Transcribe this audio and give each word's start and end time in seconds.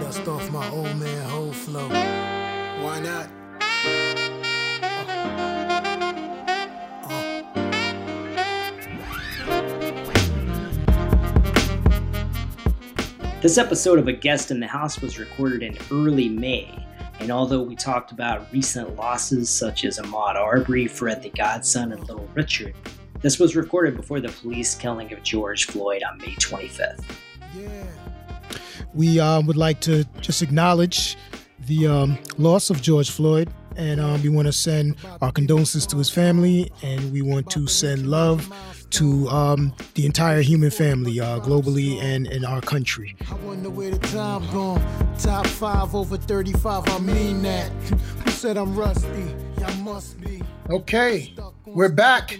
Dust 0.00 0.28
off 0.28 0.50
my 0.52 0.68
old 0.70 0.96
man 0.96 1.28
whole 1.28 1.52
flow. 1.52 1.88
Why 1.88 3.00
not? 3.00 3.28
This 13.42 13.58
episode 13.58 13.98
of 13.98 14.06
A 14.06 14.12
Guest 14.12 14.52
in 14.52 14.60
the 14.60 14.68
House 14.68 15.00
was 15.00 15.18
recorded 15.18 15.62
in 15.62 15.76
early 15.90 16.28
May, 16.28 16.86
and 17.18 17.30
although 17.32 17.62
we 17.62 17.74
talked 17.74 18.12
about 18.12 18.52
recent 18.52 18.94
losses 18.96 19.50
such 19.50 19.84
as 19.84 19.98
Ahmaud 19.98 20.36
Arbery, 20.36 20.86
Fred 20.86 21.22
the 21.22 21.30
Godson, 21.30 21.92
and 21.92 22.00
Little 22.08 22.28
Richard, 22.34 22.74
this 23.24 23.38
was 23.38 23.56
recorded 23.56 23.96
before 23.96 24.20
the 24.20 24.28
police 24.28 24.74
killing 24.74 25.10
of 25.10 25.22
George 25.22 25.64
Floyd 25.64 26.02
on 26.02 26.18
May 26.18 26.34
25th. 26.34 27.02
Yeah. 27.56 27.86
We 28.92 29.18
uh, 29.18 29.40
would 29.40 29.56
like 29.56 29.80
to 29.80 30.04
just 30.20 30.42
acknowledge 30.42 31.16
the 31.60 31.86
um, 31.86 32.18
loss 32.36 32.68
of 32.68 32.82
George 32.82 33.10
Floyd, 33.10 33.48
and 33.76 33.98
um, 33.98 34.22
we 34.22 34.28
want 34.28 34.44
to 34.44 34.52
send 34.52 34.96
our 35.22 35.32
condolences 35.32 35.86
to 35.86 35.96
his 35.96 36.10
family, 36.10 36.70
and 36.82 37.10
we 37.14 37.22
want 37.22 37.48
to 37.52 37.66
send 37.66 38.08
love 38.08 38.52
to 38.90 39.26
um, 39.30 39.72
the 39.94 40.04
entire 40.04 40.42
human 40.42 40.70
family 40.70 41.18
uh, 41.18 41.40
globally 41.40 41.98
and 42.02 42.26
in 42.26 42.44
our 42.44 42.60
country. 42.60 43.16
I 43.30 43.34
wonder 43.36 43.70
where 43.70 43.90
the 43.90 44.06
time 44.08 44.46
gone. 44.52 44.84
Top 45.18 45.46
five 45.46 45.94
over 45.94 46.18
35, 46.18 46.86
I 46.88 46.98
mean 46.98 47.40
that. 47.44 47.70
Who 47.70 48.30
said 48.32 48.58
I'm 48.58 48.76
rusty? 48.76 49.34
Y'all 49.58 49.74
must 49.76 50.20
be. 50.20 50.42
Okay, 50.70 51.34
we're 51.66 51.90
back. 51.90 52.30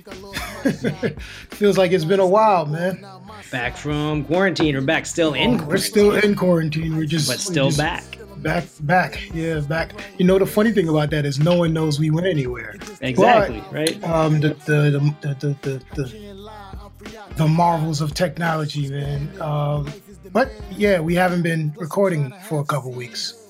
Feels 1.51 1.77
like 1.77 1.93
it's 1.93 2.07
been 2.07 2.21
a 2.21 2.27
while, 2.27 2.65
man. 2.65 3.07
Back 3.51 3.77
from 3.77 4.25
quarantine, 4.25 4.75
or 4.77 4.81
back 4.81 5.05
still 5.05 5.35
in 5.35 5.53
We're 5.53 5.59
quarantine, 5.59 5.79
still 5.91 6.15
in 6.17 6.35
quarantine. 6.35 6.97
We're 6.97 7.05
just 7.05 7.29
but 7.29 7.39
still 7.39 7.67
just 7.67 7.79
back. 7.79 8.19
Back, 8.39 8.65
back, 8.81 9.31
yeah, 9.35 9.61
back. 9.61 9.93
You 10.19 10.25
know, 10.25 10.39
the 10.39 10.47
funny 10.47 10.73
thing 10.73 10.89
about 10.89 11.11
that 11.11 11.27
is 11.27 11.39
no 11.39 11.57
one 11.59 11.75
knows 11.75 11.99
we 12.01 12.11
went 12.11 12.27
anywhere. 12.27 12.77
Exactly, 13.03 13.63
right? 13.71 14.03
Um, 14.05 14.41
the 14.41 14.49
the 14.67 14.91
the 14.91 15.37
the 15.39 15.57
the, 15.61 15.83
the, 15.95 17.25
the 17.37 17.49
marvels 17.49 18.01
of 18.01 18.15
technology, 18.15 18.89
man. 18.89 19.41
Um, 19.41 19.93
but 20.33 20.51
yeah, 20.71 20.99
we 21.01 21.15
haven't 21.15 21.43
been 21.43 21.75
recording 21.77 22.33
for 22.49 22.61
a 22.61 22.65
couple 22.65 22.91
weeks. 22.91 23.44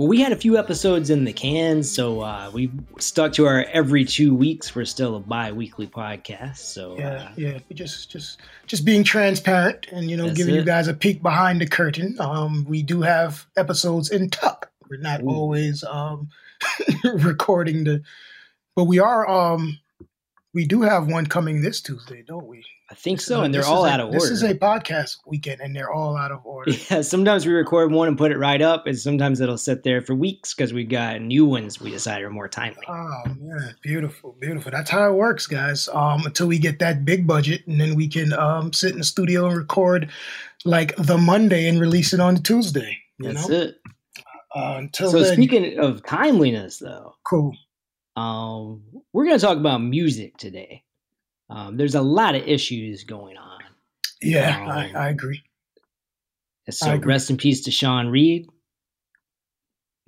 Well, 0.00 0.08
we 0.08 0.22
had 0.22 0.32
a 0.32 0.36
few 0.36 0.56
episodes 0.56 1.10
in 1.10 1.26
the 1.26 1.32
can, 1.34 1.82
so 1.82 2.22
uh, 2.22 2.50
we 2.54 2.70
stuck 2.98 3.34
to 3.34 3.44
our 3.44 3.64
every 3.64 4.06
two 4.06 4.34
weeks. 4.34 4.74
We're 4.74 4.86
still 4.86 5.16
a 5.16 5.20
bi-weekly 5.20 5.88
podcast, 5.88 6.56
so 6.56 6.96
Yeah, 6.98 7.08
uh, 7.10 7.32
yeah. 7.36 7.58
We 7.68 7.76
just 7.76 8.10
just 8.10 8.40
just 8.66 8.86
being 8.86 9.04
transparent 9.04 9.88
and 9.92 10.10
you 10.10 10.16
know 10.16 10.32
giving 10.32 10.54
you 10.54 10.64
guys 10.64 10.88
a 10.88 10.94
peek 10.94 11.20
behind 11.20 11.60
the 11.60 11.66
curtain. 11.66 12.16
Um, 12.18 12.64
we 12.66 12.82
do 12.82 13.02
have 13.02 13.44
episodes 13.58 14.10
in 14.10 14.30
tuck. 14.30 14.70
We're 14.88 14.96
not 14.96 15.20
Ooh. 15.20 15.28
always 15.28 15.84
um 15.84 16.30
recording 17.04 17.84
the, 17.84 18.02
but 18.74 18.84
we 18.84 19.00
are 19.00 19.28
um 19.28 19.80
we 20.54 20.64
do 20.64 20.80
have 20.80 21.08
one 21.08 21.26
coming 21.26 21.60
this 21.60 21.82
Tuesday, 21.82 22.24
don't 22.26 22.46
we? 22.46 22.64
I 22.90 22.94
think 22.94 23.20
so, 23.20 23.42
and 23.42 23.54
they're 23.54 23.64
all 23.64 23.84
a- 23.86 23.88
out 23.88 24.00
of 24.00 24.06
order. 24.08 24.18
This 24.18 24.30
is 24.30 24.42
a 24.42 24.52
podcast 24.52 25.18
weekend, 25.24 25.60
and 25.60 25.76
they're 25.76 25.92
all 25.92 26.16
out 26.16 26.32
of 26.32 26.44
order. 26.44 26.72
Yeah, 26.90 27.02
sometimes 27.02 27.46
we 27.46 27.52
record 27.52 27.92
one 27.92 28.08
and 28.08 28.18
put 28.18 28.32
it 28.32 28.36
right 28.38 28.60
up, 28.60 28.88
and 28.88 28.98
sometimes 28.98 29.40
it'll 29.40 29.58
sit 29.58 29.84
there 29.84 30.02
for 30.02 30.14
weeks 30.16 30.54
because 30.54 30.72
we 30.72 30.82
got 30.84 31.20
new 31.22 31.46
ones 31.46 31.80
we 31.80 31.92
decide 31.92 32.20
are 32.22 32.30
more 32.30 32.48
timely. 32.48 32.82
Oh 32.88 33.22
man, 33.38 33.76
beautiful, 33.82 34.34
beautiful. 34.40 34.72
That's 34.72 34.90
how 34.90 35.08
it 35.08 35.14
works, 35.14 35.46
guys. 35.46 35.88
Um, 35.92 36.26
until 36.26 36.48
we 36.48 36.58
get 36.58 36.80
that 36.80 37.04
big 37.04 37.28
budget, 37.28 37.64
and 37.68 37.80
then 37.80 37.94
we 37.94 38.08
can 38.08 38.32
um 38.32 38.72
sit 38.72 38.90
in 38.92 38.98
the 38.98 39.04
studio 39.04 39.46
and 39.46 39.56
record 39.56 40.10
like 40.64 40.96
the 40.96 41.16
Monday 41.16 41.68
and 41.68 41.80
release 41.80 42.12
it 42.12 42.18
on 42.18 42.34
the 42.34 42.40
Tuesday. 42.42 42.98
You 43.18 43.32
That's 43.32 43.48
know, 43.48 43.54
it. 43.54 43.76
uh, 44.56 44.74
until 44.78 45.12
So 45.12 45.22
then, 45.22 45.34
speaking 45.34 45.78
of 45.78 46.04
timeliness, 46.04 46.78
though, 46.78 47.14
cool. 47.24 47.54
um, 48.16 48.82
we're 49.12 49.26
going 49.26 49.38
to 49.38 49.44
talk 49.46 49.58
about 49.58 49.78
music 49.80 50.36
today. 50.38 50.82
Um, 51.50 51.76
there's 51.76 51.96
a 51.96 52.00
lot 52.02 52.34
of 52.34 52.46
issues 52.46 53.04
going 53.04 53.36
on. 53.36 53.60
Yeah, 54.22 54.62
Um, 54.62 54.70
I, 54.70 54.90
I 54.94 55.08
agree. 55.10 55.42
So 56.70 56.90
I 56.90 56.94
agree. 56.94 57.12
rest 57.12 57.30
in 57.30 57.36
peace 57.36 57.62
to 57.62 57.70
Sean 57.70 58.06
Reed, 58.08 58.48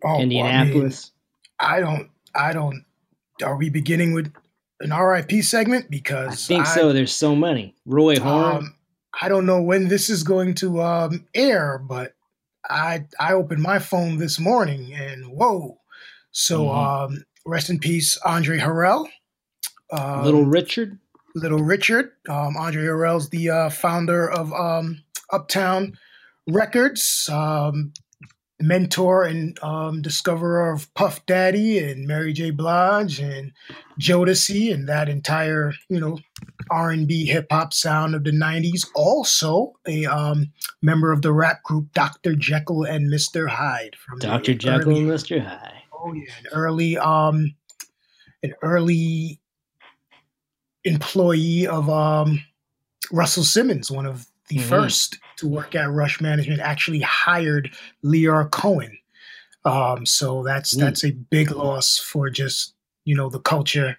Oh, 0.05 0.09
well, 0.11 0.19
I 0.19 0.19
mean, 0.21 0.23
Indianapolis. 0.23 1.11
I 1.59 1.81
don't, 1.81 2.11
I 2.35 2.53
don't. 2.53 2.85
Are 3.43 3.57
we 3.57 3.71
beginning 3.71 4.13
with 4.13 4.33
an 4.81 4.93
RIP 4.93 5.43
segment? 5.43 5.91
Because 5.91 6.29
I 6.29 6.35
think 6.55 6.67
so. 6.67 6.93
There's 6.93 7.13
so 7.13 7.35
many. 7.35 7.75
Roy 7.87 8.19
Horn. 8.19 8.57
Um, 8.57 8.75
I 9.21 9.29
don't 9.29 9.47
know 9.47 9.63
when 9.63 9.89
this 9.89 10.09
is 10.09 10.23
going 10.23 10.55
to 10.57 10.81
um, 10.83 11.27
air, 11.35 11.79
but 11.79 12.15
I 12.69 13.07
I 13.19 13.33
opened 13.35 13.63
my 13.63 13.79
phone 13.79 14.19
this 14.19 14.39
morning 14.39 14.93
and 14.95 15.27
whoa! 15.33 15.81
So 16.31 16.67
Mhm. 16.67 17.05
um, 17.07 17.25
rest 17.47 17.71
in 17.71 17.79
peace, 17.79 18.17
Andre 18.25 18.59
Harrell. 18.59 19.09
Um, 19.93 20.25
Little 20.25 20.47
Richard. 20.47 20.99
Little 21.35 21.63
Richard. 21.63 22.13
Um, 22.29 22.57
Andre 22.57 22.85
Harrell's 22.85 23.31
the 23.31 23.51
uh, 23.51 23.71
founder 23.71 24.31
of 24.31 24.53
um, 24.53 25.03
Uptown 25.33 25.97
Records, 26.47 27.29
um, 27.33 27.93
mentor 28.61 29.25
and 29.25 29.59
um, 29.63 30.03
discoverer 30.03 30.73
of 30.73 30.93
Puff 30.95 31.25
Daddy 31.27 31.79
and 31.79 32.07
Mary 32.07 32.33
J. 32.33 32.51
Blige 32.51 33.21
and 33.21 33.53
Jodeci 34.01 34.73
and 34.73 34.89
that 34.89 35.09
entire 35.09 35.73
you 35.89 36.01
know 36.01 36.19
R 36.71 36.91
and 36.91 37.07
B 37.07 37.25
hip 37.25 37.47
hop 37.51 37.73
sound 37.73 38.15
of 38.15 38.25
the 38.25 38.31
'90s. 38.31 38.87
Also 38.95 39.75
a 39.87 40.07
um, 40.07 40.53
member 40.81 41.13
of 41.13 41.23
the 41.23 41.33
rap 41.33 41.63
group 41.63 41.93
Dr. 41.93 42.35
Jekyll 42.35 42.85
and 42.85 43.13
Mr. 43.13 43.49
Hyde 43.49 43.97
from 43.97 44.19
Dr. 44.19 44.55
Jekyll 44.55 44.93
early- 44.93 45.01
and 45.01 45.11
Mr. 45.11 45.45
Hyde. 45.45 45.83
Oh 45.93 46.13
yeah, 46.13 46.33
an 46.41 46.47
early 46.53 46.99
um 46.99 47.55
an 48.43 48.55
early 48.63 49.41
employee 50.85 51.67
of 51.67 51.89
um 51.91 52.43
Russell 53.11 53.45
Simmons, 53.45 53.91
one 53.91 54.07
of 54.07 54.27
the 54.49 54.57
Mhm. 54.57 54.63
first 54.69 55.19
to 55.37 55.49
work 55.49 55.75
at 55.75 55.91
Rush 55.91 56.21
Management, 56.21 56.61
actually 56.61 57.01
hired 57.01 57.71
Lyor 58.05 58.51
Cohen. 58.51 58.99
Um, 59.65 60.05
so 60.07 60.43
that's 60.43 60.75
Mm. 60.75 60.81
that's 60.81 61.05
a 61.05 61.11
big 61.13 61.51
loss 61.51 61.99
for 61.99 62.31
just 62.31 62.75
you 63.05 63.15
know 63.17 63.29
the 63.29 63.41
culture 63.41 63.97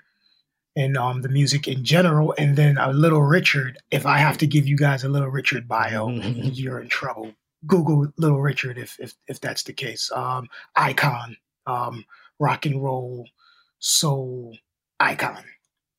and 0.75 0.97
um 0.97 1.21
the 1.21 1.29
music 1.29 1.67
in 1.67 1.83
general. 1.83 2.33
And 2.37 2.55
then 2.55 2.77
a 2.77 2.91
Little 2.91 3.21
Richard. 3.23 3.77
If 3.91 4.05
I 4.05 4.17
have 4.17 4.37
to 4.39 4.47
give 4.47 4.67
you 4.67 4.75
guys 4.77 5.03
a 5.03 5.09
Little 5.09 5.29
Richard 5.29 5.67
bio, 5.67 6.07
Mhm. 6.07 6.51
you're 6.57 6.79
in 6.79 6.89
trouble. 6.89 7.33
Google 7.65 8.11
Little 8.17 8.41
Richard 8.41 8.77
if 8.77 8.99
if 8.99 9.13
if 9.27 9.39
that's 9.39 9.63
the 9.63 9.73
case. 9.73 10.11
Um, 10.11 10.49
icon, 10.75 11.37
um, 11.65 12.05
rock 12.39 12.65
and 12.65 12.83
roll, 12.83 13.27
soul 13.79 14.57
icon. 14.99 15.43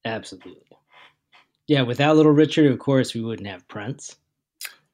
Absolutely. 0.05 0.74
Yeah, 1.67 1.83
without 1.83 2.17
Little 2.17 2.33
Richard, 2.33 2.71
of 2.71 2.79
course, 2.79 3.15
we 3.15 3.23
wouldn't 3.23 3.49
have 3.49 3.67
Prince. 3.69 4.17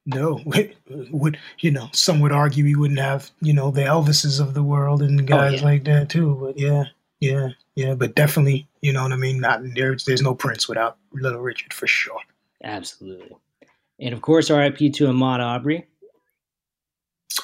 No, 0.06 0.40
would 1.10 1.38
you 1.58 1.70
know? 1.70 1.88
Some 1.92 2.20
would 2.20 2.32
argue 2.32 2.64
we 2.64 2.74
wouldn't 2.74 3.00
have 3.00 3.30
you 3.40 3.52
know 3.52 3.70
the 3.70 3.82
Elvises 3.82 4.40
of 4.40 4.54
the 4.54 4.62
world 4.62 5.02
and 5.02 5.20
oh, 5.20 5.24
guys 5.24 5.52
Oh, 5.52 5.56
yeah. 5.56 5.64
like 5.64 5.84
that 5.84 6.08
too. 6.08 6.36
But 6.40 6.58
yeah, 6.58 6.84
yeah, 7.20 7.48
yeah. 7.74 7.94
But 7.94 8.14
definitely, 8.14 8.66
you 8.80 8.92
know 8.92 9.02
what 9.02 9.12
I 9.12 9.16
mean. 9.16 9.40
Not 9.40 9.60
there's 9.74 10.04
there's 10.04 10.22
no 10.22 10.34
Prince 10.34 10.68
without 10.68 10.96
Little 11.12 11.40
Richard 11.40 11.72
for 11.74 11.86
sure. 11.86 12.20
Absolutely. 12.64 13.36
And 14.00 14.14
of 14.14 14.22
course, 14.22 14.50
RIP 14.50 14.78
to 14.78 15.06
Ahmaud 15.08 15.40
Arbery. 15.40 15.86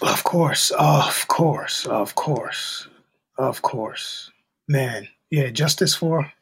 Of 0.03 0.25
course, 0.25 0.71
of 0.73 1.29
course, 1.29 1.87
of 1.87 2.15
course, 2.15 2.89
of 3.39 3.63
course. 3.63 4.31
Man, 4.69 5.09
yeah. 5.31 5.51
Justice 5.51 5.95
for 5.95 6.33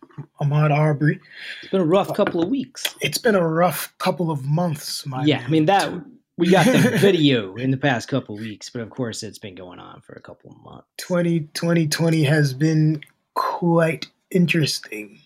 Ahmaud 0.40 0.70
Arbery. 0.70 1.20
It's 1.62 1.70
been 1.70 1.81
a 1.81 1.87
rough 1.87 2.14
couple 2.14 2.43
of 2.43 2.49
weeks. 2.49 2.94
It's 3.00 3.19
been 3.19 3.34
a 3.34 3.46
rough 3.46 3.93
couple 3.99 4.31
of 4.31 4.44
months, 4.44 5.06
my 5.06 5.25
yeah, 5.25 5.38
man. 5.38 5.46
I 5.46 5.50
mean 5.50 5.64
that 5.66 5.93
we 6.37 6.50
got 6.50 6.66
the 6.66 6.96
video 7.00 7.55
in 7.56 7.70
the 7.70 7.76
past 7.76 8.08
couple 8.08 8.34
of 8.34 8.40
weeks, 8.40 8.70
but 8.70 8.82
of 8.82 8.90
course, 8.90 9.22
it's 9.22 9.38
been 9.38 9.55
going 9.55 9.78
on 9.78 10.00
for 10.00 10.14
a 10.14 10.20
couple 10.20 10.50
of 10.50 10.56
months. 10.62 10.87
20, 10.99 11.40
2020 11.55 12.25
has 12.25 12.52
been 12.52 13.02
quite 13.34 14.06
interesting. 14.31 15.20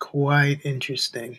Quite 0.00 0.64
interesting. 0.64 1.38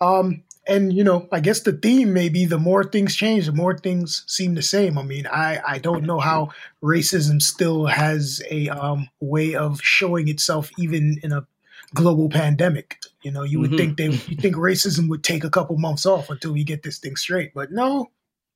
Um, 0.00 0.42
and 0.66 0.92
you 0.92 1.04
know, 1.04 1.28
I 1.30 1.40
guess 1.40 1.60
the 1.60 1.72
theme 1.72 2.12
may 2.12 2.28
be 2.28 2.44
the 2.44 2.58
more 2.58 2.82
things 2.82 3.14
change, 3.14 3.46
the 3.46 3.52
more 3.52 3.76
things 3.76 4.24
seem 4.26 4.54
the 4.54 4.62
same. 4.62 4.98
I 4.98 5.02
mean, 5.02 5.26
I, 5.26 5.60
I 5.66 5.78
don't 5.78 6.04
know 6.04 6.18
how 6.18 6.50
racism 6.82 7.40
still 7.40 7.86
has 7.86 8.42
a 8.50 8.68
um, 8.68 9.08
way 9.20 9.54
of 9.54 9.80
showing 9.82 10.28
itself 10.28 10.70
even 10.78 11.18
in 11.22 11.32
a 11.32 11.46
global 11.96 12.28
pandemic. 12.28 12.98
You 13.22 13.32
know, 13.32 13.42
you 13.42 13.58
would 13.60 13.72
Mhm. 13.72 13.76
think 13.76 13.96
they 13.96 14.06
you 14.06 14.36
think 14.36 14.54
racism 14.56 15.08
would 15.08 15.24
take 15.24 15.42
a 15.44 15.50
couple 15.50 15.76
months 15.78 16.06
off 16.06 16.30
until 16.30 16.52
we 16.52 16.62
get 16.64 16.82
this 16.82 16.98
thing 16.98 17.16
straight, 17.16 17.52
but 17.54 17.72
no, 17.72 18.10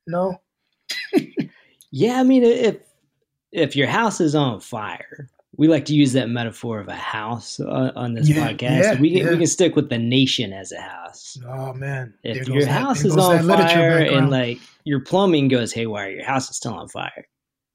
no. 0.06 0.40
Yeah, 1.92 2.20
I 2.20 2.22
mean, 2.22 2.44
if 2.44 2.76
if 3.52 3.74
your 3.74 3.88
house 3.88 4.20
is 4.20 4.34
on 4.34 4.60
fire 4.60 5.28
we 5.56 5.66
like 5.66 5.84
to 5.84 5.94
use 5.94 6.12
that 6.12 6.30
metaphor 6.30 6.78
of 6.80 6.86
a 6.88 6.94
house 6.94 7.58
uh, 7.58 7.90
on 7.96 8.14
this 8.14 8.28
Yeah, 8.28 8.52
podcast. 8.52 8.80
yeah, 8.82 9.00
we 9.00 9.10
can 9.10 9.26
yeah. 9.26 9.30
we 9.32 9.36
can 9.38 9.46
stick 9.48 9.74
with 9.76 9.90
the 9.90 9.98
nation 9.98 10.52
as 10.52 10.70
a 10.72 10.80
house. 10.80 11.36
Oh 11.46 11.74
man, 11.74 12.14
If 12.22 12.46
There 12.46 12.56
your 12.56 12.66
house 12.66 13.02
there 13.02 13.08
is 13.08 13.16
on 13.18 13.46
fire 13.46 13.98
and 13.98 14.30
like 14.30 14.58
your 14.84 15.00
plumbing 15.00 15.48
goes 15.48 15.72
haywire, 15.72 16.10
your 16.10 16.24
house 16.24 16.48
is 16.48 16.56
still 16.56 16.74
on 16.74 16.88
fire. 16.88 17.26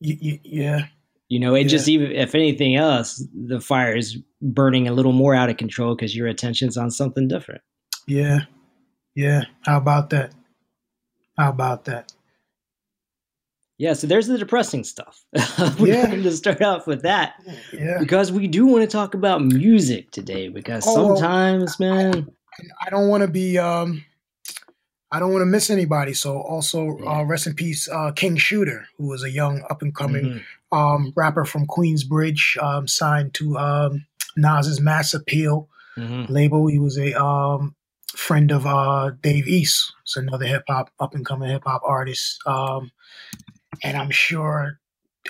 Y- 0.02 0.18
y- 0.22 0.40
yeah, 0.44 0.86
You 1.30 1.40
know, 1.40 1.56
it 1.56 1.64
Yeah. 1.64 1.68
just 1.70 1.88
even 1.88 2.12
if 2.12 2.36
anything 2.36 2.76
else, 2.76 3.24
the 3.34 3.60
fire 3.60 3.96
is 3.96 4.18
burning 4.42 4.88
a 4.88 4.94
little 4.94 5.12
more 5.12 5.34
out 5.34 5.50
of 5.50 5.58
control 5.58 5.96
because 5.96 6.16
your 6.16 6.28
attention's 6.28 6.78
on 6.78 6.92
something 6.92 7.28
different. 7.28 7.62
yeah, 8.08 8.42
yeah. 9.16 9.46
How 9.66 9.78
about 9.78 10.12
that? 10.12 10.34
How 11.38 11.50
about 11.50 11.86
that? 11.86 12.12
Yeah, 13.78 13.94
so 13.94 14.08
there's 14.08 14.28
the 14.28 14.38
depressing 14.38 14.84
stuff. 14.86 15.26
We're 15.80 15.88
Yeah. 15.94 16.06
going 16.08 16.24
to 16.24 16.32
start 16.32 16.62
off 16.62 16.88
with 16.88 17.02
that 17.02 17.34
Yeah, 17.74 17.98
because 18.00 18.32
we 18.32 18.48
do 18.48 18.66
want 18.68 18.84
to 18.84 18.88
talk 18.88 19.14
about 19.16 19.44
music 19.44 20.12
today 20.12 20.48
because 20.48 20.86
Oh, 20.88 20.94
well, 21.08 21.16
sometimes, 21.18 21.78
man, 21.80 22.28
I 22.86 22.90
don't 22.90 23.10
want 23.10 23.22
to 23.22 23.28
be. 23.28 23.58
um 23.58 24.04
I 25.12 25.20
don't 25.20 25.32
want 25.32 25.42
to 25.44 25.46
miss 25.48 25.70
anybody. 25.70 26.14
So 26.14 26.38
also, 26.42 26.98
Yeah. 27.00 27.20
uh, 27.20 27.24
rest 27.24 27.48
in 27.48 27.54
peace, 27.54 27.88
uh, 27.90 28.12
King 28.12 28.38
Shooter, 28.38 28.88
who 28.98 29.08
was 29.08 29.24
a 29.24 29.30
young 29.30 29.64
up 29.70 29.82
and 29.82 29.94
coming 29.96 30.26
mhm, 30.26 30.42
um, 30.76 31.14
rapper 31.16 31.46
from 31.46 31.68
Queensbridge, 31.68 32.62
um, 32.62 32.88
signed 32.88 33.34
to 33.36 33.58
um, 33.58 34.06
Nas's 34.36 34.82
Mass 34.82 35.14
Appeal 35.14 35.70
mhm. 35.98 36.30
label. 36.30 36.68
He 36.68 36.80
was 36.80 36.98
a 36.98 37.14
um, 37.14 37.76
friend 38.10 38.52
of 38.52 38.66
uh, 38.66 39.12
Dave 39.22 39.48
East, 39.48 39.94
so 40.04 40.22
another 40.22 40.46
hip 40.46 40.64
hop 40.68 40.92
up 41.00 41.16
and 41.16 41.26
coming 41.26 41.50
hip 41.50 41.64
hop 41.66 41.82
artist. 41.86 42.40
Um, 42.46 42.92
and 43.84 43.98
I'm 43.98 44.12
sure. 44.12 44.80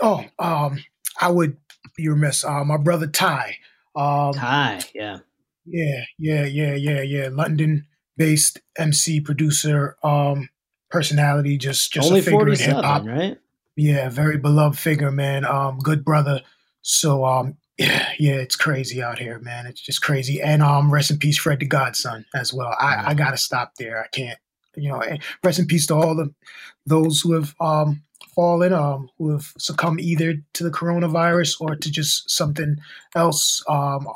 Oh, 0.01 0.25
um, 0.39 0.83
I 1.21 1.30
would 1.30 1.57
be 1.95 2.09
remiss. 2.09 2.44
Uh, 2.44 2.63
my 2.63 2.77
brother 2.77 3.07
Ty. 3.07 3.57
Um, 3.95 4.33
Hi, 4.33 4.81
yeah. 4.94 5.19
yeah, 5.65 6.03
yeah, 6.18 6.45
yeah, 6.45 6.74
yeah, 6.74 7.01
yeah. 7.01 7.30
London-based 7.31 8.59
MC, 8.77 9.21
producer, 9.21 9.95
um, 10.03 10.50
personality. 10.89 11.57
Just, 11.57 11.94
just 11.94 12.07
Only 12.07 12.19
a 12.19 12.24
figure 12.24 12.50
in 12.50 12.59
hip 12.59 12.75
hop, 12.75 13.06
right? 13.06 13.38
Yeah, 13.75 14.10
very 14.10 14.38
beloved 14.38 14.80
figure, 14.80 15.12
man. 15.12 15.45
Um, 15.45 15.80
good 15.80 16.06
brother. 16.06 16.42
So 16.81 17.25
um, 17.25 17.57
yeah, 17.77 18.10
yeah, 18.19 18.36
it's 18.36 18.56
crazy 18.56 19.01
out 19.04 19.19
here, 19.19 19.39
man. 19.39 19.66
It's 19.66 19.81
just 19.81 20.01
crazy. 20.01 20.42
And 20.42 20.62
um, 20.62 20.92
rest 20.92 21.12
in 21.12 21.18
peace, 21.18 21.38
Fred 21.38 21.60
the 21.60 21.66
Godson, 21.66 22.25
as 22.33 22.54
well. 22.54 22.75
I, 22.80 23.04
I 23.07 23.13
gotta 23.13 23.38
stop 23.38 23.74
there. 23.77 24.01
I 24.04 24.07
can't, 24.07 24.39
you 24.75 24.89
know. 24.89 25.01
Rest 25.44 25.60
in 25.60 25.68
peace 25.68 25.88
to 25.88 25.95
all 25.95 26.16
the 26.16 26.33
those 26.86 27.22
who 27.22 27.33
have 27.33 27.56
um 27.60 28.04
fallen, 28.33 28.74
um, 28.74 29.10
who 29.18 29.31
have 29.31 29.54
succumbed 29.57 30.01
either 30.01 30.36
to 30.54 30.63
the 30.63 30.71
coronavirus 30.71 31.60
or 31.62 31.75
to 31.75 31.92
just 31.92 32.30
something 32.30 32.78
else. 33.16 33.63
Um, 33.68 34.07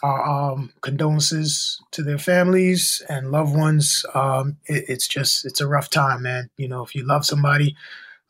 our 0.00 0.52
um, 0.52 0.72
condolences 0.80 1.80
to 1.90 2.04
their 2.04 2.18
families 2.18 3.02
and 3.08 3.32
loved 3.32 3.56
ones. 3.56 4.06
Um, 4.14 4.56
it, 4.66 4.84
it's 4.88 5.08
just 5.08 5.44
it's 5.44 5.60
a 5.60 5.66
rough 5.66 5.90
time, 5.90 6.22
man. 6.22 6.50
You 6.56 6.68
know, 6.68 6.84
if 6.84 6.94
you 6.94 7.04
love 7.04 7.26
somebody, 7.26 7.74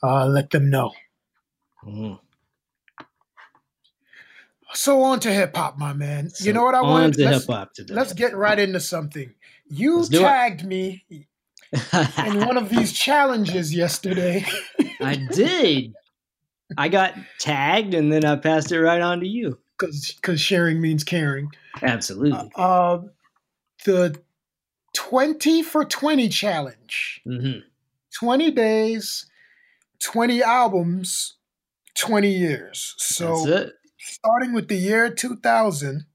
uh, 0.02 0.26
let 0.26 0.50
them 0.50 0.70
know. 0.70 0.92
Mhm. 1.84 2.18
So 4.74 5.02
on 5.02 5.20
to 5.20 5.32
hip 5.32 5.56
hop, 5.56 5.78
my 5.78 5.92
man. 5.92 6.30
you 6.40 6.52
know 6.52 6.62
what 6.62 6.74
I 6.74 6.80
on 6.80 6.88
wanted? 6.88 7.14
to 7.14 7.28
hip 7.28 7.42
hop 7.46 7.72
today. 7.74 7.94
let's 7.94 8.12
get 8.12 8.36
right 8.36 8.58
into 8.58 8.80
something. 8.80 9.32
You 9.68 10.02
it. 10.04 10.10
tagged 10.10 10.64
me 10.64 11.04
in 12.26 12.46
one 12.46 12.56
of 12.56 12.68
these 12.68 12.92
challenges 12.92 13.74
yesterday. 13.74 14.44
I 15.00 15.16
did. 15.32 15.94
I 16.76 16.88
got 16.88 17.14
tagged 17.38 17.94
and 17.94 18.12
then 18.12 18.24
I 18.26 18.36
passed 18.36 18.70
it 18.72 18.80
right 18.80 19.00
on 19.00 19.20
to 19.20 19.26
you. 19.26 19.58
because 19.78 20.40
sharing 20.40 20.80
means 20.82 21.02
caring. 21.02 21.50
Absolutely. 21.82 22.50
Uh, 22.54 22.98
the 23.86 24.20
20 24.94 25.62
for 25.62 25.84
20 25.84 26.28
challenge. 26.28 27.22
hmm 27.24 27.58
20 28.18 28.50
days, 28.50 29.26
20 30.02 30.42
albums, 30.42 31.34
20 31.94 32.28
years. 32.30 32.94
So 32.98 33.70
starting 33.98 34.52
with 34.52 34.68
the 34.68 34.76
year 34.76 35.10
2000, 35.10 36.06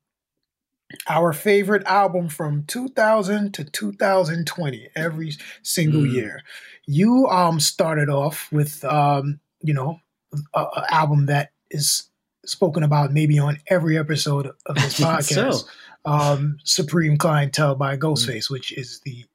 our 1.07 1.33
favorite 1.33 1.83
album 1.85 2.29
from 2.29 2.63
2000 2.65 3.53
to 3.55 3.63
2020, 3.63 4.89
every 4.95 5.31
single 5.63 6.01
Mm. 6.01 6.13
year. 6.13 6.41
You 6.85 7.27
um 7.27 7.59
started 7.59 8.09
off 8.09 8.51
with 8.51 8.83
um, 8.85 9.39
you 9.61 9.73
know, 9.73 9.99
an 10.53 10.65
album 10.89 11.25
that 11.27 11.51
is 11.71 12.09
spoken 12.45 12.83
about 12.83 13.11
maybe 13.13 13.39
on 13.39 13.57
every 13.67 13.97
episode 13.97 14.47
of 14.65 14.75
this 14.75 14.99
podcast. 14.99 15.53
so. 15.53 15.67
Um, 16.05 16.57
Supreme 16.65 17.17
Clientele 17.17 17.75
by 17.75 17.95
Mm. 17.95 18.01
Ghostface, 18.01 18.49
which 18.49 18.71
is 18.73 18.99
the 19.05 19.25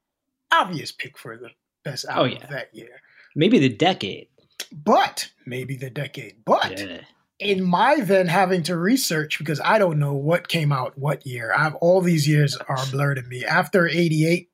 obvious 0.51 0.91
pick 0.91 1.17
for 1.17 1.35
the 1.35 1.49
best 1.83 2.05
Oh, 2.07 2.13
album 2.25 2.31
yeah. 2.37 2.43
of 2.43 2.49
that 2.51 2.69
year. 2.75 3.01
Maybe 3.35 3.57
the 3.59 3.69
decade. 3.69 4.27
But 4.71 5.31
maybe 5.45 5.75
the 5.75 5.89
decade. 5.89 6.43
But 6.45 6.79
Yeah. 6.79 7.01
in 7.39 7.63
my 7.63 7.99
then 8.01 8.27
having 8.27 8.63
to 8.63 8.77
research 8.77 9.39
because 9.39 9.61
I 9.63 9.79
don't 9.79 9.99
know 9.99 10.13
what 10.13 10.47
came 10.47 10.71
out 10.71 10.97
what 10.97 11.25
year. 11.25 11.53
I've 11.55 11.75
all 11.75 12.01
these 12.01 12.27
years 12.27 12.55
are 12.57 12.85
blurred 12.91 13.17
to 13.17 13.23
me. 13.23 13.45
After 13.45 13.87
88, 13.87 14.49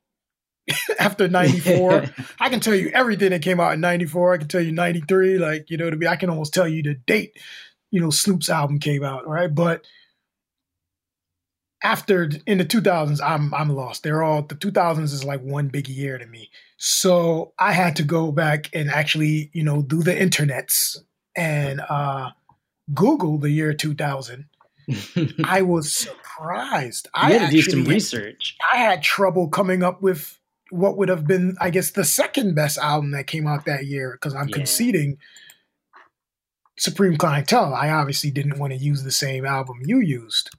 after 0.98 1.28
94, 1.28 2.04
I 2.40 2.48
can 2.48 2.60
tell 2.60 2.74
you 2.74 2.90
everything 2.94 3.30
that 3.30 3.42
came 3.42 3.60
out 3.60 3.74
in 3.74 3.80
94. 3.80 4.34
I 4.34 4.38
can 4.38 4.48
tell 4.48 4.60
you 4.60 4.72
93, 4.72 5.38
like, 5.38 5.70
you 5.70 5.76
know 5.76 5.86
what 5.86 6.06
I? 6.06 6.12
I 6.12 6.16
can 6.16 6.30
almost 6.30 6.54
tell 6.54 6.68
you 6.68 6.82
the 6.82 6.94
date, 6.94 7.38
you 7.90 8.00
know, 8.00 8.10
Snoop's 8.10 8.48
album 8.48 8.78
came 8.78 9.04
out, 9.04 9.26
right? 9.26 9.52
But 9.52 9.84
after 11.82 12.30
in 12.46 12.58
the 12.58 12.64
2000s, 12.64 13.20
I'm 13.22 13.52
I'm 13.54 13.70
lost. 13.74 14.02
They're 14.02 14.22
all 14.22 14.42
the 14.42 14.54
2000s 14.54 15.12
is 15.12 15.24
like 15.24 15.42
one 15.42 15.68
big 15.68 15.88
year 15.88 16.18
to 16.18 16.26
me. 16.26 16.50
So 16.78 17.52
I 17.58 17.72
had 17.72 17.96
to 17.96 18.02
go 18.02 18.32
back 18.32 18.68
and 18.74 18.90
actually, 18.90 19.50
you 19.52 19.62
know, 19.62 19.82
do 19.82 20.02
the 20.02 20.14
internets 20.14 20.98
and 21.36 21.80
uh 21.80 22.30
Google 22.94 23.38
the 23.38 23.50
year 23.50 23.72
2000. 23.74 24.46
I 25.44 25.62
was 25.62 25.92
surprised. 25.92 27.08
I 27.14 27.32
had 27.32 27.50
to 27.50 27.56
do 27.56 27.62
some 27.62 27.84
research. 27.84 28.56
I 28.72 28.76
had 28.76 29.02
trouble 29.02 29.48
coming 29.48 29.82
up 29.82 30.02
with 30.02 30.38
what 30.70 30.96
would 30.96 31.08
have 31.08 31.26
been, 31.26 31.56
I 31.60 31.70
guess, 31.70 31.90
the 31.92 32.04
second 32.04 32.54
best 32.54 32.78
album 32.78 33.12
that 33.12 33.26
came 33.26 33.46
out 33.46 33.64
that 33.64 33.86
year 33.86 34.12
because 34.12 34.34
I'm 34.34 34.48
Yeah. 34.48 34.54
conceding 34.56 35.18
Supreme 36.78 37.16
Clientele. 37.16 37.74
I 37.74 37.90
obviously 37.90 38.30
didn't 38.30 38.58
want 38.58 38.72
to 38.72 38.78
use 38.78 39.02
the 39.02 39.10
same 39.10 39.44
album 39.46 39.80
you 39.84 40.00
used. 40.00 40.50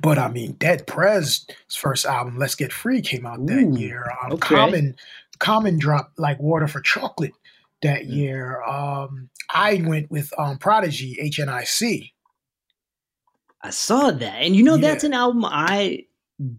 But 0.00 0.18
I 0.18 0.30
mean, 0.30 0.52
Dead 0.52 0.86
Prez's 0.86 1.46
first 1.74 2.04
album, 2.04 2.38
Let's 2.38 2.54
Get 2.54 2.72
Free, 2.72 3.00
came 3.00 3.24
out 3.24 3.44
that 3.46 3.62
Ooh, 3.62 3.78
year. 3.78 4.04
Um, 4.22 4.32
okay. 4.32 4.54
Common, 4.54 4.96
Common 5.38 5.78
dropped 5.78 6.18
like 6.18 6.38
Water 6.40 6.68
for 6.68 6.80
Chocolate 6.80 7.32
that 7.82 8.02
Mm. 8.02 8.12
year. 8.12 8.62
Um, 8.64 9.30
I 9.54 9.82
went 9.86 10.10
with 10.10 10.30
um, 10.38 10.58
Prodigy, 10.58 11.16
HNIC. 11.22 12.12
I 13.62 13.70
saw 13.70 14.10
that. 14.10 14.42
And 14.42 14.54
you 14.54 14.62
know, 14.62 14.76
that's 14.76 15.04
an 15.04 15.14
album 15.14 15.44
I 15.44 16.04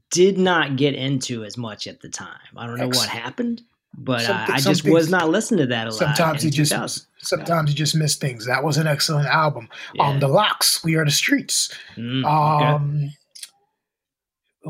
did 0.09 0.37
not 0.37 0.75
get 0.75 0.95
into 0.95 1.45
as 1.45 1.55
much 1.57 1.87
at 1.87 2.01
the 2.01 2.09
time. 2.09 2.39
I 2.57 2.65
don't 2.65 2.77
know 2.77 2.87
Ex- 2.87 2.97
what 2.97 3.09
happened, 3.09 3.61
but 3.97 4.21
Some 4.21 4.35
I, 4.35 4.53
I 4.55 4.59
just 4.59 4.83
was 4.87 5.09
not 5.09 5.29
listening 5.29 5.59
to 5.59 5.67
that 5.67 5.87
a 5.87 5.91
lot. 5.91 5.99
Sometimes 5.99 6.43
you 6.43 6.51
just 6.51 7.05
sometimes 7.19 7.69
you 7.69 7.75
just 7.75 7.95
miss 7.95 8.15
things. 8.15 8.45
That 8.47 8.63
was 8.63 8.77
an 8.77 8.87
excellent 8.87 9.27
album. 9.27 9.69
Yeah. 9.93 10.07
Um, 10.09 10.19
The 10.19 10.27
Lox, 10.27 10.83
We 10.83 10.95
Are 10.95 11.05
the 11.05 11.11
Streets. 11.11 11.73
Mm, 11.95 12.25
okay. 12.25 13.15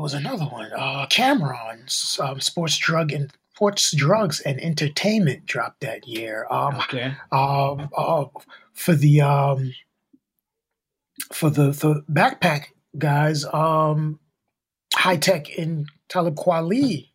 There 0.00 0.04
was 0.04 0.14
another 0.14 0.46
one. 0.46 0.72
Uh, 0.72 1.04
Cam'ron's 1.10 2.18
um, 2.22 2.40
Sports 2.40 2.78
Drug 2.78 3.12
and 3.12 3.30
Sports 3.54 3.94
Drugs 3.94 4.40
and 4.40 4.58
Entertainment 4.58 5.44
dropped 5.44 5.82
that 5.82 6.08
year. 6.08 6.46
Um, 6.50 6.76
okay. 6.76 7.12
um, 7.30 7.90
uh, 7.94 8.24
for 8.72 8.94
the 8.94 9.20
um, 9.20 9.74
for 11.34 11.50
the 11.50 11.72
the 11.72 12.02
backpack 12.10 12.68
guys, 12.96 13.44
um, 13.52 14.18
Hi-Tek 14.94 15.58
and 15.58 15.86
Talib 16.08 16.36
Kweli, 16.36 17.10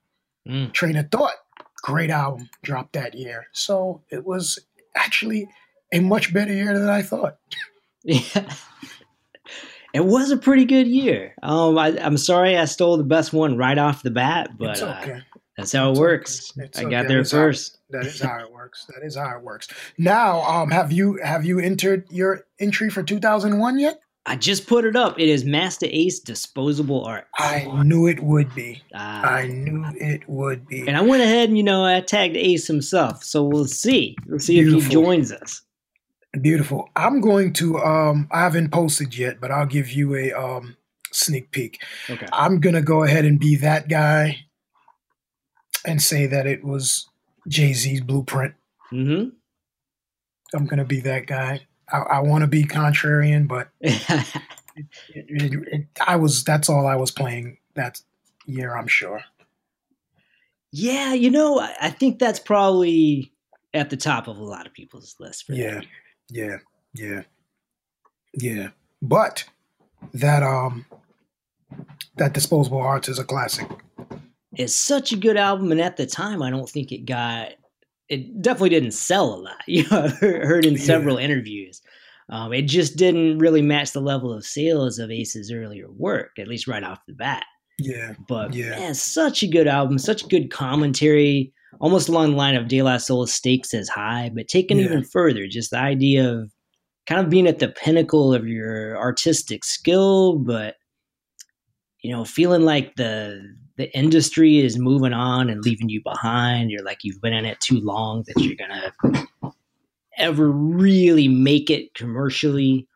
Mm. 0.48 0.72
Train 0.72 0.96
of 0.96 1.10
Thought, 1.10 1.34
great 1.82 2.12
album 2.12 2.52
dropped 2.62 2.94
that 2.94 3.16
year. 3.16 3.48
So 3.52 4.04
it 4.12 4.28
was 4.28 4.60
actually 4.96 5.50
a 5.92 6.02
much 6.02 6.32
better 6.32 6.54
year 6.54 6.78
than 6.78 6.88
I 6.88 7.02
thought. 7.02 7.38
Yeah. 8.08 8.54
It 9.96 10.06
was 10.06 10.30
a 10.32 10.38
pretty 10.38 10.66
good 10.66 10.88
year. 10.88 11.34
Um, 11.42 11.78
I, 11.78 11.98
I'm 12.00 12.18
sorry 12.18 12.58
I 12.58 12.66
stole 12.66 12.98
the 12.98 13.04
best 13.04 13.34
one 13.34 13.58
right 13.58 13.78
off 13.78 14.04
the 14.04 14.12
bat, 14.12 14.52
but 14.58 14.72
it's 14.72 14.82
uh, 14.82 15.20
that's 15.58 15.72
how 15.72 15.88
it 15.88 15.92
It's 15.92 16.00
works. 16.00 16.52
okay. 16.60 16.70
I 16.76 16.82
okay. 16.82 16.90
got 16.92 17.08
there 17.08 17.20
It's 17.22 17.32
how- 17.32 17.38
first. 17.38 17.78
That 17.92 18.06
is 18.06 18.20
how 18.20 18.40
it 18.40 18.52
works. 18.52 18.86
That 18.94 19.06
is 19.06 19.16
how 19.16 19.38
it 19.38 19.42
works. 19.44 19.68
Now, 19.98 20.42
um, 20.42 20.70
have 20.72 20.92
you 20.92 21.18
have 21.24 21.46
you 21.46 21.60
entered 21.60 22.06
your 22.12 22.46
entry 22.60 22.90
for 22.90 23.04
2001 23.04 23.80
yet? 23.80 24.00
I 24.26 24.36
just 24.36 24.66
put 24.68 24.86
it 24.86 24.96
up. 24.96 25.20
It 25.20 25.30
is 25.30 25.46
Masta 25.46 25.88
Ace 25.96 26.20
Disposable 26.20 27.06
Art. 27.06 27.28
I 27.38 27.66
knew 27.84 28.08
it 28.08 28.22
would 28.24 28.54
be. 28.56 28.82
Ah. 28.96 29.22
I 29.24 29.48
knew 29.48 29.86
it 29.98 30.28
would 30.28 30.68
be. 30.68 30.86
and 30.88 30.98
I 30.98 31.02
went 31.02 31.22
ahead 31.22 31.48
and 31.48 31.58
you 31.58 31.64
know 31.64 31.86
I 31.86 32.02
tagged 32.02 32.36
Ace 32.36 32.66
himself, 32.68 33.24
so 33.24 33.44
we'll 33.44 33.66
see. 33.68 34.18
We'll 34.28 34.40
see 34.40 34.60
if 34.60 34.84
he 34.84 34.90
joins 34.90 35.32
us. 35.32 35.62
Beautiful. 36.42 36.90
I'm 36.96 37.22
going 37.22 37.54
to 37.54 37.78
um 37.80 38.28
I 38.32 38.42
haven't 38.42 38.72
posted 38.72 39.18
yet, 39.18 39.40
but 39.40 39.52
I'll 39.52 39.66
give 39.66 39.92
you 39.92 40.16
a 40.16 40.34
um 40.34 40.76
sneak 41.12 41.52
peek. 41.52 41.82
Okay. 42.10 42.28
I'm 42.34 42.60
gonna 42.60 42.82
go 42.82 43.04
ahead 43.04 43.26
and 43.26 43.40
be 43.40 43.56
that 43.58 43.88
guy 43.88 44.46
and 45.86 46.02
say 46.02 46.26
that 46.28 46.46
it 46.48 46.64
was 46.64 47.08
Jay 47.48 47.74
Z's 47.74 48.02
blueprint. 48.02 48.54
Mm-hmm. 48.92 49.30
I'm 50.56 50.66
gonna 50.66 50.86
be 50.86 51.00
that 51.02 51.28
guy. 51.28 51.66
I, 51.92 51.98
I 52.00 52.20
want 52.20 52.42
to 52.42 52.48
be 52.48 52.64
contrarian, 52.64 53.48
but 53.48 53.70
it, 53.82 54.26
it, 55.14 55.54
it, 55.72 55.88
I 56.06 56.16
was. 56.16 56.44
That's 56.44 56.70
all 56.70 56.88
I 56.88 56.96
was 56.96 57.12
playing 57.12 57.58
that 57.76 58.02
year. 58.46 58.76
I'm 58.76 58.88
sure. 58.88 59.24
yeah, 60.72 61.14
you 61.14 61.30
know, 61.30 61.60
I, 61.60 61.76
I 61.82 61.90
think 61.92 62.20
that's 62.20 62.40
probably 62.40 63.32
at 63.74 63.90
the 63.90 63.98
top 63.98 64.28
of 64.28 64.38
a 64.38 64.44
lot 64.44 64.66
of 64.66 64.74
people's 64.74 65.16
list. 65.20 65.46
For 65.46 65.54
that 65.54 65.86
Yeah. 66.30 66.58
Yeah, 66.58 66.58
yeah, 66.94 67.22
yeah. 68.34 68.68
But 69.02 69.44
that 70.14 70.44
um 70.44 70.86
that 72.18 72.34
disposable 72.34 72.78
arts 72.82 73.10
is 73.10 73.20
a 73.20 73.24
classic. 73.26 73.68
It's 74.54 74.76
such 74.76 75.12
a 75.12 75.18
good 75.18 75.36
album, 75.36 75.72
and 75.74 75.82
at 75.82 75.98
the 75.98 76.06
time, 76.06 76.42
I 76.42 76.50
don't 76.50 76.70
think 76.70 76.92
it 76.94 77.06
got. 77.06 77.50
It 78.08 78.42
definitely 78.42 78.70
didn't 78.70 78.92
sell 78.94 79.34
a 79.34 79.36
lot. 79.36 79.58
You 79.68 79.84
know, 79.90 80.04
I've 80.04 80.18
heard 80.20 80.66
in 80.66 80.76
Yeah. 80.76 80.80
several 80.86 81.18
interviews. 81.18 81.82
Um, 82.30 82.54
it 82.54 82.64
just 82.64 82.96
didn't 82.96 83.40
really 83.40 83.62
match 83.62 83.92
the 83.92 84.02
level 84.02 84.32
of 84.34 84.46
sales 84.46 84.98
of 84.98 85.12
Ace's 85.12 85.52
earlier 85.52 85.92
work, 85.92 86.32
at 86.40 86.48
least 86.48 86.68
right 86.68 86.84
off 86.84 87.06
the 87.08 87.14
bat. 87.14 87.44
Yeah, 87.78 88.14
But 88.28 88.54
Yeah. 88.54 88.70
man, 88.72 88.96
such 88.96 89.44
a 89.44 89.48
good 89.48 89.68
album, 89.68 89.98
such 90.00 90.28
good 90.30 90.50
commentary, 90.50 91.54
almost 91.80 92.10
along 92.10 92.32
the 92.32 92.38
line 92.38 92.56
of 92.56 92.68
De 92.68 92.82
La 92.82 92.98
Soul's 92.98 93.34
Stakes 93.34 93.74
Is 93.74 93.90
High, 93.90 94.32
but 94.34 94.48
taken 94.48 94.78
Yeah. 94.78 94.86
even 94.86 95.04
further, 95.04 95.48
just 95.48 95.72
the 95.72 95.80
idea 95.80 96.30
of 96.32 96.52
kind 97.06 97.22
of 97.22 97.30
being 97.30 97.48
at 97.48 97.60
the 97.60 97.68
pinnacle 97.70 98.34
of 98.34 98.48
your 98.48 98.98
artistic 98.98 99.64
skill, 99.64 100.38
but 100.40 100.76
you 102.02 102.12
know, 102.12 102.24
feeling 102.26 102.62
like 102.62 102.96
the 102.96 103.42
the 103.78 103.94
industry 103.98 104.60
is 104.60 104.78
moving 104.80 105.12
on 105.12 105.50
and 105.50 105.62
leaving 105.64 105.90
you 105.90 106.02
behind. 106.04 106.72
You're 106.72 106.84
like 106.84 107.00
you've 107.04 107.22
been 107.22 107.34
in 107.34 107.46
it 107.46 107.60
too 107.60 107.80
long 107.82 108.24
that 108.28 108.42
you're 108.42 108.56
gonna 108.56 108.94
ever 110.18 110.50
really 110.50 111.28
make 111.28 111.70
it 111.70 111.94
commercially. 111.94 112.88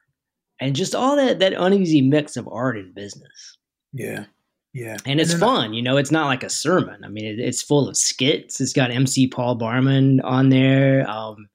And 0.62 0.76
just 0.76 0.94
all 0.96 1.16
that 1.16 1.40
that 1.40 1.54
uneasy 1.54 2.02
mix 2.02 2.38
of 2.38 2.48
art 2.52 2.78
and 2.78 2.94
business 2.94 3.58
yeah, 3.94 4.26
yeah. 4.74 4.98
and 5.06 5.20
it's 5.20 5.32
then- 5.32 5.40
fun. 5.40 5.74
You 5.74 5.82
know, 5.82 5.98
it's 5.98 6.12
not 6.12 6.26
like 6.28 6.44
a 6.44 6.50
sermon. 6.50 7.04
I 7.04 7.08
mean, 7.10 7.26
it, 7.26 7.40
it's 7.40 7.62
full 7.62 7.88
of 7.90 7.98
skits. 7.98 8.60
It's 8.62 8.74
got 8.74 8.92
MC 8.92 9.28
Paul 9.28 9.56
Barman 9.56 10.22
on 10.22 10.50
there. 10.50 11.10
Um, 11.10 11.48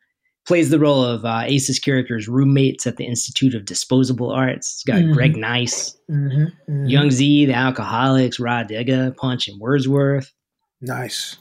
plays 0.47 0.69
the 0.69 0.79
role 0.79 1.03
of 1.03 1.25
uh, 1.25 1.43
Ace's 1.47 1.79
character's 1.79 2.29
roommates 2.29 2.87
at 2.87 2.97
the 2.99 3.07
Institute 3.07 3.55
of 3.55 3.65
Disposable 3.65 4.31
Arts. 4.31 4.75
It's 4.75 4.85
got 4.85 4.97
Mhm. 5.01 5.15
Greg 5.15 5.37
Nice, 5.37 5.97
hmm 6.09 6.45
Young 6.87 7.11
Zee, 7.11 7.47
the 7.47 7.55
Alkaholiks, 7.55 8.39
Rah 8.39 8.63
Digga, 8.65 9.17
Punch, 9.17 9.49
and 9.49 9.59
Wordsworth. 9.59 10.31
Nice, 10.83 11.37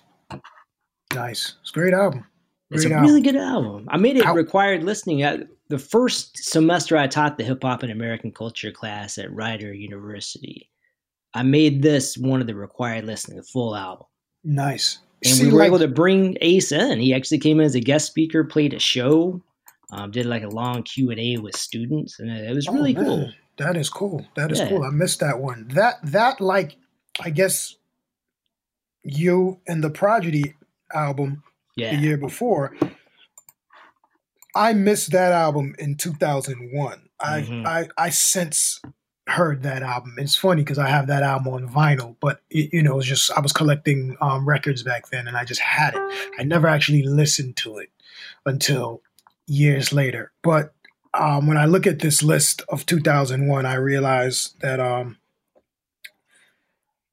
nice. 1.14 1.56
It's 1.62 1.72
a 1.72 1.74
great 1.74 1.94
album. 1.94 2.26
It's 2.72 2.86
a 2.86 2.90
album. 2.92 3.06
really 3.06 3.22
good 3.22 3.36
album. 3.36 3.88
I 3.92 3.98
made 3.98 4.18
it 4.18 4.26
required 4.30 4.84
listening. 4.84 5.22
At 5.22 5.48
the 5.70 5.78
first 5.78 6.38
semester 6.38 6.98
I 6.98 7.08
taught 7.08 7.38
the 7.38 7.44
hip 7.44 7.62
hop 7.62 7.84
and 7.84 7.92
American 7.92 8.32
culture 8.32 8.72
class 8.72 9.18
at 9.18 9.32
Rider 9.34 9.74
University. 9.74 10.70
I 11.34 11.44
made 11.44 11.82
this 11.82 12.18
one 12.18 12.42
of 12.42 12.48
the 12.48 12.56
required 12.56 13.06
listening, 13.06 13.38
the 13.38 13.44
full 13.44 13.76
album. 13.76 14.06
Nice. 14.44 15.00
and 15.26 15.34
See, 15.36 15.46
we 15.46 15.52
were 15.54 15.60
like- 15.60 15.68
able 15.68 15.80
to 15.80 15.88
bring 15.88 16.38
Ace 16.42 16.72
in. 16.74 17.00
He 17.00 17.14
actually 17.14 17.40
came 17.40 17.60
in 17.62 17.66
as 17.66 17.76
a 17.76 17.80
guest 17.80 18.08
speaker, 18.08 18.44
played 18.44 18.74
a 18.74 18.80
show, 18.80 19.42
um, 19.92 20.12
did 20.12 20.26
like 20.26 20.44
a 20.44 20.50
long 20.50 20.84
Q 20.84 21.12
and 21.12 21.20
A 21.20 21.38
with 21.38 21.56
students, 21.56 22.20
and 22.20 22.30
it 22.30 22.54
was 22.54 22.68
Oh, 22.68 22.74
really 22.74 22.94
man. 22.94 23.06
cool. 23.06 23.32
That 23.58 23.78
is 23.78 23.90
cool. 23.90 24.26
That 24.36 24.52
is 24.52 24.60
Yeah. 24.60 24.68
cool. 24.70 24.84
I 24.84 24.90
missed 24.90 25.22
that 25.22 25.40
one. 25.40 25.68
That 25.70 26.00
that 26.04 26.42
like 26.42 26.76
I 27.22 27.30
guess 27.30 27.76
you 29.04 29.60
and 29.68 29.84
the 29.84 29.90
Prodigy 29.90 30.56
album 30.94 31.44
Yeah, 31.78 31.96
the 31.96 32.02
year 32.02 32.18
before. 32.18 32.76
I 34.56 34.74
missed 34.74 35.12
that 35.12 35.32
album 35.32 35.74
in 35.80 35.96
2001. 35.96 37.10
I 37.20 37.42
Mhm. 37.42 37.66
I 37.66 37.88
I 37.98 38.10
since 38.10 38.82
heard 39.28 39.64
that 39.64 39.84
album. 39.84 40.16
It's 40.18 40.36
funny 40.36 40.64
because 40.64 40.80
I 40.80 40.90
have 40.90 41.08
that 41.08 41.24
album 41.24 41.54
on 41.54 41.70
vinyl, 41.70 42.16
but 42.20 42.42
it, 42.50 42.74
you 42.74 42.84
know, 42.84 43.00
it's 43.00 43.08
just 43.08 43.32
I 43.32 43.40
was 43.40 43.54
collecting 43.54 44.18
um, 44.22 44.48
records 44.48 44.84
back 44.84 45.10
then, 45.10 45.28
and 45.28 45.38
I 45.38 45.46
just 45.46 45.62
had 45.62 45.96
it. 45.96 46.32
I 46.40 46.44
never 46.44 46.68
actually 46.68 47.04
listened 47.04 47.56
to 47.58 47.78
it 47.78 47.90
until 48.46 49.02
years 49.48 49.94
later. 49.94 50.32
But 50.42 50.74
um, 51.14 51.48
when 51.48 51.58
I 51.58 51.66
look 51.66 51.88
at 51.88 52.00
this 52.00 52.24
list 52.24 52.64
of 52.70 52.86
2001, 52.86 53.66
I 53.66 53.76
realize 53.76 54.56
that 54.62 54.80
um, 54.80 55.18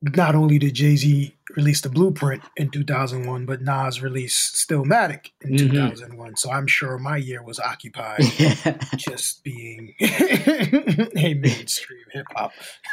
not 0.02 0.34
only 0.34 0.58
did 0.58 0.74
Jay 0.74 0.96
Z 0.96 1.34
release 1.56 1.80
the 1.80 1.88
Blueprint 1.90 2.42
in 2.56 2.70
2001, 2.70 3.44
but 3.44 3.60
Nas 3.60 4.00
released 4.00 4.54
Stillmatic 4.56 5.30
in 5.42 5.52
Mhm. 5.52 5.58
2001. 5.58 6.36
So 6.36 6.50
I'm 6.50 6.66
sure 6.66 6.96
my 6.98 7.16
year 7.16 7.42
was 7.42 7.58
occupied 7.60 8.20
just 8.96 9.42
being 9.44 9.94
a 10.00 11.34
mainstream 11.34 12.04
hip 12.12 12.26
hop. 12.34 12.52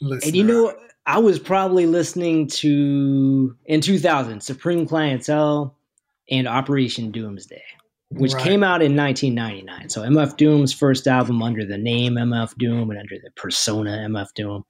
and 0.00 0.34
you 0.36 0.44
know, 0.44 0.74
I 1.06 1.18
was 1.18 1.38
probably 1.38 1.86
listening 1.86 2.46
to 2.48 3.54
in 3.66 3.80
2000 3.80 4.40
Supreme 4.42 4.86
Clientele 4.86 5.76
and 6.30 6.48
Operation 6.48 7.10
Doomsday, 7.10 7.62
which 8.10 8.32
Right. 8.32 8.42
came 8.42 8.62
out 8.64 8.80
in 8.82 8.96
1999. 8.96 9.90
So 9.90 10.02
MF 10.02 10.36
Doom's 10.36 10.72
first 10.72 11.06
album 11.06 11.42
under 11.42 11.64
the 11.66 11.76
name 11.78 12.14
MF 12.14 12.56
Doom 12.58 12.90
and 12.90 12.98
under 12.98 13.16
the 13.22 13.30
persona 13.36 13.98
MF 14.08 14.28
Doom. 14.34 14.64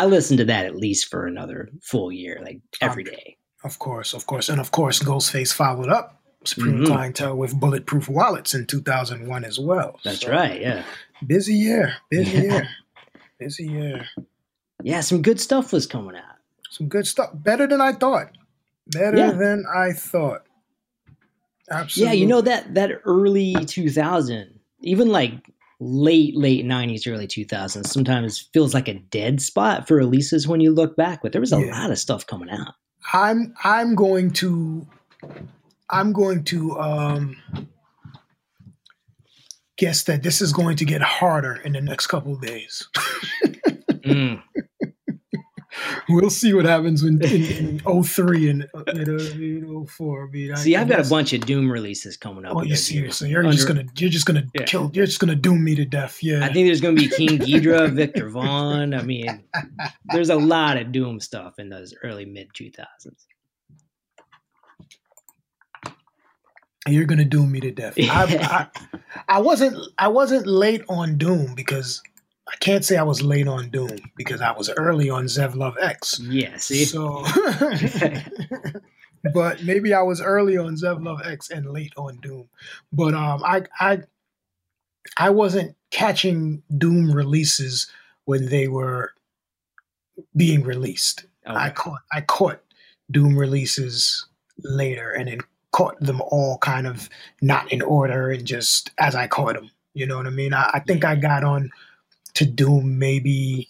I 0.00 0.06
listened 0.06 0.38
to 0.38 0.44
that 0.46 0.64
at 0.66 0.76
least 0.76 1.08
for 1.10 1.26
another 1.26 1.68
full 1.82 2.10
year, 2.10 2.40
like 2.42 2.60
every 2.80 3.04
Um. 3.04 3.36
Of 3.64 3.78
course, 3.78 4.14
of 4.14 4.24
course. 4.26 4.48
And 4.48 4.58
of 4.60 4.70
course, 4.70 4.98
Ghostface 5.00 5.52
followed 5.52 5.90
up 5.90 6.22
Supreme 6.44 6.78
Mhm. 6.78 6.86
Clientele 6.86 7.36
with 7.36 7.60
Bulletproof 7.60 8.08
Wallets 8.08 8.54
in 8.54 8.66
2001 8.66 9.44
as 9.44 9.58
well. 9.58 10.00
That's 10.04 10.22
So, 10.22 10.30
right. 10.30 10.58
Yeah. 10.60 10.84
Busy 11.26 11.54
year, 11.54 11.94
busy 12.10 12.30
Yeah. 12.38 12.42
year, 12.42 12.68
busy 13.38 13.66
year. 13.68 14.06
Yeah. 14.82 15.00
Some 15.02 15.20
good 15.20 15.38
stuff 15.38 15.72
was 15.72 15.86
coming 15.86 16.16
out. 16.16 16.36
Some 16.70 16.88
good 16.88 17.06
stuff. 17.06 17.30
Better 17.34 17.66
than 17.66 17.82
I 17.82 17.92
thought. 17.92 18.30
Better 18.86 19.18
Yeah. 19.18 19.32
than 19.32 19.64
I 19.74 19.92
thought. 19.92 20.46
Absolutely. 21.70 22.16
Yeah. 22.16 22.20
You 22.22 22.26
know, 22.26 22.40
that, 22.40 22.72
that 22.74 22.90
early 23.04 23.54
2000, 23.66 24.58
even 24.80 25.08
like 25.08 25.34
late, 25.80 26.36
late 26.36 26.64
90s, 26.64 27.10
early 27.10 27.26
2000s, 27.26 27.86
sometimes 27.86 28.48
feels 28.52 28.74
like 28.74 28.86
a 28.88 28.94
dead 28.94 29.40
spot 29.40 29.88
for 29.88 29.96
releases 29.96 30.46
when 30.46 30.60
you 30.60 30.72
look 30.72 30.94
back, 30.96 31.22
but 31.22 31.32
there 31.32 31.40
was 31.40 31.52
a 31.52 31.58
Yeah. 31.58 31.80
lot 31.80 31.90
of 31.90 31.98
stuff 31.98 32.26
coming 32.26 32.50
out. 32.50 32.74
I'm 33.12 33.54
I'm 33.64 33.94
going 33.94 34.30
to 34.34 34.86
I'm 35.88 36.12
going 36.12 36.44
to 36.44 36.78
um 36.78 37.36
guess 39.78 40.02
that 40.04 40.22
this 40.22 40.42
is 40.42 40.52
going 40.52 40.76
to 40.76 40.84
get 40.84 41.00
harder 41.00 41.54
in 41.56 41.72
the 41.72 41.80
next 41.80 42.06
couple 42.08 42.34
of 42.34 42.40
days. 42.42 42.88
Mm. 44.02 44.42
We'll 46.14 46.30
see 46.30 46.54
what 46.54 46.64
happens 46.66 47.02
when 47.04 47.22
in, 47.24 47.80
in 47.84 48.02
03 48.04 48.50
and 48.50 48.64
uh, 48.74 48.84
04. 49.86 50.24
I 50.24 50.30
mean, 50.30 50.56
See, 50.56 50.76
I 50.76 50.82
I've 50.82 50.88
got 50.88 51.06
a 51.06 51.08
bunch 51.08 51.32
of 51.32 51.42
Doom 51.46 51.70
releases 51.70 52.16
coming 52.16 52.44
up. 52.44 52.56
Oh, 52.56 52.62
you 52.62 52.70
this 52.70 52.90
year. 52.90 53.02
serious? 53.02 53.16
So 53.18 53.26
you're 53.26 53.42
just 53.52 53.68
gonna 53.68 53.84
you're 53.96 54.10
just 54.10 54.26
gonna 54.26 54.44
Yeah. 54.54 54.64
kill 54.64 54.90
you're 54.94 55.06
just 55.06 55.20
gonna 55.20 55.36
doom 55.36 55.64
me 55.64 55.74
to 55.76 55.84
death. 55.84 56.22
Yeah. 56.22 56.44
I 56.44 56.52
think 56.52 56.66
there's 56.68 56.80
going 56.80 56.96
to 56.96 57.02
be 57.02 57.08
King 57.08 57.38
Geedorah, 57.38 57.92
Victor 57.92 58.28
Vaughn. 58.30 58.94
I 58.94 59.02
mean, 59.02 59.44
there's 60.04 60.30
a 60.30 60.36
lot 60.36 60.76
of 60.78 60.92
Doom 60.92 61.20
stuff 61.20 61.58
in 61.58 61.68
those 61.70 61.94
early 62.02 62.24
mid 62.26 62.48
2000s. 62.54 62.86
You're 66.88 67.04
gonna 67.06 67.24
doom 67.26 67.52
me 67.52 67.60
to 67.60 67.70
death. 67.70 67.94
I, 67.98 68.68
I, 68.88 69.02
I 69.28 69.40
wasn't 69.40 69.76
I 69.98 70.08
wasn't 70.08 70.46
late 70.46 70.82
on 70.88 71.18
Doom 71.18 71.54
because 71.54 72.02
I 72.50 72.56
can't 72.56 72.84
say 72.84 72.96
I 72.96 73.02
was 73.02 73.22
late 73.22 73.46
on 73.46 73.70
Doom 73.70 73.98
because 74.16 74.40
I 74.40 74.50
was 74.52 74.70
early 74.70 75.08
on 75.08 75.26
Zev 75.26 75.54
Love 75.54 75.76
X. 75.80 76.18
Yeah, 76.20 76.56
see? 76.56 76.84
So, 76.84 77.24
but 79.32 79.62
maybe 79.62 79.94
I 79.94 80.02
was 80.02 80.20
early 80.20 80.56
on 80.58 80.74
Zev 80.74 81.04
Love 81.04 81.20
X 81.24 81.50
and 81.50 81.70
late 81.70 81.92
on 81.96 82.16
Doom. 82.16 82.48
But 82.92 83.14
um, 83.14 83.44
I 83.44 83.62
I 83.78 84.00
I 85.16 85.30
wasn't 85.30 85.76
catching 85.90 86.62
Doom 86.76 87.12
releases 87.12 87.90
when 88.24 88.46
they 88.46 88.66
were 88.66 89.12
being 90.36 90.62
released. 90.62 91.26
I 91.46 91.70
caught 91.70 92.00
I 92.12 92.20
caught 92.20 92.60
Doom 93.10 93.38
releases 93.38 94.26
later 94.58 95.10
and 95.12 95.28
then 95.28 95.40
caught 95.72 95.98
them 96.00 96.20
all 96.20 96.58
kind 96.58 96.86
of 96.86 97.08
not 97.42 97.72
in 97.72 97.80
order 97.80 98.30
and 98.30 98.44
just 98.44 98.90
as 98.98 99.14
I 99.14 99.28
caught 99.28 99.54
them. 99.54 99.70
You 99.94 100.06
know 100.06 100.16
what 100.16 100.26
I 100.26 100.30
mean? 100.30 100.52
I, 100.52 100.70
I 100.74 100.80
think 100.80 101.04
I 101.04 101.16
got 101.16 101.44
on 101.44 101.70
to 102.40 102.46
Doom 102.46 102.98
maybe 102.98 103.68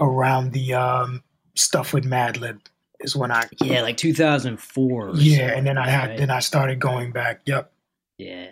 around 0.00 0.52
the 0.52 0.72
um, 0.74 1.22
stuff 1.54 1.92
with 1.92 2.04
Madlib 2.04 2.58
is 3.00 3.14
when 3.14 3.30
I 3.30 3.44
Yeah, 3.62 3.82
like 3.82 3.96
2004. 3.98 5.12
yeah, 5.16 5.56
and 5.56 5.66
then 5.66 5.76
I 5.78 5.88
had 5.88 6.10
right? 6.10 6.18
then 6.18 6.30
I 6.30 6.40
started 6.40 6.80
going 6.80 7.12
back. 7.12 7.40
Yep, 7.46 7.70
Yeah. 8.18 8.48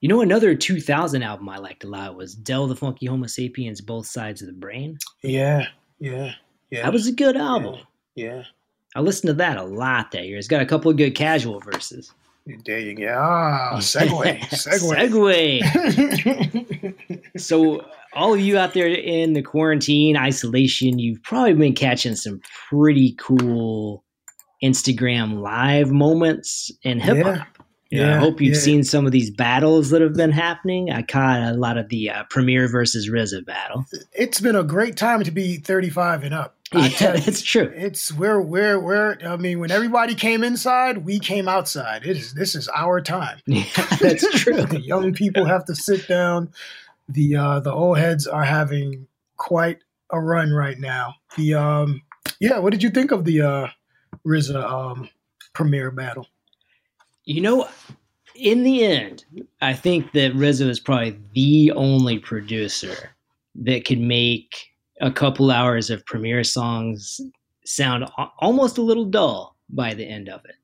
You 0.00 0.08
know, 0.08 0.20
another 0.20 0.54
2000 0.54 1.22
album 1.22 1.48
I 1.48 1.56
liked 1.56 1.82
a 1.84 1.86
lot 1.88 2.14
was 2.14 2.34
Del 2.34 2.66
the 2.66 2.76
Funky 2.76 3.06
Homo 3.06 3.26
Sapiens, 3.26 3.80
Both 3.80 4.04
Sides 4.06 4.42
of 4.42 4.48
the 4.48 4.52
Brain. 4.52 4.98
Yeah, 5.22 5.66
yeah, 5.98 6.32
yeah. 6.70 6.82
That 6.82 6.92
was 6.92 7.06
a 7.06 7.12
good 7.12 7.36
album. 7.38 7.80
yeah. 8.14 8.42
I 8.96 9.00
listened 9.00 9.28
to 9.28 9.34
that 9.34 9.56
a 9.56 9.62
lot 9.64 10.12
that 10.12 10.26
year. 10.26 10.36
It's 10.38 10.46
got 10.46 10.60
a 10.62 10.66
couple 10.66 10.88
of 10.90 10.96
good 10.98 11.14
casual 11.16 11.58
verses. 11.60 12.12
There 12.66 12.78
you 12.78 12.94
go. 12.94 13.12
Ah, 13.18 13.72
segue, 13.78 14.38
segue. 14.50 15.60
segue. 15.62 16.94
so, 17.40 17.84
all 18.14 18.34
of 18.34 18.40
you 18.40 18.58
out 18.58 18.74
there 18.74 18.88
in 18.88 19.32
the 19.32 19.42
quarantine 19.42 20.16
isolation, 20.16 20.98
you've 20.98 21.22
probably 21.22 21.54
been 21.54 21.74
catching 21.74 22.16
some 22.16 22.40
pretty 22.68 23.14
cool 23.18 24.04
Instagram 24.62 25.40
live 25.40 25.90
moments 25.90 26.70
in 26.82 27.00
hip 27.00 27.24
hop. 27.24 27.36
Yeah. 27.36 27.44
Yeah, 27.90 28.16
I 28.16 28.18
hope 28.18 28.40
you've 28.40 28.54
yeah. 28.54 28.60
seen 28.60 28.82
some 28.82 29.06
of 29.06 29.12
these 29.12 29.30
battles 29.30 29.90
that 29.90 30.02
have 30.02 30.14
been 30.14 30.32
happening. 30.32 30.90
I 30.90 31.02
caught 31.02 31.40
a 31.40 31.52
lot 31.52 31.78
of 31.78 31.90
the 31.90 32.10
uh, 32.10 32.24
Premier 32.28 32.66
versus 32.66 33.08
RZA 33.08 33.46
battle. 33.46 33.84
It's 34.12 34.40
been 34.40 34.56
a 34.56 34.64
great 34.64 34.96
time 34.96 35.22
to 35.22 35.30
be 35.30 35.58
35 35.58 36.24
and 36.24 36.34
up. 36.34 36.56
Yeah, 36.72 36.88
it's 37.14 37.42
true. 37.42 37.72
It's 37.74 38.12
where 38.12 38.40
where 38.40 38.80
where 38.80 39.18
I 39.24 39.36
mean, 39.36 39.60
when 39.60 39.70
everybody 39.70 40.14
came 40.14 40.42
inside, 40.42 41.04
we 41.04 41.18
came 41.18 41.46
outside. 41.46 42.04
It 42.04 42.16
is 42.16 42.34
this 42.34 42.54
is 42.54 42.68
our 42.74 43.00
time. 43.00 43.38
Yeah, 43.46 43.64
that's 44.00 44.28
true. 44.40 44.62
the 44.64 44.80
young 44.80 45.12
people 45.12 45.44
have 45.44 45.64
to 45.66 45.74
sit 45.74 46.08
down. 46.08 46.50
The 47.08 47.36
uh, 47.36 47.60
the 47.60 47.72
old 47.72 47.98
heads 47.98 48.26
are 48.26 48.44
having 48.44 49.06
quite 49.36 49.78
a 50.10 50.20
run 50.20 50.52
right 50.52 50.78
now. 50.78 51.14
The 51.36 51.54
um 51.54 52.02
yeah, 52.40 52.58
what 52.58 52.72
did 52.72 52.82
you 52.82 52.90
think 52.90 53.10
of 53.10 53.24
the 53.24 53.42
uh 53.42 53.66
RZA 54.26 54.64
um 54.64 55.08
Premier 55.52 55.90
battle? 55.90 56.26
You 57.24 57.40
know, 57.40 57.68
in 58.34 58.64
the 58.64 58.84
end, 58.84 59.24
I 59.60 59.72
think 59.72 60.12
that 60.12 60.34
RZA 60.34 60.68
is 60.68 60.80
probably 60.80 61.18
the 61.34 61.72
only 61.72 62.18
producer 62.18 63.10
that 63.54 63.84
could 63.84 64.00
make 64.00 64.52
a 65.00 65.10
couple 65.10 65.50
hours 65.50 65.90
of 65.90 66.04
Premier 66.06 66.44
songs 66.44 67.20
sound 67.64 68.04
almost 68.38 68.78
a 68.78 68.82
little 68.82 69.04
dull 69.04 69.56
by 69.70 69.94
the 69.94 70.04
end 70.04 70.28
of 70.28 70.44
it. 70.44 70.56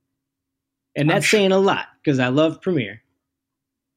And 0.97 1.09
that's 1.09 1.25
sure. 1.25 1.39
saying 1.39 1.53
a 1.53 1.59
lot 1.59 1.87
because 2.03 2.19
I 2.19 2.29
love 2.29 2.61
Premier. 2.61 3.03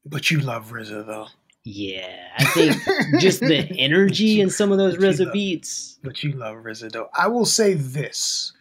But 0.06 0.30
you 0.30 0.40
love 0.40 0.70
RZA 0.70 1.06
though. 1.06 1.26
Yeah, 1.64 2.28
I 2.36 2.44
think 2.44 2.76
just 3.20 3.40
the 3.40 3.56
energy 3.78 4.42
in 4.42 4.50
some 4.50 4.70
of 4.70 4.76
those 4.76 4.96
RZA 4.96 5.32
beats. 5.32 5.98
But 6.02 6.22
you 6.22 6.32
love 6.32 6.56
RZA 6.56 6.92
though. 6.92 7.08
I 7.14 7.28
will 7.28 7.46
say 7.46 7.72
this. 7.72 8.52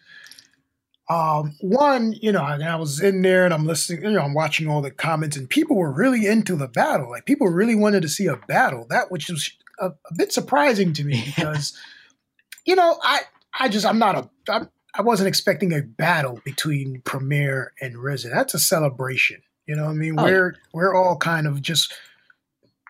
Um, 1.09 1.57
one, 1.59 2.13
you 2.13 2.31
know, 2.31 2.41
I, 2.41 2.57
I, 2.61 2.75
was 2.77 3.01
in 3.01 3.21
there 3.21 3.43
and 3.43 3.53
I'm 3.53 3.65
listening, 3.67 4.03
you 4.03 4.11
know, 4.11 4.21
I'm 4.21 4.33
watching 4.33 4.69
all 4.69 4.81
the 4.81 4.89
comments, 4.89 5.35
and 5.35 5.49
people 5.49 5.75
were 5.75 5.91
really 5.91 6.25
into 6.25 6.55
the 6.55 6.69
battle. 6.69 7.09
Like 7.09 7.25
people 7.25 7.47
really 7.47 7.75
wanted 7.75 8.03
to 8.03 8.09
see 8.09 8.25
a 8.27 8.37
battle. 8.37 8.87
That 8.89 9.11
which 9.11 9.29
was 9.29 9.51
a, 9.79 9.87
a 9.87 10.15
bit 10.15 10.31
surprising 10.31 10.93
to 10.93 11.03
me 11.03 11.21
because, 11.35 11.77
you 12.65 12.75
know, 12.75 12.97
I 13.03 13.21
I 13.59 13.67
just 13.67 13.85
I'm 13.85 13.99
not 13.99 14.15
a 14.15 14.29
I'm, 14.49 14.69
I 14.95 15.01
wasn't 15.01 15.27
expecting 15.27 15.73
a 15.73 15.81
battle 15.81 16.39
between 16.45 17.01
Premier 17.01 17.73
and 17.81 17.95
RZA. 17.97 18.31
That's 18.31 18.53
a 18.53 18.59
celebration. 18.59 19.41
You 19.67 19.75
know, 19.75 19.85
what 19.85 19.91
I 19.91 19.95
mean, 19.95 20.17
oh. 20.17 20.23
we're 20.23 20.55
we're 20.73 20.95
all 20.95 21.17
kind 21.17 21.47
of 21.47 21.61
just 21.61 21.93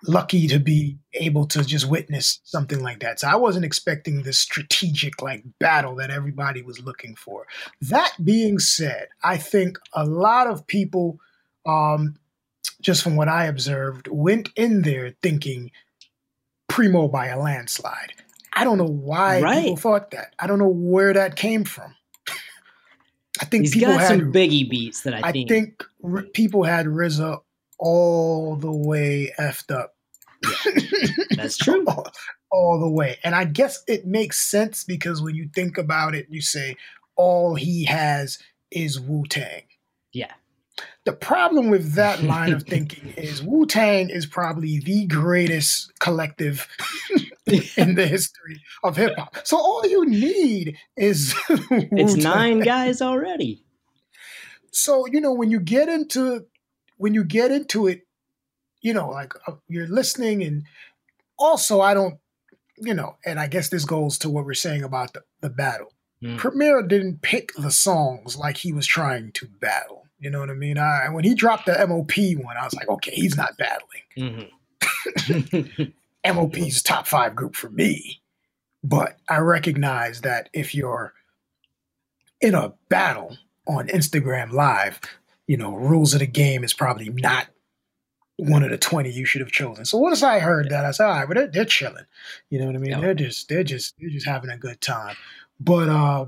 lucky 0.08 0.48
to 0.48 0.60
be 0.60 0.98
able 1.14 1.46
to 1.48 1.64
just 1.64 1.90
witness 1.90 2.40
something 2.44 2.82
like 2.82 3.00
that. 3.00 3.20
So 3.20 3.28
I 3.28 3.36
wasn't 3.36 3.66
expecting 3.66 4.24
this 4.24 4.40
strategic 4.40 5.22
like 5.22 5.44
battle 5.60 5.96
that 5.96 6.10
everybody 6.10 6.62
was 6.62 6.82
looking 6.82 7.16
for. 7.16 7.48
That 7.82 8.14
being 8.24 8.60
said, 8.60 9.08
I 9.24 9.38
think 9.38 9.78
a 9.94 10.06
lot 10.06 10.48
of 10.48 10.68
people, 10.68 11.20
um, 11.66 12.16
just 12.82 13.04
from 13.04 13.16
what 13.16 13.30
I 13.30 13.46
observed, 13.46 14.08
went 14.08 14.50
in 14.56 14.82
there 14.82 15.16
thinking 15.22 15.72
Primo 16.68 17.08
by 17.08 17.28
a 17.28 17.40
landslide. 17.40 18.14
I 18.54 18.64
don't 18.64 18.78
know 18.78 18.86
why 18.86 19.42
right. 19.42 19.64
people 19.64 19.78
thought 19.78 20.12
that. 20.12 20.34
I 20.40 20.48
don't 20.48 20.60
know 20.60 20.68
where 20.68 21.14
that 21.14 21.36
came 21.36 21.64
from. 21.64 21.96
I 23.42 23.46
think 23.46 23.64
He's 23.64 23.74
people 23.74 23.94
got 23.94 24.02
had, 24.02 24.08
some 24.08 24.34
biggie 24.34 24.70
beats 24.70 25.02
that 25.02 25.14
I 25.14 25.32
think. 25.32 25.52
I 25.52 25.54
think 25.54 25.84
r- 26.04 26.24
people 26.34 26.64
had 26.64 26.86
RZA 26.86 27.42
all 27.84 28.56
the 28.56 28.72
way 28.72 29.34
effed 29.38 29.70
up. 29.70 29.96
Yeah, 30.42 30.72
that's 31.36 31.58
true. 31.58 31.84
all, 31.86 32.08
all 32.50 32.80
the 32.80 32.90
way. 32.90 33.20
And 33.26 33.36
I 33.36 33.44
guess 33.44 33.84
it 33.88 34.06
makes 34.06 34.40
sense 34.50 34.86
because 34.86 35.22
when 35.22 35.36
you 35.36 35.50
think 35.54 35.78
about 35.78 36.16
it, 36.16 36.28
you 36.30 36.42
say 36.42 36.78
all 37.18 37.56
he 37.56 37.84
has 37.84 38.40
is 38.72 39.00
Wu 39.00 39.26
Tang. 39.30 39.64
Yeah. 40.14 40.32
The 41.04 41.12
problem 41.12 41.70
with 41.70 41.94
that 41.96 42.24
line 42.24 42.54
of 42.54 42.64
thinking 42.68 43.14
is 43.18 43.44
Wu 43.44 43.66
Tang 43.66 44.10
is 44.10 44.26
probably 44.26 44.80
the 44.80 45.06
greatest 45.06 45.92
collective 46.00 46.66
in 47.76 47.96
the 47.96 48.08
history 48.08 48.62
of 48.86 48.96
hip 48.96 49.14
hop. 49.18 49.36
So 49.44 49.58
all 49.58 49.86
you 49.86 50.06
need 50.06 50.78
is 50.96 51.36
it's 51.50 52.16
nine 52.16 52.62
guys 52.62 53.02
already. 53.02 53.66
So 54.72 55.06
you 55.06 55.20
know 55.20 55.34
when 55.34 55.52
you 55.52 55.60
get 55.60 55.90
into 55.90 56.46
when 56.98 57.14
you 57.14 57.24
get 57.24 57.52
into 57.52 57.88
it, 57.88 58.02
you 58.82 58.94
know, 58.94 59.10
like 59.10 59.34
uh, 59.48 59.54
you're 59.68 59.88
listening, 59.88 60.44
and 60.44 60.64
also 61.38 61.82
I 61.82 61.94
don't, 61.94 62.20
you 62.78 62.94
know, 62.94 63.18
and 63.26 63.40
I 63.40 63.48
guess 63.48 63.70
this 63.70 63.86
goes 63.86 64.18
to 64.20 64.30
what 64.30 64.46
we're 64.46 64.54
saying 64.54 64.84
about 64.84 65.14
the, 65.14 65.24
the 65.42 65.50
battle. 65.50 65.94
Mm. 66.22 66.38
Premier 66.38 66.82
didn't 66.82 67.22
pick 67.22 67.54
the 67.56 67.72
songs 67.72 68.38
like 68.38 68.58
he 68.58 68.72
was 68.72 68.88
trying 68.88 69.32
to 69.34 69.48
battle. 69.48 70.04
You 70.20 70.30
know 70.30 70.40
what 70.40 70.50
I 70.50 70.54
mean? 70.54 70.78
I, 70.78 71.10
when 71.10 71.26
he 71.26 71.36
dropped 71.36 71.66
the 71.66 71.86
MOP 71.86 72.14
one, 72.42 72.56
I 72.56 72.64
was 72.64 72.74
like, 72.74 72.88
okay, 72.88 73.12
he's 73.12 73.36
not 73.36 73.58
battling. 73.58 74.50
Mm-hmm. 75.28 75.84
MOP's 76.36 76.82
top 76.82 77.08
five 77.08 77.36
group 77.36 77.56
for 77.56 77.70
me. 77.70 78.22
But 78.84 79.18
I 79.30 79.38
recognize 79.38 80.22
that 80.22 80.50
if 80.54 80.74
you're 80.74 81.14
in 82.40 82.56
a 82.56 82.74
battle 82.90 83.38
on 83.68 83.88
Instagram 83.88 84.52
Live, 84.52 85.02
you 85.48 85.58
know, 85.58 85.76
rules 85.76 86.14
of 86.14 86.20
the 86.20 86.28
game 86.28 86.64
is 86.64 86.74
probably 86.74 87.10
not 87.10 87.48
one 88.38 88.64
of 88.64 88.72
the 88.72 88.78
20 88.78 89.12
you 89.12 89.26
should 89.26 89.42
have 89.42 89.52
chosen. 89.52 89.86
So 89.86 89.98
once 89.98 90.24
I 90.24 90.40
heard 90.40 90.70
that, 90.70 90.86
I 90.86 90.92
said, 90.92 91.06
all 91.06 91.12
right, 91.14 91.28
but 91.28 91.36
they're, 91.36 91.48
they're 91.48 91.66
chilling. 91.66 92.06
You 92.50 92.60
know 92.60 92.66
what 92.66 92.76
I 92.76 92.80
mean? 92.80 93.00
They're 93.00 93.14
just, 93.14 93.48
they're 93.50 93.64
just, 93.64 93.96
they're 94.00 94.10
just 94.10 94.26
having 94.26 94.50
a 94.50 94.58
good 94.58 94.82
time. 94.82 95.16
But, 95.60 95.90
uh, 95.90 96.26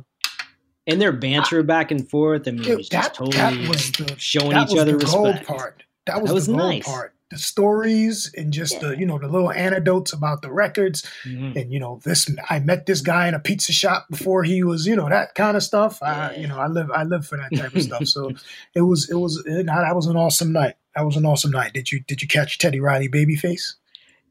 and 0.88 1.02
their 1.02 1.12
banter 1.12 1.60
I, 1.60 1.64
back 1.64 1.90
and 1.90 2.08
forth. 2.08 2.48
I 2.48 2.52
mean, 2.52 2.64
it 2.70 2.78
was 2.78 2.90
that, 2.90 3.16
totally 3.16 3.38
that 3.38 3.68
was 3.68 3.92
the, 3.94 4.16
showing 4.18 4.58
each 4.58 4.78
other 4.78 4.98
respect. 4.98 5.48
part. 5.48 5.84
That 6.06 6.22
was, 6.22 6.30
that 6.30 6.36
was 6.36 6.48
the 6.48 6.56
nice. 6.56 6.86
part. 6.86 7.15
The 7.32 7.38
stories 7.40 8.32
and 8.38 8.54
just 8.54 8.80
the, 8.82 8.96
you 8.98 9.06
know, 9.06 9.18
the 9.18 9.28
little 9.28 9.52
anecdotes 9.52 10.14
about 10.14 10.44
the 10.44 10.52
records. 10.52 11.02
Mm-hmm. 11.24 11.58
And, 11.58 11.74
you 11.74 11.80
know, 11.80 12.00
this, 12.04 12.30
I 12.50 12.60
met 12.60 12.86
this 12.86 13.02
guy 13.02 13.28
in 13.28 13.34
a 13.34 13.40
pizza 13.40 13.74
shop 13.74 14.06
before 14.12 14.44
he 14.44 14.64
was, 14.64 14.86
you 14.86 14.96
know, 14.96 15.10
that 15.10 15.34
kind 15.34 15.58
of 15.58 15.64
stuff. 15.64 16.04
I, 16.04 16.36
you 16.36 16.48
know, 16.48 16.60
I 16.60 16.68
live, 16.68 16.92
I 16.92 17.04
live 17.04 17.26
for 17.26 17.38
that 17.38 17.56
type 17.56 17.76
of 17.76 17.82
stuff. 17.82 18.06
So 18.06 18.32
it 18.76 18.82
was, 18.82 19.10
it 19.10 19.16
was, 19.16 19.44
it, 19.48 19.66
that 19.66 19.96
was 19.96 20.06
an 20.06 20.18
awesome 20.18 20.52
night. 20.52 20.76
That 20.96 21.04
was 21.04 21.18
an 21.18 21.26
awesome 21.26 21.50
night. 21.52 21.74
Did 21.74 21.92
you, 21.92 22.02
did 22.02 22.22
you 22.22 22.28
catch 22.28 22.60
Teddy 22.60 22.80
Riley 22.80 23.10
Babyface? 23.10 23.74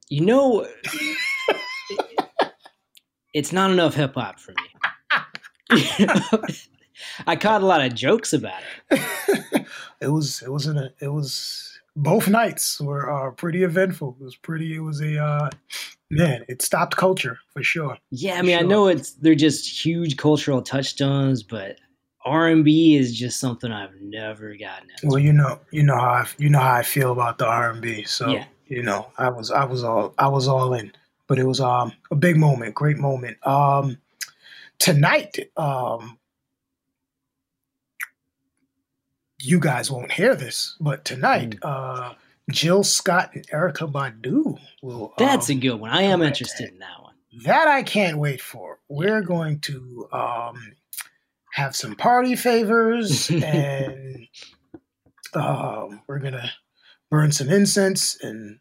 You 0.08 0.24
know, 0.24 0.68
it's 3.34 3.52
not 3.52 3.72
enough 3.72 3.94
hip 3.94 4.14
hop 4.14 4.38
for 4.38 4.52
me. 4.52 4.56
I 7.26 7.36
caught 7.36 7.62
a 7.62 7.66
lot 7.66 7.84
of 7.84 7.94
jokes 7.94 8.32
about 8.32 8.62
it. 8.90 9.66
it 10.00 10.08
was, 10.08 10.42
it 10.42 10.52
was, 10.52 10.68
a, 10.68 10.90
it 11.00 11.08
was, 11.08 11.73
both 11.96 12.28
nights 12.28 12.80
were 12.80 13.10
uh, 13.10 13.30
pretty 13.32 13.62
eventful. 13.62 14.16
It 14.20 14.24
was 14.24 14.36
pretty. 14.36 14.76
It 14.76 14.80
was 14.80 15.00
a 15.00 15.22
uh, 15.22 15.50
man. 16.10 16.44
It 16.48 16.62
stopped 16.62 16.96
culture 16.96 17.38
for 17.52 17.62
sure. 17.62 17.98
Yeah, 18.10 18.34
I 18.34 18.42
mean, 18.42 18.58
sure. 18.58 18.66
I 18.66 18.68
know 18.68 18.88
it's 18.88 19.12
they're 19.12 19.34
just 19.34 19.84
huge 19.84 20.16
cultural 20.16 20.62
touchstones, 20.62 21.42
but 21.42 21.78
R 22.24 22.48
and 22.48 22.64
B 22.64 22.96
is 22.96 23.16
just 23.16 23.38
something 23.38 23.70
I've 23.70 23.94
never 24.00 24.56
gotten 24.56 24.90
into. 24.90 25.06
Well, 25.06 25.18
you 25.18 25.32
know, 25.32 25.60
you 25.70 25.82
know 25.82 25.98
how 25.98 26.10
I, 26.10 26.26
you 26.38 26.48
know 26.48 26.60
how 26.60 26.74
I 26.74 26.82
feel 26.82 27.12
about 27.12 27.38
the 27.38 27.46
R 27.46 27.70
and 27.70 27.80
B. 27.80 28.04
So 28.04 28.28
yeah. 28.28 28.46
you 28.66 28.82
know, 28.82 29.08
I 29.18 29.28
was 29.28 29.50
I 29.50 29.64
was 29.64 29.84
all 29.84 30.14
I 30.18 30.28
was 30.28 30.48
all 30.48 30.74
in. 30.74 30.92
But 31.26 31.38
it 31.38 31.46
was 31.46 31.60
um 31.60 31.92
a 32.10 32.16
big 32.16 32.36
moment, 32.36 32.74
great 32.74 32.98
moment. 32.98 33.38
Um, 33.46 33.98
tonight, 34.78 35.38
um, 35.56 36.18
you 39.44 39.60
guys 39.60 39.90
won't 39.90 40.12
hear 40.12 40.34
this, 40.34 40.76
but 40.80 41.04
tonight, 41.04 41.50
mm. 41.50 41.58
uh, 41.62 42.14
Jill 42.50 42.84
Scott 42.84 43.30
and 43.34 43.46
Erykah 43.48 43.90
Badu 43.90 44.58
will. 44.82 45.12
That's 45.18 45.50
um, 45.50 45.56
a 45.56 45.60
good 45.60 45.74
one. 45.74 45.90
I 45.90 46.02
am 46.02 46.22
interested 46.22 46.70
in 46.70 46.78
that 46.78 47.02
one. 47.02 47.14
That 47.44 47.68
I 47.68 47.82
can't 47.82 48.18
wait 48.18 48.40
for. 48.40 48.78
We're 48.88 49.22
going 49.22 49.60
to 49.60 50.08
um, 50.12 50.74
have 51.52 51.74
some 51.74 51.96
party 51.96 52.36
favors, 52.36 53.30
and 53.30 54.28
um, 55.34 56.02
we're 56.06 56.20
gonna 56.20 56.52
burn 57.10 57.32
some 57.32 57.48
incense 57.48 58.16
and 58.22 58.58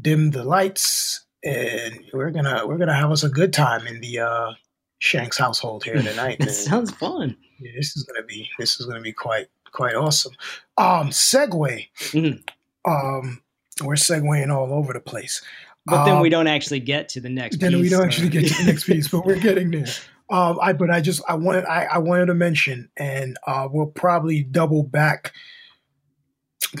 dim 0.00 0.30
the 0.30 0.44
lights, 0.44 1.26
and 1.44 2.04
we're 2.12 2.30
gonna 2.30 2.66
we're 2.66 2.78
gonna 2.78 2.94
have 2.94 3.10
us 3.10 3.24
a 3.24 3.28
good 3.28 3.52
time 3.52 3.86
in 3.86 4.00
the 4.00 4.20
uh, 4.20 4.52
Shanks 5.00 5.38
household 5.38 5.84
here 5.84 6.02
tonight. 6.02 6.38
that 6.40 6.52
sounds 6.52 6.90
fun. 6.90 7.36
Yeah, 7.58 7.72
this 7.76 7.96
is 7.96 8.04
gonna 8.04 8.26
be 8.26 8.48
this 8.58 8.80
is 8.80 8.86
gonna 8.86 9.00
be 9.00 9.12
quite 9.12 9.48
quite 9.78 9.94
awesome. 9.94 10.32
Um, 10.76 11.10
segue. 11.10 11.86
Mm-hmm. 12.10 12.90
Um, 12.90 13.40
we're 13.84 13.94
segueing 13.94 14.52
all 14.52 14.74
over 14.74 14.92
the 14.92 14.98
place. 15.00 15.40
But 15.86 16.04
then 16.04 16.16
Um, 16.16 16.20
we 16.20 16.30
don't 16.30 16.48
actually 16.48 16.80
get 16.80 17.08
to 17.10 17.20
the 17.20 17.28
next 17.28 17.60
then 17.60 17.70
piece. 17.72 17.80
we 17.80 17.88
don't 17.88 18.04
actually 18.04 18.28
get 18.28 18.48
to 18.48 18.54
the 18.54 18.64
next 18.72 18.84
piece, 18.84 19.06
but 19.06 19.24
we're 19.24 19.38
getting 19.40 19.70
there. 19.70 19.86
Um, 20.30 20.58
I 20.60 20.74
but 20.74 20.90
I 20.90 21.00
just 21.00 21.22
I 21.26 21.36
wanted 21.36 21.64
I, 21.64 21.84
I 21.84 21.96
wanted 21.96 22.26
to 22.26 22.34
mention, 22.34 22.90
and 22.98 23.38
uh, 23.46 23.66
we'll 23.72 23.86
probably 23.86 24.42
double 24.42 24.82
back. 24.82 25.32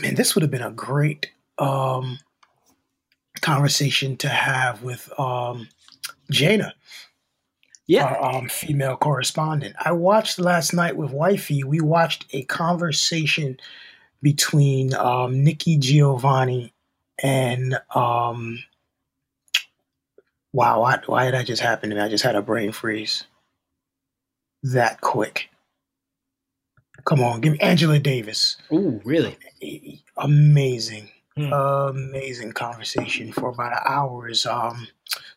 Man, 0.02 0.16
this 0.16 0.34
would 0.34 0.42
have 0.42 0.50
been 0.50 0.60
a 0.60 0.70
great 0.70 1.30
um, 1.56 2.18
conversation 3.40 4.18
to 4.18 4.28
have 4.28 4.82
with 4.82 5.10
um, 5.18 5.66
Jana, 6.30 6.74
Yeah. 7.88 8.04
our 8.04 8.36
um, 8.36 8.48
female 8.48 8.96
correspondent. 8.96 9.74
I 9.84 9.92
watched 9.92 10.38
last 10.38 10.72
night 10.72 10.96
with 10.96 11.10
Wifey. 11.10 11.64
We 11.64 11.80
watched 11.80 12.26
a 12.32 12.42
conversation 12.44 13.58
between 14.22 14.94
um, 14.94 15.42
Nikki 15.42 15.78
Giovanni 15.78 16.72
and 17.22 17.78
um, 17.94 18.58
wow, 20.52 20.82
why, 20.82 21.00
why 21.06 21.24
did 21.24 21.34
that 21.34 21.46
just 21.46 21.62
happen 21.62 21.90
to 21.90 21.96
me? 21.96 22.02
I 22.02 22.08
just 22.08 22.24
had 22.24 22.36
a 22.36 22.42
brain 22.42 22.72
freeze 22.72 23.24
that 24.62 25.00
quick. 25.00 25.48
Come 27.04 27.20
on, 27.20 27.40
give 27.40 27.52
me 27.54 27.58
Angela 27.60 27.98
Davis. 27.98 28.56
Ooh, 28.72 29.00
really? 29.04 29.36
Amazing, 30.16 31.08
Hmm. 31.36 31.52
amazing 31.52 32.52
conversation 32.52 33.32
for 33.32 33.50
about 33.50 33.72
an 33.72 33.78
hour. 33.86 34.28
Is 34.28 34.44
um, 34.44 34.88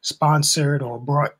sponsored 0.02 0.82
or 0.82 1.00
brought 1.00 1.36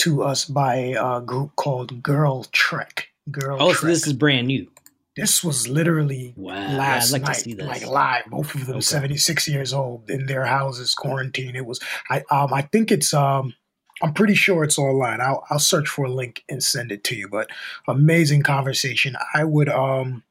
to 0.00 0.22
us 0.22 0.44
by 0.44 0.94
a 0.98 1.20
group 1.20 1.56
called 1.56 2.02
Girl 2.02 2.44
Trek. 2.52 3.08
Girl 3.30 3.56
Oh, 3.60 3.70
Trek. 3.72 3.80
so 3.80 3.86
this 3.86 4.06
is 4.06 4.12
brand 4.12 4.46
new. 4.48 4.70
This 5.16 5.42
was 5.44 5.68
literally 5.68 6.32
Wow. 6.36 6.54
Last 6.54 7.08
I'd 7.10 7.12
like 7.20 7.22
night, 7.22 7.34
to 7.34 7.40
see 7.40 7.52
this. 7.54 7.66
like 7.66 7.86
live. 7.86 8.24
Both 8.28 8.54
of 8.54 8.66
them, 8.66 8.76
Okay. 8.76 8.80
seventy 8.82 9.16
six 9.16 9.46
years 9.48 9.72
old, 9.74 10.08
in 10.08 10.26
their 10.26 10.44
houses, 10.46 10.94
quarantine. 10.94 11.56
It 11.56 11.66
was. 11.66 11.80
I 12.08 12.22
um. 12.30 12.52
I 12.52 12.62
think 12.62 12.90
it's 12.92 13.12
um. 13.12 13.54
I'm 14.02 14.14
pretty 14.14 14.34
sure 14.34 14.64
it's 14.64 14.78
online. 14.78 15.20
I'll 15.20 15.44
I'll 15.50 15.58
search 15.58 15.88
for 15.88 16.06
a 16.06 16.10
link 16.10 16.42
and 16.48 16.62
send 16.62 16.90
it 16.92 17.04
to 17.04 17.16
you. 17.16 17.28
But 17.28 17.50
amazing 17.86 18.42
conversation. 18.44 19.16
I 19.34 19.44
would 19.44 19.68
um 19.68 20.22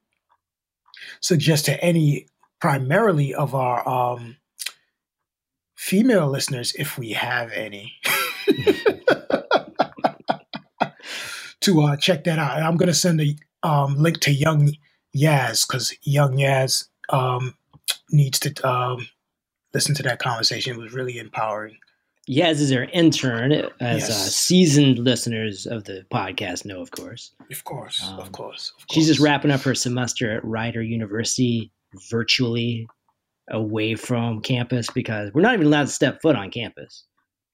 suggest 1.20 1.66
to 1.66 1.84
any 1.84 2.26
primarily 2.60 3.34
of 3.36 3.54
our 3.54 3.88
um 3.88 4.38
female 5.76 6.28
listeners, 6.30 6.74
if 6.80 6.98
we 6.98 7.12
have 7.12 7.52
any. 7.52 7.94
to 11.62 11.82
uh, 11.82 11.98
check 11.98 12.24
that 12.26 12.40
out. 12.40 12.58
And 12.58 12.66
I'm 12.66 12.78
going 12.78 12.88
to 12.88 12.94
send 12.94 13.22
a 13.22 13.36
um, 13.64 13.96
link 13.98 14.20
to 14.22 14.32
Young 14.32 14.74
Yaz 15.16 15.68
because 15.68 15.94
Young 16.04 16.38
Yaz 16.38 16.88
um, 17.10 17.56
needs 18.12 18.40
to 18.40 18.68
um, 18.68 19.08
listen 19.74 19.96
to 19.96 20.04
that 20.04 20.20
conversation. 20.20 20.76
It 20.76 20.80
was 20.82 20.94
really 20.94 21.18
empowering. 21.18 21.78
Yaz 22.30 22.60
is 22.60 22.72
our 22.72 22.84
intern, 22.84 23.52
as 23.80 24.08
uh, 24.08 24.14
seasoned 24.14 25.00
listeners 25.00 25.66
of 25.66 25.86
the 25.86 26.06
podcast 26.14 26.64
know, 26.64 26.80
of 26.80 26.92
course. 26.92 27.34
Of 27.50 27.64
course, 27.64 28.04
Um, 28.06 28.20
of 28.20 28.32
course. 28.32 28.72
Of 28.78 28.86
She's 28.92 29.08
just 29.08 29.20
wrapping 29.20 29.50
up 29.50 29.62
her 29.62 29.74
semester 29.74 30.38
at 30.38 30.46
Rider 30.46 30.84
University 30.84 31.72
virtually 32.12 32.88
away 33.50 33.96
from 33.96 34.42
campus 34.42 34.92
because 34.92 35.34
we're 35.34 35.42
not 35.42 35.56
even 35.56 35.66
allowed 35.66 35.88
to 35.88 35.92
step 35.92 36.22
foot 36.22 36.36
on 36.36 36.52
campus. 36.52 37.04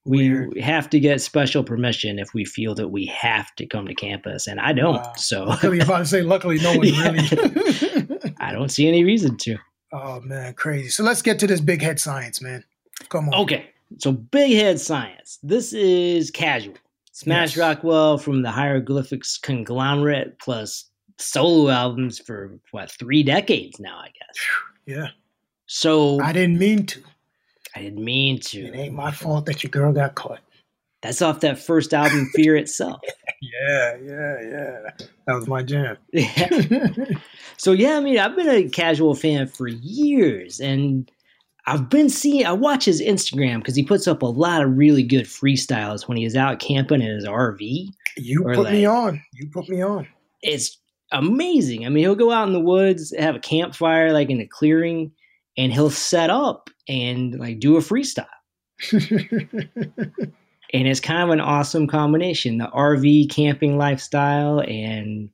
We 0.05 0.29
Weird. 0.29 0.57
have 0.59 0.89
to 0.91 0.99
get 0.99 1.19
special 1.19 1.63
permission 1.63 2.19
if 2.19 2.33
we 2.35 2.45
feel 2.45 2.75
that 2.75 2.89
we 2.89 3.07
have 3.07 3.53
to 3.55 3.65
come 3.65 3.87
to 3.87 3.95
campus, 3.95 4.45
and 4.47 4.59
I 4.59 4.71
don't. 4.71 4.95
Wow. 5.01 5.13
So 5.17 5.43
about 5.45 5.97
to 5.99 6.05
say, 6.05 6.21
luckily, 6.21 6.59
no 6.59 6.77
one 6.77 6.87
Yeah. 6.87 7.11
really. 7.11 8.33
I 8.39 8.51
don't 8.53 8.69
see 8.69 8.87
any 8.87 9.03
reason 9.03 9.35
to. 9.37 9.57
oh 9.93 10.21
man, 10.21 10.53
crazy. 10.53 10.89
So 10.89 11.03
let's 11.03 11.21
get 11.23 11.39
to 11.39 11.47
this 11.47 11.59
big 11.61 11.81
head 11.81 11.99
science, 11.99 12.41
man. 12.41 12.63
Come 13.09 13.29
on. 13.29 13.35
Okay, 13.41 13.69
so 13.97 14.11
big 14.11 14.53
head 14.55 14.79
science. 14.79 15.39
This 15.41 15.73
is 15.73 16.29
casual. 16.31 16.75
Smash 17.11 17.55
Yes. 17.55 17.57
Rockwell 17.57 18.17
from 18.17 18.41
the 18.43 18.51
Hieroglyphics 18.51 19.37
conglomerate 19.37 20.37
plus 20.39 20.85
solo 21.17 21.69
albums 21.71 22.19
for 22.19 22.59
what 22.71 22.91
three 22.91 23.23
decades 23.23 23.79
now, 23.79 23.97
I 23.97 24.07
guess. 24.07 24.45
Yeah, 24.85 25.07
So 25.65 26.21
I 26.21 26.31
didn't 26.33 26.59
mean 26.59 26.85
to. 26.87 26.99
I 27.75 27.81
didn't 27.81 28.03
mean 28.03 28.39
to. 28.39 28.67
It 28.67 28.75
ain't 28.75 28.95
my 28.95 29.11
fault 29.11 29.45
that 29.47 29.63
your 29.63 29.69
girl 29.69 29.91
got 29.91 30.15
caught. 30.15 30.39
That's 31.01 31.21
off 31.21 31.41
that 31.41 31.59
first 31.59 31.93
album, 31.93 32.29
Fear 32.33 32.55
itself. 32.57 33.01
Yeah, 33.41 33.97
yeah, 34.01 34.41
yeah. 34.41 35.05
That 35.27 35.33
was 35.33 35.47
my 35.47 35.61
jam. 35.61 35.97
so 37.57 37.73
yeah, 37.73 37.97
I 37.97 37.99
mean, 37.99 38.17
I've 38.17 38.35
been 38.35 38.49
a 38.49 38.67
casual 38.69 39.13
fan 39.13 39.45
for 39.45 39.67
years, 39.67 40.59
and 40.59 41.11
I've 41.67 41.89
been 41.89 42.09
seeing. 42.09 42.45
I 42.45 42.53
watch 42.53 42.85
his 42.85 43.01
Instagram 43.01 43.57
because 43.57 43.75
he 43.75 43.83
puts 43.83 44.07
up 44.07 44.23
a 44.23 44.27
lot 44.27 44.63
of 44.63 44.75
really 44.75 45.03
good 45.03 45.25
freestyles 45.25 46.07
when 46.07 46.17
he 46.17 46.25
is 46.25 46.35
out 46.35 46.59
camping 46.59 47.01
in 47.01 47.13
his 47.13 47.25
RV. 47.25 47.89
you 48.17 48.43
put 48.43 48.71
me 48.71 48.85
on. 48.85 49.21
You 49.33 49.47
put 49.51 49.69
me 49.69 49.83
on. 49.83 50.07
It's 50.41 50.79
amazing. 51.11 51.85
I 51.85 51.89
mean, 51.89 52.03
he'll 52.03 52.15
go 52.15 52.31
out 52.31 52.47
in 52.47 52.53
the 52.53 52.59
woods, 52.59 53.13
have 53.17 53.35
a 53.35 53.39
campfire, 53.39 54.11
like 54.11 54.29
in 54.31 54.39
a 54.41 54.47
clearing, 54.47 55.11
and 55.57 55.71
he'll 55.73 55.89
set 55.89 56.29
up 56.29 56.69
and 56.87 57.39
like 57.39 57.59
do 57.59 57.77
a 57.77 57.79
freestyle. 57.79 58.25
and 58.91 60.87
it's 60.87 60.99
kind 60.99 61.23
of 61.23 61.29
an 61.29 61.39
awesome 61.39 61.87
combination 61.87 62.57
the 62.57 62.67
RV 62.67 63.29
camping 63.29 63.77
lifestyle 63.77 64.59
and 64.59 65.29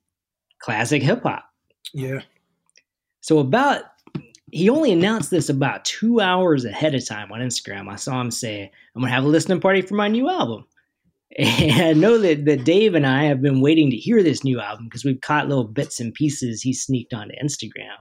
classic 0.59 1.01
hip 1.01 1.23
hop. 1.23 1.43
yeah. 1.93 2.21
So, 3.21 3.39
about 3.39 3.83
he 4.51 4.69
only 4.69 4.91
announced 4.91 5.31
this 5.31 5.49
about 5.49 5.85
two 5.85 6.19
hours 6.19 6.65
ahead 6.65 6.93
of 6.93 7.07
time 7.07 7.31
on 7.31 7.39
Instagram. 7.39 7.89
I 7.89 7.95
saw 7.95 8.19
him 8.19 8.31
say, 8.31 8.71
I'm 8.95 9.01
going 9.01 9.09
to 9.09 9.15
have 9.15 9.23
a 9.23 9.27
listening 9.27 9.61
party 9.61 9.81
for 9.81 9.95
my 9.95 10.07
new 10.07 10.29
album. 10.29 10.65
And 11.37 11.81
I 11.81 11.93
know 11.93 12.17
that, 12.17 12.43
that 12.43 12.65
Dave 12.65 12.93
and 12.93 13.07
I 13.07 13.23
have 13.23 13.41
been 13.41 13.61
waiting 13.61 13.89
to 13.89 13.95
hear 13.95 14.21
this 14.21 14.43
new 14.43 14.59
album 14.59 14.85
because 14.85 15.05
we've 15.05 15.21
caught 15.21 15.47
little 15.47 15.63
bits 15.63 16.01
and 16.01 16.13
pieces 16.13 16.61
he 16.61 16.73
sneaked 16.73 17.13
onto 17.13 17.33
Instagram. 17.41 17.95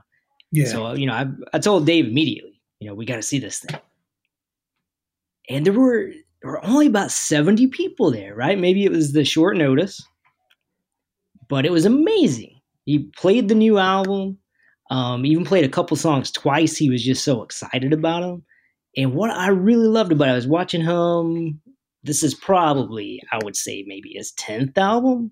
Yeah. 0.51 0.65
So, 0.65 0.93
you 0.93 1.05
know, 1.05 1.13
I, 1.13 1.27
I 1.53 1.59
told 1.59 1.85
Dave 1.85 2.07
immediately, 2.07 2.59
you 2.79 2.87
know, 2.87 2.93
we 2.93 3.05
got 3.05 3.15
to 3.15 3.21
see 3.21 3.39
this 3.39 3.59
thing. 3.59 3.79
And 5.49 5.65
there 5.65 5.73
were, 5.73 6.11
there 6.41 6.51
were 6.51 6.65
only 6.65 6.87
about 6.87 7.11
70 7.11 7.67
people 7.67 8.11
there, 8.11 8.35
right? 8.35 8.59
Maybe 8.59 8.83
it 8.83 8.91
was 8.91 9.13
the 9.13 9.23
short 9.25 9.57
notice, 9.57 10.01
but 11.47 11.65
it 11.65 11.71
was 11.71 11.85
amazing. 11.85 12.59
He 12.85 13.09
played 13.15 13.47
the 13.47 13.55
new 13.55 13.77
album, 13.77 14.37
um, 14.89 15.25
even 15.25 15.45
played 15.45 15.65
a 15.65 15.69
couple 15.69 15.95
songs 15.95 16.31
twice. 16.31 16.75
He 16.75 16.89
was 16.89 17.03
just 17.03 17.23
so 17.23 17.43
excited 17.43 17.93
about 17.93 18.21
them. 18.21 18.43
And 18.97 19.13
what 19.13 19.31
I 19.31 19.47
really 19.47 19.87
loved 19.87 20.11
about 20.11 20.27
it, 20.27 20.31
I 20.31 20.35
was 20.35 20.47
watching 20.47 20.81
him. 20.81 21.61
This 22.03 22.23
is 22.23 22.33
probably, 22.33 23.21
I 23.31 23.39
would 23.43 23.55
say, 23.55 23.85
maybe 23.87 24.13
his 24.15 24.33
10th 24.33 24.77
album. 24.77 25.31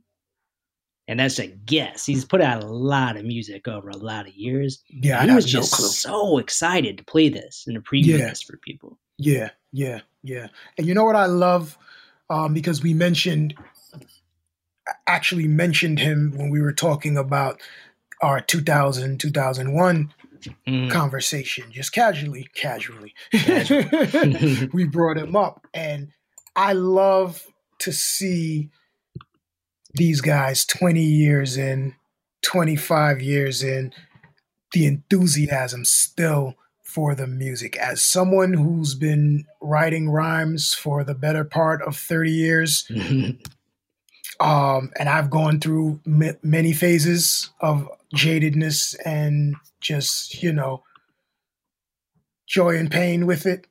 And 1.09 1.19
that's 1.19 1.39
a 1.39 1.47
guess. 1.47 2.05
He's 2.05 2.23
put 2.23 2.39
out 2.39 2.63
a 2.63 2.67
lot 2.67 3.17
of 3.17 3.25
music 3.25 3.67
over 3.67 3.89
a 3.89 3.97
lot 3.97 4.27
of 4.27 4.33
years. 4.35 4.81
yeah, 4.89 5.17
I 5.19 5.23
he 5.23 5.27
have 5.29 5.35
was 5.37 5.45
just 5.45 5.73
clue. 5.73 5.87
so 5.87 6.37
excited 6.37 6.97
to 6.99 7.03
play 7.03 7.27
this 7.29 7.65
and 7.67 7.75
to 7.75 7.81
preview 7.81 8.17
Yeah. 8.19 8.29
this 8.29 8.41
for 8.43 8.55
people. 8.57 8.97
Yeah, 9.17 9.49
yeah, 9.73 10.01
yeah. 10.23 10.47
And 10.77 10.85
you 10.87 10.93
know 10.93 11.03
what 11.03 11.15
I 11.17 11.25
love? 11.25 11.77
Um, 12.29 12.53
because 12.53 12.81
we 12.83 12.93
mentioned, 12.93 13.55
actually 15.07 15.47
mentioned 15.47 15.99
him 15.99 16.31
when 16.35 16.49
we 16.49 16.61
were 16.61 16.73
talking 16.73 17.17
about 17.17 17.59
our 18.21 18.41
2000, 18.41 19.19
2001 19.19 20.13
Mm. 20.65 20.89
conversation, 20.89 21.65
just 21.69 21.91
casually, 21.91 22.47
casually. 22.55 23.13
Casual. 23.33 24.69
we 24.73 24.85
brought 24.85 25.17
him 25.17 25.35
up. 25.35 25.67
And 25.73 26.13
I 26.55 26.71
love 26.71 27.45
to 27.79 27.91
see 27.91 28.69
these 29.99 30.21
guys 30.21 30.65
20 30.65 31.03
years 31.03 31.57
in, 31.57 31.93
25 32.41 33.21
years 33.21 33.61
in, 33.61 33.93
the 34.71 34.85
enthusiasm 34.85 35.83
still 35.83 36.55
for 36.81 37.13
the 37.13 37.27
music. 37.27 37.75
As 37.75 38.01
someone 38.01 38.53
who's 38.53 38.95
been 38.95 39.45
writing 39.61 40.09
rhymes 40.09 40.73
for 40.73 41.03
the 41.03 41.13
better 41.13 41.43
part 41.43 41.81
of 41.81 41.97
30 41.97 42.31
years, 42.31 42.89
um, 44.39 44.91
and 44.97 45.09
I've 45.09 45.29
gone 45.29 45.59
through 45.59 45.99
m- 46.07 46.37
many 46.41 46.71
phases 46.71 47.49
of 47.59 47.87
jadedness 48.15 48.95
and 49.05 49.55
just, 49.81 50.41
you 50.41 50.53
know, 50.53 50.81
joy 52.47 52.77
and 52.77 52.89
pain 52.89 53.25
with 53.27 53.45
it 53.45 53.67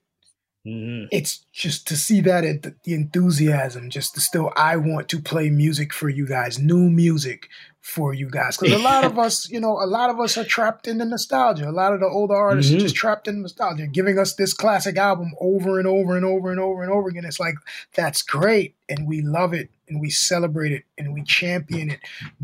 Mhm. 0.69 1.09
it's 1.11 1.45
just 1.53 1.87
to 1.89 1.97
see 1.97 2.21
that 2.21 2.45
it, 2.45 2.83
the 2.85 2.95
enthusiasm 2.95 3.89
just 3.91 4.15
to 4.15 4.21
still 4.21 4.53
i 4.57 4.77
want 4.77 5.09
to 5.09 5.19
play 5.21 5.49
music 5.51 5.93
for 5.93 6.09
you 6.09 6.27
guys 6.27 6.59
new 6.59 6.91
music 6.91 7.49
for 7.81 8.13
you 8.13 8.29
guys 8.29 8.57
because 8.57 8.75
a 8.75 8.79
lot 8.79 9.05
of 9.05 9.19
us 9.27 9.49
you 9.49 9.61
know 9.61 9.73
a 9.83 9.87
lot 9.87 10.11
of 10.11 10.21
us 10.21 10.37
are 10.37 10.45
trapped 10.45 10.87
in 10.87 10.99
the 10.99 11.05
nostalgia 11.05 11.69
a 11.69 11.73
lot 11.73 11.95
of 11.95 12.01
the 12.01 12.07
older 12.07 12.35
artists 12.35 12.71
Mhm. 12.71 12.77
are 12.77 12.81
just 12.81 12.97
trapped 12.97 13.27
in 13.29 13.41
nostalgia 13.41 13.87
giving 13.87 14.19
us 14.19 14.35
this 14.35 14.53
classic 14.53 14.99
album 14.99 15.33
over 15.41 15.79
and 15.79 15.89
over 15.89 16.17
and 16.17 16.25
over 16.27 16.51
and 16.51 16.61
over 16.61 16.83
and 16.83 16.93
over 16.93 17.09
again 17.09 17.25
it's 17.25 17.41
like 17.41 17.55
that's 17.95 18.21
great 18.23 18.75
and 18.89 19.09
we 19.09 19.23
love 19.23 19.55
it 19.55 19.71
and 19.89 20.01
we 20.01 20.11
celebrate 20.11 20.73
it 20.73 20.85
and 20.99 21.15
we 21.15 21.23
champion 21.23 21.91
it 21.91 22.01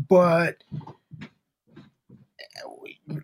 but 0.09 0.63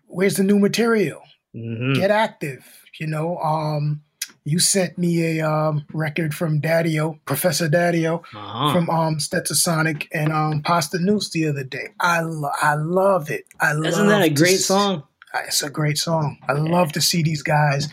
where's 0.06 0.36
the 0.36 0.44
new 0.44 0.58
material 0.58 1.22
mm-hmm. 1.54 1.94
get 1.94 2.10
active. 2.10 2.64
You 3.00 3.06
know, 3.06 3.38
um, 3.38 4.02
you 4.44 4.58
sent 4.58 4.98
me 4.98 5.38
a 5.38 5.48
um, 5.48 5.84
record 5.92 6.34
from 6.34 6.60
Daddy-O, 6.60 7.18
Professor 7.24 7.68
Daddy-O, 7.68 8.16
uh-huh. 8.16 8.72
from 8.72 8.90
um, 8.90 9.16
Stetsasonic 9.18 10.08
and 10.12 10.32
um, 10.32 10.62
Posdnuos 10.62 11.30
the 11.30 11.46
other 11.46 11.64
day. 11.64 11.88
I 12.00 12.20
lo- 12.22 12.50
I 12.60 12.74
love 12.74 13.30
it. 13.30 13.44
I 13.60 13.72
love. 13.72 13.86
isn't 13.86 14.08
that 14.08 14.22
a 14.22 14.30
great 14.30 14.58
song? 14.58 15.04
It's 15.46 15.62
a 15.62 15.70
great 15.70 15.98
song. 15.98 16.38
I 16.48 16.54
yeah. 16.54 16.60
love 16.60 16.92
to 16.92 17.00
see 17.00 17.22
these 17.22 17.42
guys 17.42 17.88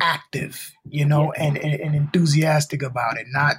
active, 0.00 0.72
you 0.88 1.04
know, 1.04 1.32
yeah. 1.36 1.44
and, 1.44 1.58
and, 1.58 1.80
and 1.80 1.94
enthusiastic 1.94 2.82
about 2.82 3.18
it, 3.18 3.26
not 3.30 3.56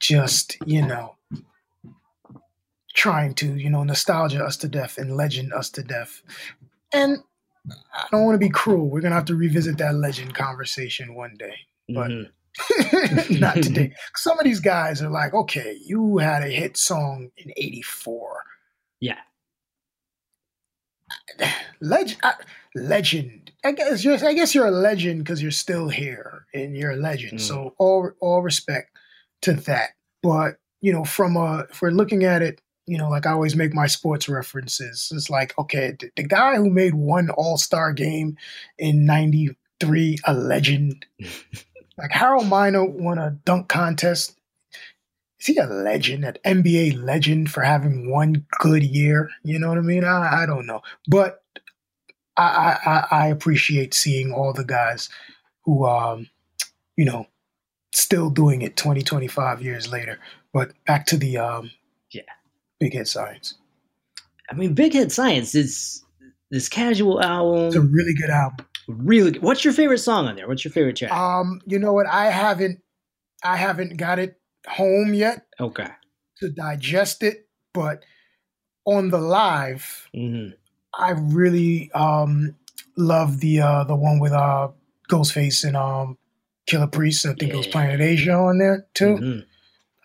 just 0.00 0.58
you 0.66 0.84
know 0.86 1.14
trying 2.92 3.34
to 3.34 3.56
you 3.56 3.70
know 3.70 3.84
nostalgia 3.84 4.44
us 4.44 4.56
to 4.58 4.68
death 4.68 4.98
and 4.98 5.16
legend 5.16 5.52
us 5.52 5.70
to 5.70 5.82
death. 5.82 6.22
And 6.92 7.18
I 7.70 8.06
don't 8.10 8.24
want 8.24 8.34
to 8.34 8.46
be 8.46 8.50
cruel. 8.50 8.88
We're 8.88 9.00
gonna 9.00 9.14
have 9.14 9.24
to 9.26 9.36
revisit 9.36 9.78
that 9.78 9.94
legend 9.94 10.34
conversation 10.34 11.14
one 11.14 11.34
day, 11.38 11.54
but 11.88 12.10
mm-hmm. 12.10 13.34
not 13.40 13.56
today. 13.62 13.92
Some 14.16 14.38
of 14.38 14.44
these 14.44 14.60
guys 14.60 15.02
are 15.02 15.10
like, 15.10 15.34
okay, 15.34 15.78
you 15.84 16.18
had 16.18 16.42
a 16.42 16.48
hit 16.48 16.76
song 16.76 17.30
in 17.36 17.52
'84. 17.56 18.42
Yeah, 19.00 19.18
legend. 21.80 22.20
Uh, 22.22 22.32
legend. 22.74 23.52
I 23.64 23.72
guess 23.72 24.04
you're. 24.04 24.24
I 24.24 24.34
guess 24.34 24.54
you're 24.54 24.66
a 24.66 24.70
legend 24.70 25.20
because 25.20 25.40
you're 25.40 25.50
still 25.50 25.88
here 25.88 26.44
and 26.52 26.76
you're 26.76 26.92
a 26.92 26.96
legend. 26.96 27.38
Mm. 27.38 27.42
So 27.42 27.74
all 27.78 28.10
all 28.20 28.42
respect 28.42 28.90
to 29.42 29.54
that. 29.54 29.90
But 30.22 30.56
you 30.82 30.92
know, 30.92 31.04
from 31.04 31.36
a 31.36 31.66
if 31.70 31.80
we're 31.80 31.90
looking 31.90 32.24
at 32.24 32.42
it 32.42 32.60
you 32.86 32.98
know, 32.98 33.08
like 33.08 33.26
I 33.26 33.32
always 33.32 33.56
make 33.56 33.72
my 33.72 33.86
sports 33.86 34.28
references. 34.28 35.10
It's 35.14 35.30
like, 35.30 35.58
okay, 35.58 35.96
the, 35.98 36.10
the 36.16 36.22
guy 36.22 36.56
who 36.56 36.70
made 36.70 36.94
one 36.94 37.30
All 37.30 37.56
Star 37.56 37.92
game 37.92 38.36
in 38.78 39.06
'93, 39.06 40.18
a 40.24 40.34
legend. 40.34 41.06
like 41.98 42.10
Harold 42.10 42.48
Miner 42.48 42.84
won 42.84 43.18
a 43.18 43.30
dunk 43.44 43.68
contest. 43.68 44.36
Is 45.40 45.46
he 45.46 45.58
a 45.58 45.66
legend, 45.66 46.24
an 46.24 46.36
NBA 46.44 47.02
legend 47.02 47.50
for 47.50 47.62
having 47.62 48.10
one 48.10 48.46
good 48.60 48.82
year? 48.82 49.30
You 49.42 49.58
know 49.58 49.68
what 49.68 49.78
I 49.78 49.82
mean? 49.82 50.04
I, 50.04 50.42
I 50.42 50.46
don't 50.46 50.66
know, 50.66 50.82
but 51.06 51.42
I, 52.36 52.78
I 52.84 53.16
I 53.24 53.26
appreciate 53.28 53.94
seeing 53.94 54.32
all 54.32 54.52
the 54.52 54.64
guys 54.64 55.08
who, 55.62 55.86
um, 55.86 56.28
you 56.96 57.04
know, 57.04 57.26
still 57.92 58.28
doing 58.30 58.62
it 58.62 58.76
20, 58.76 59.02
25 59.02 59.62
years 59.62 59.90
later. 59.90 60.18
But 60.52 60.72
back 60.84 61.06
to 61.06 61.16
the 61.16 61.38
um, 61.38 61.70
Big 62.84 62.92
Head 62.92 63.08
Science. 63.08 63.54
I 64.50 64.54
mean, 64.54 64.74
Big 64.74 64.92
Head 64.92 65.10
Science 65.10 65.54
is 65.54 66.04
this 66.50 66.68
casual 66.68 67.22
album. 67.22 67.68
It's 67.68 67.76
a 67.76 67.80
really 67.80 68.12
good 68.12 68.28
album. 68.28 68.66
Really 68.88 69.30
good. 69.30 69.42
What's 69.42 69.64
your 69.64 69.72
favorite 69.72 70.00
song 70.00 70.26
on 70.26 70.36
there? 70.36 70.46
What's 70.46 70.66
your 70.66 70.72
favorite 70.72 70.96
track? 70.96 71.10
Um, 71.10 71.62
you 71.64 71.78
know 71.78 71.94
what? 71.94 72.06
I 72.06 72.26
haven't 72.26 72.82
I 73.42 73.56
haven't 73.56 73.96
got 73.96 74.18
it 74.18 74.38
home 74.68 75.14
yet. 75.14 75.46
Okay. 75.58 75.88
To 76.40 76.50
digest 76.50 77.22
it, 77.22 77.48
but 77.72 78.04
on 78.84 79.08
the 79.08 79.16
live, 79.18 80.10
mm-hmm. 80.14 80.50
I 80.92 81.12
really 81.12 81.90
um 81.94 82.54
love 82.98 83.40
the 83.40 83.62
uh 83.62 83.84
the 83.84 83.96
one 83.96 84.18
with 84.18 84.32
uh 84.32 84.68
Ghostface 85.08 85.64
and 85.64 85.74
um 85.74 86.18
Killah 86.66 86.92
Priest. 86.92 87.24
I 87.24 87.30
think 87.30 87.44
yeah. 87.44 87.54
it 87.54 87.56
was 87.56 87.66
Planet 87.66 88.02
Asia 88.02 88.34
on 88.34 88.58
there 88.58 88.86
too. 88.92 89.16
Mm-hmm. 89.16 89.40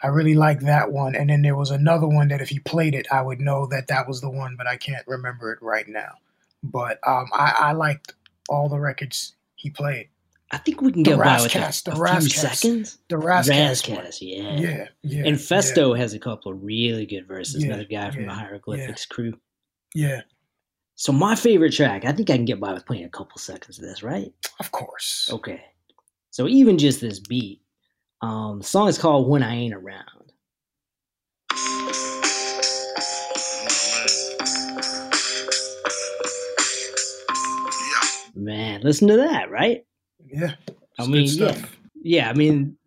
I 0.01 0.07
really 0.07 0.35
like 0.35 0.62
that 0.62 0.91
one. 0.91 1.15
And 1.15 1.29
then 1.29 1.41
there 1.41 1.55
was 1.55 1.71
another 1.71 2.07
one 2.07 2.29
that 2.29 2.41
if 2.41 2.49
he 2.49 2.59
played 2.59 2.95
it, 2.95 3.07
I 3.12 3.21
would 3.21 3.39
know 3.39 3.65
that 3.67 3.88
that 3.88 4.07
was 4.07 4.21
the 4.21 4.29
one, 4.29 4.55
but 4.57 4.67
I 4.67 4.77
can't 4.77 5.05
remember 5.07 5.51
it 5.51 5.59
right 5.62 5.88
now. 5.88 6.15
But 6.63 6.99
um, 7.05 7.27
I, 7.33 7.55
I 7.59 7.71
liked 7.73 8.13
all 8.49 8.69
the 8.69 8.79
records 8.79 9.33
he 9.55 9.69
played. 9.69 10.09
I 10.51 10.57
think 10.57 10.81
we 10.81 10.91
can 10.91 11.03
get 11.03 11.19
by 11.19 11.41
with 11.41 11.53
that. 11.53 11.81
The 11.85 11.91
a 11.91 12.19
few 12.19 12.29
seconds. 12.29 12.97
The 13.07 13.17
Rascast, 13.17 14.17
yeah, 14.21 14.55
yeah, 14.55 14.88
yeah. 15.03 15.23
And 15.27 15.38
Phesto 15.38 15.93
yeah. 15.93 16.01
has 16.01 16.15
a 16.15 16.19
couple 16.19 16.51
of 16.51 16.63
really 16.63 17.05
good 17.05 17.27
verses. 17.27 17.63
Yeah, 17.63 17.67
another 17.67 17.83
guy 17.83 18.09
from 18.09 18.25
the 18.25 18.33
Hieroglyphics 18.33 19.05
crew. 19.05 19.33
Yeah. 19.93 20.21
So 20.95 21.12
my 21.12 21.35
favorite 21.35 21.73
track, 21.73 22.03
I 22.03 22.12
think 22.13 22.29
I 22.29 22.35
can 22.35 22.45
get 22.45 22.59
by 22.59 22.73
with 22.73 22.85
playing 22.85 23.05
a 23.05 23.09
couple 23.09 23.38
seconds 23.38 23.77
of 23.77 23.85
this, 23.85 24.01
right? 24.01 24.33
Of 24.59 24.71
course. 24.71 25.29
Okay. 25.31 25.62
So 26.31 26.47
even 26.47 26.77
just 26.77 26.99
this 26.99 27.19
beat, 27.19 27.62
um, 28.21 28.60
the 28.60 28.65
song 28.65 28.88
is 28.88 28.97
called 28.97 29.29
When 29.29 29.43
I 29.43 29.55
Ain't 29.55 29.73
Around. 29.73 30.05
Man, 38.36 38.82
listen 38.82 39.08
to 39.10 39.17
that, 39.17 39.51
right? 39.51 39.84
Yeah. 40.25 40.53
I 40.97 41.08
mean, 41.08 41.27
yeah. 41.27 41.65
Yeah, 42.01 42.29
I 42.29 42.34
mean, 42.34 42.77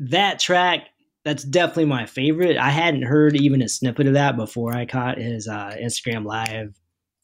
that 0.00 0.38
track, 0.38 0.88
that's 1.24 1.44
definitely 1.44 1.86
my 1.86 2.06
favorite. 2.06 2.56
I 2.56 2.70
hadn't 2.70 3.02
heard 3.02 3.36
even 3.36 3.62
a 3.62 3.68
snippet 3.68 4.06
of 4.06 4.14
that 4.14 4.36
before 4.36 4.74
I 4.74 4.86
caught 4.86 5.18
his 5.18 5.48
uh, 5.48 5.74
Instagram 5.78 6.24
live 6.24 6.74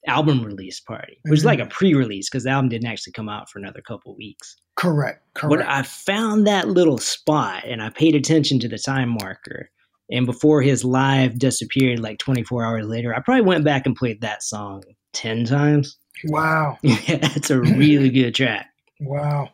album 0.07 0.43
release 0.43 0.81
party, 0.81 1.19
which 1.23 1.29
mm-hmm. 1.29 1.35
is 1.35 1.45
like 1.45 1.61
a 1.61 1.67
pre-release 1.67 2.29
because 2.29 2.45
the 2.45 2.51
album 2.51 2.69
didn't 2.69 2.89
actually 2.89 3.13
come 3.13 3.29
out 3.29 3.49
for 3.49 3.59
another 3.59 3.81
couple 3.81 4.17
weeks. 4.17 4.57
Correct. 4.77 5.23
Correct. 5.35 5.59
But 5.59 5.69
I 5.69 5.83
found 5.83 6.47
that 6.47 6.69
little 6.69 6.99
spot 6.99 7.65
and 7.67 7.83
I 7.83 7.91
paid 7.91 8.15
attention 8.15 8.59
to 8.61 8.69
the 8.69 8.79
time 8.79 9.11
marker. 9.21 9.71
And 10.11 10.27
before 10.27 10.61
his 10.61 10.85
live 10.85 11.39
disappeared, 11.39 12.01
like 12.01 12.19
24 12.19 12.65
hours 12.65 12.87
later, 12.87 13.15
I 13.15 13.21
probably 13.21 13.43
went 13.43 13.65
back 13.65 13.87
and 13.87 13.97
played 13.97 14.21
that 14.21 14.43
song 14.43 14.83
10 15.13 15.45
times. 15.45 15.97
Wow. 16.25 16.79
yeah, 16.83 16.97
it's 17.35 17.51
a 17.51 17.61
really 17.61 18.11
good 18.11 18.35
track. 18.35 18.67
Wow. 19.01 19.51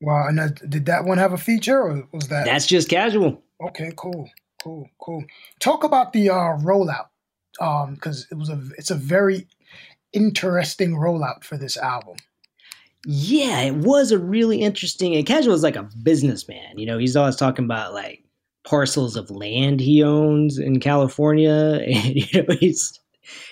Wow. 0.00 0.26
And 0.28 0.38
that, 0.38 0.68
did 0.68 0.86
that 0.86 1.04
one 1.04 1.18
have 1.18 1.32
a 1.32 1.38
feature 1.38 1.80
or 1.80 2.08
was 2.12 2.28
that? 2.28 2.44
That's 2.44 2.66
just 2.66 2.88
casual. 2.88 3.42
Okay, 3.68 3.92
cool. 3.96 4.28
Cool. 4.62 4.88
Cool. 5.00 5.24
Talk 5.60 5.84
about 5.84 6.12
the 6.12 6.30
uh, 6.30 6.58
rollout. 6.58 7.06
Um, 7.58 7.94
because 7.94 8.26
it 8.30 8.34
was 8.34 8.50
a 8.50 8.60
it's 8.76 8.90
a 8.90 8.94
very 8.94 9.48
interesting 10.12 10.96
rollout 10.96 11.44
for 11.44 11.56
this 11.56 11.76
album. 11.76 12.16
Yeah, 13.06 13.60
it 13.60 13.76
was 13.76 14.10
a 14.10 14.18
really 14.18 14.60
interesting. 14.60 15.14
And 15.14 15.24
Casual 15.26 15.54
is 15.54 15.62
like 15.62 15.76
a 15.76 15.88
businessman. 16.02 16.76
You 16.76 16.86
know, 16.86 16.98
he's 16.98 17.16
always 17.16 17.36
talking 17.36 17.64
about 17.64 17.94
like 17.94 18.24
parcels 18.66 19.14
of 19.14 19.30
land 19.30 19.80
he 19.80 20.02
owns 20.02 20.58
in 20.58 20.80
California, 20.80 21.80
and 21.86 22.14
you 22.16 22.42
know, 22.42 22.56
he's 22.58 22.98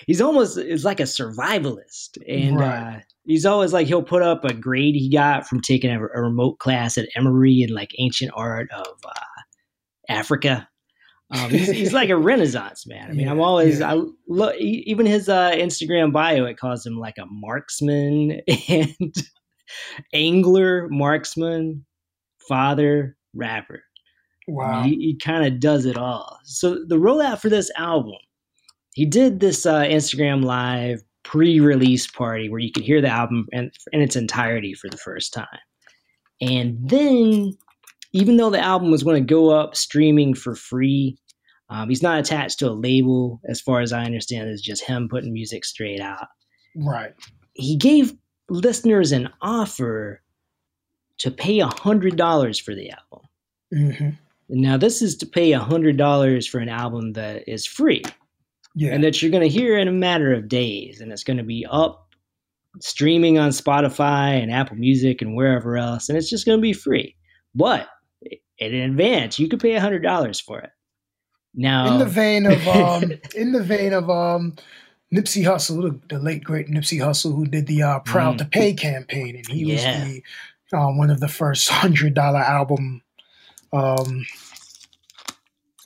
he's 0.07 0.21
almost 0.21 0.57
is 0.57 0.83
like 0.83 0.99
a 0.99 1.03
survivalist, 1.03 2.17
and 2.27 2.59
right. 2.59 2.97
uh, 2.97 2.99
he's 3.23 3.45
always 3.45 3.71
like 3.71 3.87
he'll 3.87 4.03
put 4.03 4.21
up 4.21 4.43
a 4.43 4.53
grade 4.53 4.95
he 4.95 5.09
got 5.09 5.47
from 5.47 5.61
taking 5.61 5.89
a, 5.89 5.99
a 5.99 6.21
remote 6.21 6.59
class 6.59 6.97
at 6.97 7.07
Emory 7.15 7.61
in 7.61 7.73
like 7.73 7.95
ancient 7.97 8.31
art 8.35 8.69
of 8.71 8.97
uh, 9.05 9.41
Africa. 10.09 10.67
Um, 11.35 11.49
he's, 11.49 11.67
he's, 11.69 11.93
like 11.93 12.09
a 12.09 12.17
renaissance 12.17 12.85
man. 12.87 13.09
I 13.09 13.13
mean, 13.13 13.25
yeah, 13.25 13.31
I'm 13.31 13.41
always 13.41 13.79
yeah. 13.79 13.93
I 13.93 14.03
look 14.27 14.55
even 14.57 15.05
his 15.05 15.27
uh, 15.27 15.51
Instagram 15.51 16.11
bio. 16.11 16.45
It 16.45 16.57
calls 16.57 16.85
him 16.85 16.97
like 16.97 17.17
a 17.17 17.25
marksman 17.25 18.41
and 18.69 19.15
angler, 20.13 20.87
marksman, 20.89 21.85
father, 22.47 23.17
rapper. 23.33 23.83
Wow, 24.47 24.83
he, 24.83 24.95
he 24.95 25.17
kind 25.17 25.45
of 25.45 25.59
does 25.59 25.85
it 25.85 25.97
all. 25.97 26.39
So 26.43 26.85
the 26.85 26.97
rollout 26.97 27.39
for 27.39 27.49
this 27.49 27.71
album, 27.77 28.17
he 28.93 29.05
did 29.05 29.39
this 29.39 29.65
uh, 29.65 29.81
Instagram 29.81 30.43
live 30.43 31.01
pre-release 31.23 32.05
party 32.07 32.49
where 32.49 32.59
you 32.59 32.71
could 32.71 32.83
hear 32.83 33.01
the 33.01 33.09
album 33.09 33.47
in, 33.51 33.71
in 33.91 34.01
its 34.01 34.15
entirety 34.15 34.75
for 34.75 34.89
the 34.89 34.97
first 34.97 35.33
time, 35.33 35.47
and 36.39 36.77
then 36.87 37.57
even 38.15 38.37
though 38.37 38.49
the 38.49 38.59
album 38.59 38.91
was 38.91 39.03
going 39.03 39.21
to 39.21 39.33
go 39.33 39.49
up 39.49 39.75
streaming 39.75 40.33
for 40.33 40.55
free, 40.55 41.17
um, 41.69 41.89
he's 41.89 42.03
not 42.03 42.19
attached 42.19 42.59
to 42.59 42.69
a 42.69 42.71
label, 42.71 43.41
as 43.45 43.59
far 43.59 43.81
as 43.81 43.91
I 43.91 44.03
understand. 44.03 44.49
It's 44.49 44.61
just 44.61 44.83
him 44.83 45.07
putting 45.09 45.33
music 45.33 45.65
straight 45.65 45.99
out. 45.99 46.27
Right. 46.75 47.13
He 47.53 47.75
gave 47.75 48.13
listeners 48.49 49.11
an 49.11 49.29
offer 49.41 50.21
to 51.19 51.31
pay 51.31 51.59
a 51.59 51.67
hundred 51.67 52.17
dollars 52.17 52.59
for 52.59 52.75
the 52.75 52.91
album. 52.91 53.27
Mm-hmm. 53.73 54.09
Now, 54.49 54.77
this 54.77 55.01
is 55.01 55.17
to 55.17 55.25
pay 55.25 55.53
a 55.53 55.59
hundred 55.59 55.97
dollars 55.97 56.45
for 56.45 56.59
an 56.59 56.69
album 56.69 57.13
that 57.13 57.47
is 57.47 57.65
free, 57.65 58.03
yeah. 58.75 58.93
and 58.93 59.03
that 59.03 59.21
you're 59.21 59.31
going 59.31 59.41
to 59.41 59.49
hear 59.49 59.77
in 59.77 59.87
a 59.87 59.93
matter 59.93 60.33
of 60.33 60.47
days, 60.47 61.01
and 61.01 61.11
it's 61.11 61.23
going 61.23 61.37
to 61.37 61.43
be 61.43 61.65
up 61.71 62.09
streaming 62.79 63.39
on 63.39 63.49
Spotify 63.49 64.41
and 64.41 64.51
Apple 64.51 64.75
Music 64.75 65.21
and 65.21 65.35
wherever 65.35 65.77
else, 65.77 66.09
and 66.09 66.17
it's 66.17 66.29
just 66.29 66.45
going 66.45 66.59
to 66.59 66.61
be 66.61 66.73
free. 66.73 67.15
But 67.55 67.87
in 68.59 68.73
advance, 68.75 69.39
you 69.39 69.47
could 69.47 69.59
pay 69.61 69.73
a 69.73 69.81
hundred 69.81 70.03
dollars 70.03 70.39
for 70.39 70.59
it. 70.59 70.69
Now, 71.55 71.93
in 71.93 71.99
the 71.99 72.05
vein 72.05 72.45
of 72.45 72.67
um, 72.67 73.11
in 73.35 73.51
the 73.51 73.63
vein 73.63 73.93
of 73.93 74.09
um, 74.09 74.55
Nipsey 75.13 75.43
Hussle, 75.43 75.81
the, 75.81 76.15
the, 76.15 76.21
late 76.21 76.43
great 76.43 76.67
Nipsey 76.67 76.99
Hussle, 76.99 77.35
who 77.35 77.45
did 77.45 77.67
the 77.67 77.83
uh, 77.83 77.99
"Proud 77.99 78.35
mm. 78.35 78.39
to 78.39 78.45
Pay" 78.45 78.73
campaign, 78.73 79.35
and 79.35 79.47
he 79.47 79.65
yeah. 79.65 79.73
was 79.73 79.83
the 79.83 80.23
uh, 80.77 80.91
one 80.91 81.09
of 81.09 81.19
the 81.19 81.27
first 81.27 81.69
hundred 81.81 82.13
dollar 82.13 82.39
album 82.39 83.01
um, 83.71 84.25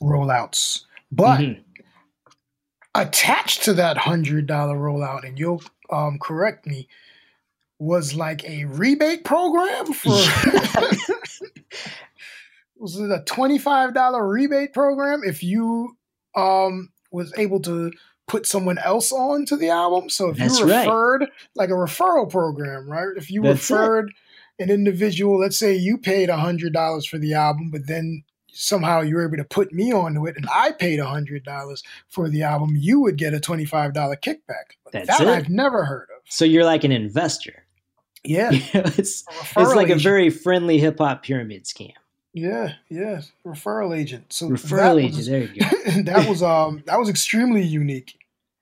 rollouts. 0.02 0.86
But 1.12 1.40
mm-hmm. 1.40 1.62
attached 2.96 3.64
to 3.66 3.74
that 3.74 3.98
hundred 3.98 4.48
dollar 4.48 4.76
rollout, 4.76 5.28
and 5.28 5.38
you'll 5.38 5.62
um, 5.92 6.18
correct 6.20 6.66
me, 6.66 6.88
was 7.78 8.16
like 8.16 8.44
a 8.44 8.66
rebate 8.66 9.24
program 9.24 9.94
for 9.94 10.18
was 12.80 12.98
it 12.98 13.12
a 13.12 13.24
$25 13.26 14.30
rebate 14.30 14.74
program 14.74 15.22
if 15.26 15.44
you 15.44 15.98
um 16.36 16.90
was 17.12 17.34
able 17.38 17.60
to 17.60 17.92
put 18.28 18.46
someone 18.46 18.78
else 18.78 19.12
on 19.12 19.46
to 19.46 19.58
the 19.58 19.70
album. 19.70 20.10
So 20.10 20.30
if 20.30 20.38
That's 20.38 20.60
you 20.60 20.70
right. 20.70 20.86
referred 20.86 21.28
like 21.56 21.70
a 21.70 21.74
referral 21.74 22.30
program, 22.30 22.90
right? 22.90 23.08
If 23.18 23.30
you 23.32 23.42
That's 23.42 23.70
it. 23.70 23.74
referred 23.74 24.14
an 24.60 24.70
individual, 24.70 25.40
let's 25.40 25.58
say 25.58 25.76
you 25.76 25.98
paid 25.98 26.30
hundred 26.30 26.72
dollars 26.74 27.06
for 27.06 27.18
the 27.18 27.34
album, 27.34 27.72
but 27.72 27.88
then 27.88 28.24
somehow 28.52 29.02
you 29.02 29.16
were 29.16 29.26
able 29.26 29.38
to 29.38 29.44
put 29.44 29.74
me 29.74 29.92
onto 29.92 30.26
it 30.28 30.36
and 30.38 30.48
I 30.54 30.72
paid 30.72 31.00
hundred 31.00 31.44
dollars 31.44 31.84
for 32.08 32.30
the 32.30 32.44
album, 32.44 32.76
you 32.78 33.02
would 33.02 33.18
get 33.18 33.34
a 33.34 33.40
twenty-five 33.40 33.94
dollar 33.94 34.16
kickback. 34.16 34.76
That's 34.92 35.08
that 35.08 35.22
it. 35.22 35.28
I've 35.28 35.50
never 35.50 35.84
heard 35.84 36.08
of. 36.16 36.22
So 36.30 36.46
you're 36.46 36.66
like 36.66 36.84
an 36.84 36.92
investor. 36.92 37.66
Yeah. 38.24 38.52
You 38.52 38.60
know, 38.74 38.84
it's 38.98 39.24
it's 39.28 39.56
like 39.56 39.90
a 39.90 39.96
very 39.96 40.30
friendly 40.30 40.78
hip 40.78 41.00
hop 41.00 41.24
pyramid 41.24 41.66
scam. 41.66 41.94
Yeah, 42.34 42.74
yeah, 42.90 43.22
referral 43.46 43.98
agent. 43.98 44.32
So 44.32 44.50
Referral 44.50 45.00
agent. 45.02 45.16
was- 45.18 45.28
There 45.28 45.42
you 45.42 45.60
go. 45.62 46.02
that 46.04 46.28
was 46.30 46.44
um 46.44 46.84
that 46.86 47.00
was 47.00 47.10
extremely 47.10 47.64
unique, 47.64 48.18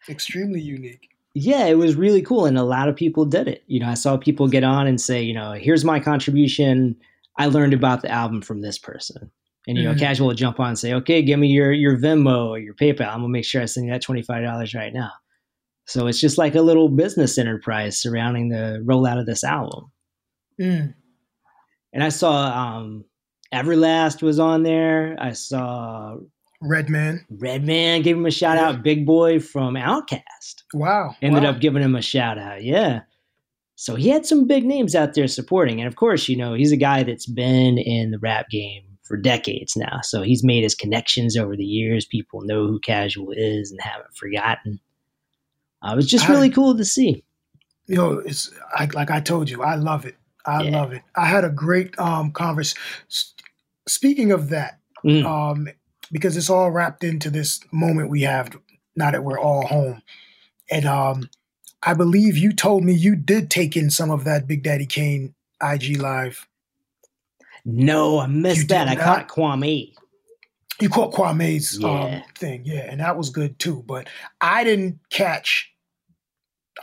extremely 0.07 0.61
unique. 0.61 1.09
yeah, 1.33 1.65
it 1.65 1.77
was 1.77 1.95
really 1.95 2.21
cool, 2.21 2.45
and 2.45 2.57
a 2.57 2.63
lot 2.63 2.87
of 2.89 2.95
people 2.95 3.25
did 3.25 3.47
it. 3.47 3.63
You 3.67 3.79
know, 3.81 3.87
I 3.87 3.93
saw 3.95 4.17
people 4.17 4.47
get 4.47 4.63
on 4.63 4.87
and 4.87 4.99
say, 5.01 5.21
you 5.21 5.33
know, 5.33 5.51
here's 5.51 5.83
my 5.83 5.99
contribution. 5.99 6.95
I 7.37 7.47
learned 7.47 7.73
about 7.73 8.01
the 8.01 8.09
album 8.09 8.41
from 8.41 8.61
this 8.61 8.77
person, 8.79 9.29
and 9.67 9.77
you 9.77 9.83
know, 9.83 9.93
Mhm. 9.93 9.99
casual 9.99 10.27
would 10.27 10.37
jump 10.37 10.59
on 10.61 10.69
and 10.69 10.79
say, 10.79 10.93
okay, 10.93 11.21
give 11.21 11.37
me 11.37 11.47
your 11.49 11.71
your 11.73 11.97
Venmo 11.97 12.47
or 12.47 12.59
your 12.59 12.73
PayPal. 12.73 13.09
I'm 13.09 13.17
gonna 13.19 13.27
make 13.29 13.45
sure 13.45 13.61
I 13.61 13.65
send 13.65 13.87
you 13.87 13.91
that 13.91 14.01
twenty 14.01 14.21
five 14.21 14.43
dollars 14.43 14.73
right 14.73 14.93
now. 14.93 15.11
So 15.85 16.07
it's 16.07 16.19
just 16.21 16.37
like 16.37 16.55
a 16.55 16.61
little 16.61 16.87
business 16.89 17.37
enterprise 17.37 17.99
surrounding 18.01 18.47
the 18.49 18.81
rollout 18.85 19.19
of 19.19 19.25
this 19.25 19.43
album. 19.43 19.91
Mm. 20.59 20.93
And 21.93 22.03
I 22.03 22.09
saw 22.09 22.77
um, 22.77 23.05
Everlast 23.53 24.21
was 24.21 24.39
on 24.39 24.63
there. 24.63 25.15
I 25.19 25.33
saw 25.33 26.17
Redman. 26.61 27.25
Redman 27.29 28.01
gave 28.01 28.17
him 28.17 28.25
a 28.25 28.31
shout 28.31 28.57
out. 28.57 28.83
Big 28.83 29.05
Boi 29.05 29.39
from 29.39 29.75
OutKast. 29.75 30.63
Wow. 30.73 31.15
ended 31.21 31.43
wow. 31.43 31.49
up 31.51 31.59
giving 31.59 31.81
him 31.83 31.95
a 31.95 32.01
shout 32.01 32.37
out. 32.37 32.63
Yeah. 32.63 33.01
So 33.75 33.95
he 33.95 34.09
had 34.09 34.25
some 34.25 34.47
big 34.47 34.65
names 34.65 34.95
out 34.95 35.13
there 35.13 35.27
supporting. 35.27 35.79
And 35.79 35.87
of 35.87 35.95
course, 35.95 36.27
you 36.27 36.35
know, 36.35 36.53
he's 36.55 36.71
a 36.71 36.77
guy 36.77 37.03
that's 37.03 37.27
been 37.27 37.77
in 37.77 38.11
the 38.11 38.17
rap 38.19 38.49
game 38.49 38.83
for 39.03 39.15
decades 39.17 39.77
now. 39.77 39.99
So 40.01 40.23
he's 40.23 40.43
made 40.43 40.63
his 40.63 40.75
connections 40.75 41.37
over 41.37 41.55
the 41.55 41.63
years. 41.63 42.05
People 42.05 42.41
know 42.41 42.65
who 42.67 42.79
Casual 42.79 43.31
is 43.31 43.71
and 43.71 43.79
haven't 43.79 44.15
forgotten. 44.17 44.79
Uh, 45.81 45.91
it 45.93 45.95
was 45.95 46.07
just 46.09 46.27
I- 46.27 46.33
really 46.33 46.49
cool 46.49 46.75
to 46.75 46.83
see. 46.83 47.23
you 47.85 47.95
know, 47.95 48.13
it's 48.13 48.51
I, 48.75 48.85
like 48.93 49.11
I 49.11 49.21
told 49.21 49.49
you, 49.49 49.61
I 49.63 49.75
love 49.75 50.05
it. 50.05 50.15
I 50.45 50.63
Yeah. 50.63 50.81
love 50.81 50.93
it. 50.93 51.03
I 51.15 51.25
had 51.27 51.43
a 51.43 51.49
great 51.49 51.97
um 51.99 52.31
converse. 52.31 52.73
Speaking 53.87 54.31
of 54.31 54.49
that, 54.49 54.79
Mm. 55.03 55.25
um, 55.25 55.67
because 56.11 56.35
it's 56.37 56.49
all 56.49 56.71
wrapped 56.71 57.03
into 57.03 57.29
this 57.29 57.59
moment 57.71 58.09
we 58.09 58.21
have 58.23 58.57
now 58.95 59.11
that 59.11 59.23
we're 59.23 59.39
all 59.39 59.65
home, 59.67 60.01
and 60.71 60.85
um, 60.85 61.29
I 61.83 61.93
believe 61.93 62.35
you 62.37 62.51
told 62.51 62.83
me 62.83 62.93
you 62.93 63.15
did 63.15 63.51
take 63.51 63.77
in 63.77 63.89
some 63.91 64.09
of 64.09 64.23
that 64.23 64.47
Big 64.47 64.63
Daddy 64.63 64.85
Kane 64.87 65.35
IG 65.61 65.97
live. 66.01 66.47
No, 67.65 68.19
I 68.19 68.27
missed 68.27 68.61
You 68.61 68.67
that. 68.67 68.87
I 68.87 68.95
caught 68.95 69.27
Kwame. 69.27 69.93
You 70.81 70.89
caught 70.89 71.13
Kwame's 71.13 71.77
Yeah. 71.79 71.87
um, 72.17 72.23
thing, 72.35 72.63
yeah, 72.65 72.87
and 72.89 72.99
that 72.99 73.17
was 73.17 73.29
good 73.29 73.59
too. 73.59 73.83
But 73.85 74.07
I 74.41 74.63
didn't 74.63 74.99
catch. 75.09 75.71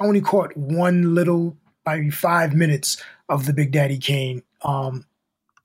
I 0.01 0.05
only 0.05 0.21
caught 0.21 0.57
one 0.57 1.14
little, 1.14 1.57
maybe 1.87 2.11
five 2.11 2.55
minutes 2.55 3.03
of 3.29 3.47
the 3.47 3.53
Big 3.53 3.73
Daddy 3.73 3.99
Kane 3.99 4.43
um, 4.62 5.05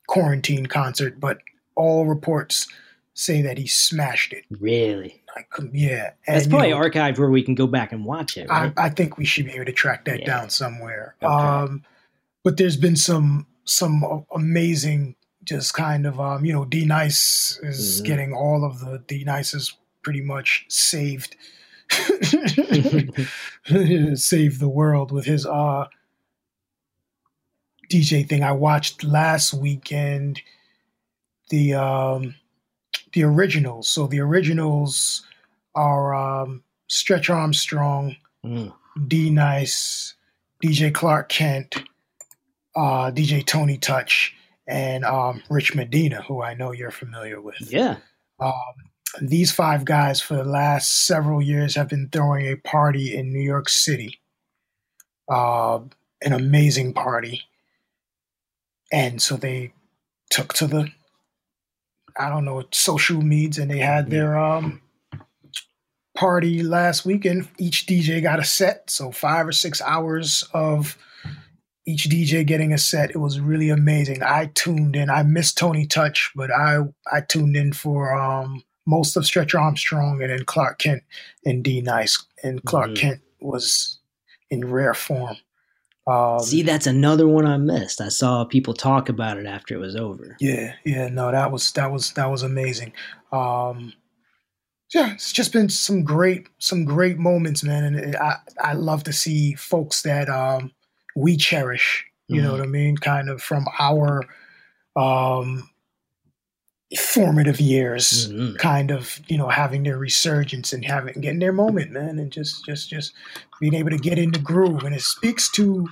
quarantine 0.09 0.65
concert, 0.65 1.19
but 1.19 1.37
all 1.75 2.07
reports 2.07 2.67
say 3.13 3.41
that 3.43 3.57
he 3.59 3.67
smashed 3.67 4.33
it. 4.33 4.43
Really? 4.49 5.21
Like, 5.35 5.47
um, 5.59 5.69
yeah, 5.73 6.11
That's 6.25 6.45
you 6.45 6.49
probably 6.49 6.69
know, 6.71 6.79
archived 6.79 7.19
where 7.19 7.29
we 7.29 7.43
can 7.43 7.53
go 7.53 7.67
back 7.67 7.91
and 7.91 8.03
watch 8.05 8.37
it, 8.37 8.47
I, 8.49 8.63
right? 8.65 8.73
I 8.77 8.89
think 8.89 9.17
we 9.17 9.25
should 9.25 9.45
be 9.45 9.51
able 9.51 9.65
to 9.65 9.71
track 9.71 10.05
that 10.05 10.21
Yeah. 10.21 10.25
down 10.25 10.49
somewhere. 10.49 11.15
Okay. 11.21 11.31
Um, 11.31 11.83
but 12.43 12.57
there's 12.57 12.77
been 12.77 12.95
some 12.95 13.45
some 13.65 14.25
amazing, 14.33 15.15
just 15.43 15.75
kind 15.75 16.07
of 16.07 16.19
um, 16.19 16.43
you 16.43 16.53
know, 16.53 16.65
D 16.65 16.85
Nice 16.85 17.59
is 17.61 18.01
Mhm. 18.01 18.05
getting 18.05 18.33
all 18.33 18.65
of 18.65 18.79
the 18.79 19.03
D 19.05 19.23
Nices 19.23 19.75
pretty 20.01 20.21
much 20.21 20.65
saved, 20.69 21.35
saved 24.15 24.59
the 24.59 24.69
world 24.69 25.11
with 25.11 25.25
his 25.25 25.45
uh 25.45 25.85
DJ 27.89 28.27
thing. 28.27 28.43
I 28.43 28.51
watched 28.51 29.03
last 29.03 29.53
weekend 29.53 30.41
the 31.49 31.73
um 31.73 32.35
the 33.13 33.23
originals. 33.23 33.87
So 33.87 34.07
the 34.07 34.19
originals 34.19 35.25
are 35.75 36.13
um 36.13 36.63
Stretch 36.87 37.29
Armstrong, 37.29 38.15
Mm. 38.45 38.73
D 39.07 39.29
Nice, 39.29 40.15
DJ 40.63 40.93
Clark 40.93 41.29
Kent, 41.29 41.83
uh, 42.75 43.11
DJ 43.11 43.45
Tony 43.45 43.77
Touch, 43.77 44.33
and 44.67 45.03
um, 45.03 45.43
Rich 45.49 45.75
Medina, 45.75 46.21
who 46.21 46.41
I 46.41 46.53
know 46.53 46.71
you're 46.71 46.91
familiar 46.91 47.41
with. 47.41 47.55
Yeah. 47.59 47.97
Um, 48.39 48.53
these 49.21 49.51
five 49.51 49.85
guys, 49.85 50.21
for 50.21 50.35
the 50.35 50.43
last 50.43 51.05
several 51.05 51.41
years, 51.41 51.75
have 51.75 51.89
been 51.89 52.09
throwing 52.11 52.45
a 52.47 52.55
party 52.55 53.15
in 53.15 53.33
New 53.33 53.41
York 53.41 53.67
City. 53.67 54.19
Uh, 55.29 55.79
an 56.21 56.33
amazing 56.33 56.93
party. 56.93 57.41
And 58.91 59.21
so 59.21 59.35
they 59.37 59.73
took 60.29 60.53
to 60.55 60.67
the, 60.67 60.91
I 62.17 62.29
don't 62.29 62.45
know, 62.45 62.63
social 62.71 63.21
medias, 63.21 63.57
and 63.57 63.69
they 63.69 63.77
had 63.79 64.09
their 64.09 64.37
um, 64.37 64.81
party 66.15 66.63
last 66.63 67.05
weekend. 67.05 67.47
Each 67.57 67.85
DJ 67.85 68.21
got 68.21 68.39
a 68.39 68.43
set, 68.43 68.89
so 68.89 69.11
five 69.11 69.47
or 69.47 69.51
six 69.51 69.81
hours 69.81 70.43
of 70.53 70.97
each 71.85 72.09
DJ 72.09 72.45
getting 72.45 72.73
a 72.73 72.77
set. 72.77 73.11
It 73.11 73.17
was 73.17 73.39
really 73.39 73.69
amazing. 73.69 74.21
I 74.23 74.51
tuned 74.53 74.95
in. 74.95 75.09
I 75.09 75.23
missed 75.23 75.57
Tony 75.57 75.85
Touch, 75.87 76.31
but 76.35 76.51
I 76.51 76.79
I 77.11 77.21
tuned 77.21 77.55
in 77.55 77.73
for 77.73 78.13
um, 78.19 78.63
most 78.85 79.15
of 79.15 79.25
Stretch 79.25 79.55
Armstrong 79.55 80.21
and 80.21 80.31
then 80.31 80.45
Clark 80.45 80.79
Kent 80.79 81.03
and 81.45 81.63
D 81.63 81.81
Nice. 81.81 82.23
And 82.43 82.63
Clark 82.63 82.91
Mhm. 82.91 82.97
Kent 82.97 83.21
was 83.39 83.99
in 84.49 84.65
rare 84.69 84.93
form. 84.93 85.37
Um, 86.09 86.39
See, 86.39 86.63
that's 86.63 86.87
another 86.87 87.27
one 87.27 87.45
I 87.45 87.57
missed. 87.57 88.01
I 88.01 88.09
saw 88.09 88.43
people 88.45 88.73
talk 88.73 89.09
about 89.09 89.37
it 89.37 89.45
after 89.45 89.75
it 89.75 89.79
was 89.79 89.95
over. 89.95 90.35
Yeah, 90.39 90.73
yeah, 90.85 91.07
no, 91.09 91.31
that 91.31 91.51
was 91.51 91.71
that 91.73 91.91
was 91.91 92.13
that 92.13 92.29
was 92.31 92.41
amazing. 92.43 92.93
Um, 93.31 93.93
yeah, 94.93 95.13
it's 95.13 95.31
just 95.31 95.53
been 95.53 95.69
some 95.69 96.03
great 96.03 96.47
some 96.57 96.83
great 96.83 97.17
moments, 97.19 97.63
man, 97.63 97.83
and 97.83 97.95
it, 97.95 98.15
I 98.15 98.37
I 98.59 98.73
love 98.73 99.03
to 99.03 99.13
see 99.13 99.53
folks 99.53 100.01
that 100.01 100.29
um 100.29 100.71
we 101.15 101.37
cherish. 101.37 102.05
You 102.27 102.41
know 102.41 102.49
Mhm. 102.49 102.57
what 102.59 102.61
I 102.61 102.67
mean? 102.67 102.97
Kind 102.97 103.29
of 103.29 103.41
from 103.41 103.65
our 103.79 104.23
um 104.95 105.69
formative 106.97 107.59
years, 107.61 108.29
Mhm. 108.31 108.57
kind 108.57 108.89
of 108.91 109.19
you 109.27 109.37
know 109.37 109.49
having 109.49 109.83
their 109.83 109.97
resurgence 109.97 110.73
and 110.73 110.83
having 110.85 111.13
getting 111.21 111.39
their 111.39 111.53
moment, 111.53 111.91
man, 111.91 112.17
and 112.19 112.31
just 112.31 112.65
just 112.65 112.89
just 112.89 113.13
being 113.59 113.73
able 113.75 113.91
to 113.91 113.97
get 113.97 114.17
in 114.17 114.31
the 114.31 114.39
groove, 114.39 114.83
and 114.83 114.95
it 114.95 115.01
speaks 115.01 115.49
to 115.51 115.87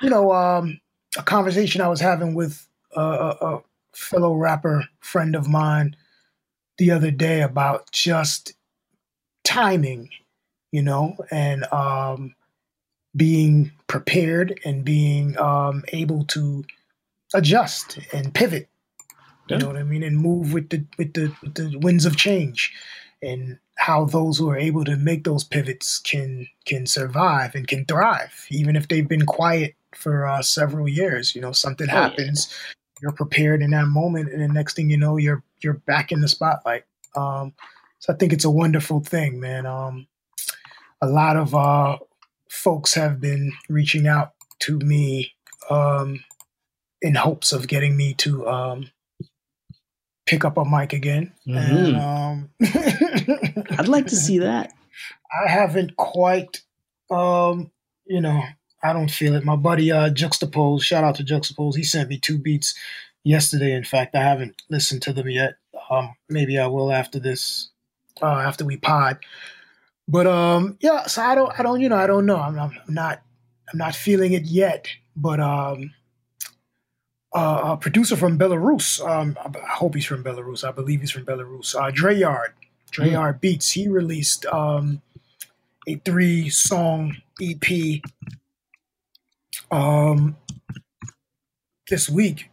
you 0.00 0.10
know 0.10 0.32
um 0.32 0.80
a 1.18 1.22
conversation 1.22 1.80
I 1.80 1.88
was 1.88 2.00
having 2.00 2.34
with 2.34 2.66
a 2.94 3.58
fellow 3.94 4.34
rapper 4.34 4.84
friend 5.00 5.34
of 5.34 5.48
mine 5.48 5.96
the 6.78 6.90
other 6.90 7.10
day 7.10 7.42
about 7.42 7.90
just 7.92 8.52
timing, 9.44 10.08
you 10.72 10.82
know, 10.82 11.16
and 11.30 11.64
um, 11.72 12.34
being 13.16 13.70
prepared 13.88 14.58
and 14.64 14.84
being 14.84 15.38
um, 15.38 15.84
able 15.88 16.24
to 16.24 16.64
adjust 17.34 17.98
and 18.12 18.32
pivot. 18.32 18.68
You 19.48 19.56
Yeah. 19.56 19.58
know 19.58 19.66
what 19.68 19.76
I 19.76 19.82
mean, 19.82 20.02
and 20.02 20.16
move 20.18 20.52
with 20.52 20.70
the 20.70 20.84
with 20.98 21.14
the 21.14 21.34
with 21.42 21.54
the 21.54 21.78
winds 21.78 22.06
of 22.06 22.16
change, 22.16 22.72
and 23.22 23.58
how 23.76 24.04
those 24.04 24.38
who 24.38 24.48
are 24.50 24.56
able 24.56 24.84
to 24.84 24.96
make 24.96 25.24
those 25.24 25.44
pivots 25.44 25.98
can 25.98 26.48
can 26.64 26.86
survive 26.86 27.54
and 27.54 27.66
can 27.66 27.84
thrive, 27.84 28.46
even 28.50 28.76
if 28.76 28.88
they've 28.88 29.08
been 29.08 29.26
quiet 29.26 29.74
for 29.94 30.26
uh, 30.26 30.42
several 30.42 30.88
years. 30.88 31.34
You 31.34 31.40
know, 31.42 31.52
something 31.52 31.88
Oh, 31.90 31.92
yeah. 31.94 32.02
happens, 32.02 32.54
you're 33.02 33.12
prepared 33.12 33.62
in 33.62 33.70
that 33.72 33.86
moment, 33.88 34.32
and 34.32 34.40
the 34.42 34.48
next 34.48 34.74
thing 34.76 34.90
you 34.90 34.96
know, 34.96 35.16
you're 35.16 35.42
you're 35.62 35.74
back 35.74 36.12
in 36.12 36.20
the 36.20 36.28
spotlight. 36.28 36.84
Um, 37.16 37.52
so 37.98 38.12
I 38.12 38.16
think 38.16 38.32
it's 38.32 38.44
a 38.44 38.50
wonderful 38.50 39.00
thing, 39.00 39.40
man. 39.40 39.66
Um, 39.66 40.06
a 41.00 41.06
lot 41.08 41.36
of 41.36 41.54
uh, 41.54 41.98
folks 42.48 42.94
have 42.94 43.20
been 43.20 43.52
reaching 43.68 44.06
out 44.06 44.32
to 44.60 44.78
me 44.78 45.32
um, 45.70 46.24
in 47.00 47.14
hopes 47.16 47.52
of 47.52 47.66
getting 47.68 47.96
me 47.96 48.14
to 48.14 48.48
um, 48.48 48.90
pick 50.32 50.46
up 50.46 50.56
a 50.56 50.64
mic 50.64 50.94
again. 50.94 51.30
And, 51.44 51.94
um, 51.94 52.50
I'd 53.78 53.86
like 53.86 54.06
to 54.06 54.16
see 54.16 54.38
that. 54.38 54.72
I 55.30 55.50
haven't 55.50 55.98
quite, 55.98 56.62
um, 57.10 57.70
you 58.06 58.22
know, 58.22 58.42
I 58.82 58.94
don't 58.94 59.10
feel 59.10 59.34
it. 59.34 59.44
My 59.44 59.56
buddy 59.56 59.92
uh, 59.92 60.08
Juxtapose, 60.08 60.84
shout 60.84 61.04
out 61.04 61.16
to 61.16 61.22
Juxtapose. 61.22 61.76
He 61.76 61.84
sent 61.84 62.08
me 62.08 62.18
two 62.18 62.38
beats 62.38 62.74
yesterday. 63.24 63.74
In 63.74 63.84
fact, 63.84 64.14
I 64.14 64.22
haven't 64.22 64.62
listened 64.70 65.02
to 65.02 65.12
them 65.12 65.28
yet. 65.28 65.56
Um, 65.90 66.14
maybe 66.30 66.58
I 66.58 66.66
will 66.66 66.90
after 66.90 67.18
this, 67.18 67.68
uh, 68.22 68.26
after 68.26 68.64
we 68.64 68.78
pod. 68.78 69.18
But 70.08 70.26
um, 70.26 70.78
yeah, 70.80 71.08
so 71.08 71.20
I 71.20 71.34
don't, 71.34 71.52
I 71.60 71.62
don't, 71.62 71.82
you 71.82 71.90
know, 71.90 71.96
I 71.96 72.06
don't 72.06 72.24
know. 72.24 72.36
I'm, 72.36 72.58
I'm 72.58 72.72
not, 72.88 73.20
I'm 73.70 73.78
not 73.78 73.94
feeling 73.94 74.32
it 74.32 74.44
yet. 74.44 74.88
But 75.14 75.40
um, 75.40 75.92
uh, 77.34 77.60
a 77.64 77.76
producer 77.76 78.16
from 78.16 78.38
Belarus, 78.38 79.00
um, 79.06 79.36
I 79.44 79.74
hope 79.74 79.94
he's 79.94 80.06
from 80.06 80.22
Belarus. 80.22 80.66
I 80.66 80.72
believe 80.72 81.00
he's 81.00 81.10
from 81.10 81.24
Belarus. 81.24 81.74
Uh, 81.74 81.90
Dray 81.90 82.16
Yard, 82.16 82.52
Dray 82.90 83.08
mm. 83.08 83.12
Yard 83.12 83.40
Beats. 83.40 83.70
He 83.70 83.88
released 83.88 84.46
um, 84.46 85.02
a 85.86 85.96
three 85.96 86.48
song 86.48 87.16
EP 87.40 88.02
um, 89.70 90.36
this 91.88 92.08
week 92.08 92.50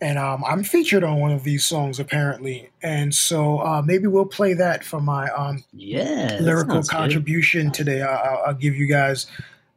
and 0.00 0.18
um, 0.18 0.44
I'm 0.46 0.62
featured 0.62 1.02
on 1.02 1.18
one 1.20 1.32
of 1.32 1.42
these 1.44 1.64
songs 1.64 1.98
apparently, 1.98 2.70
and 2.82 3.14
so 3.14 3.58
uh, 3.58 3.82
maybe 3.82 4.06
we'll 4.06 4.26
play 4.26 4.54
that 4.54 4.84
for 4.84 5.00
my 5.00 5.28
um, 5.30 5.64
yeah 5.72 6.38
lyrical 6.40 6.82
contribution 6.82 7.66
good. 7.66 7.74
today. 7.74 8.02
I'll, 8.02 8.42
I'll, 8.46 8.54
give 8.54 8.76
you 8.76 8.86
guys 8.86 9.26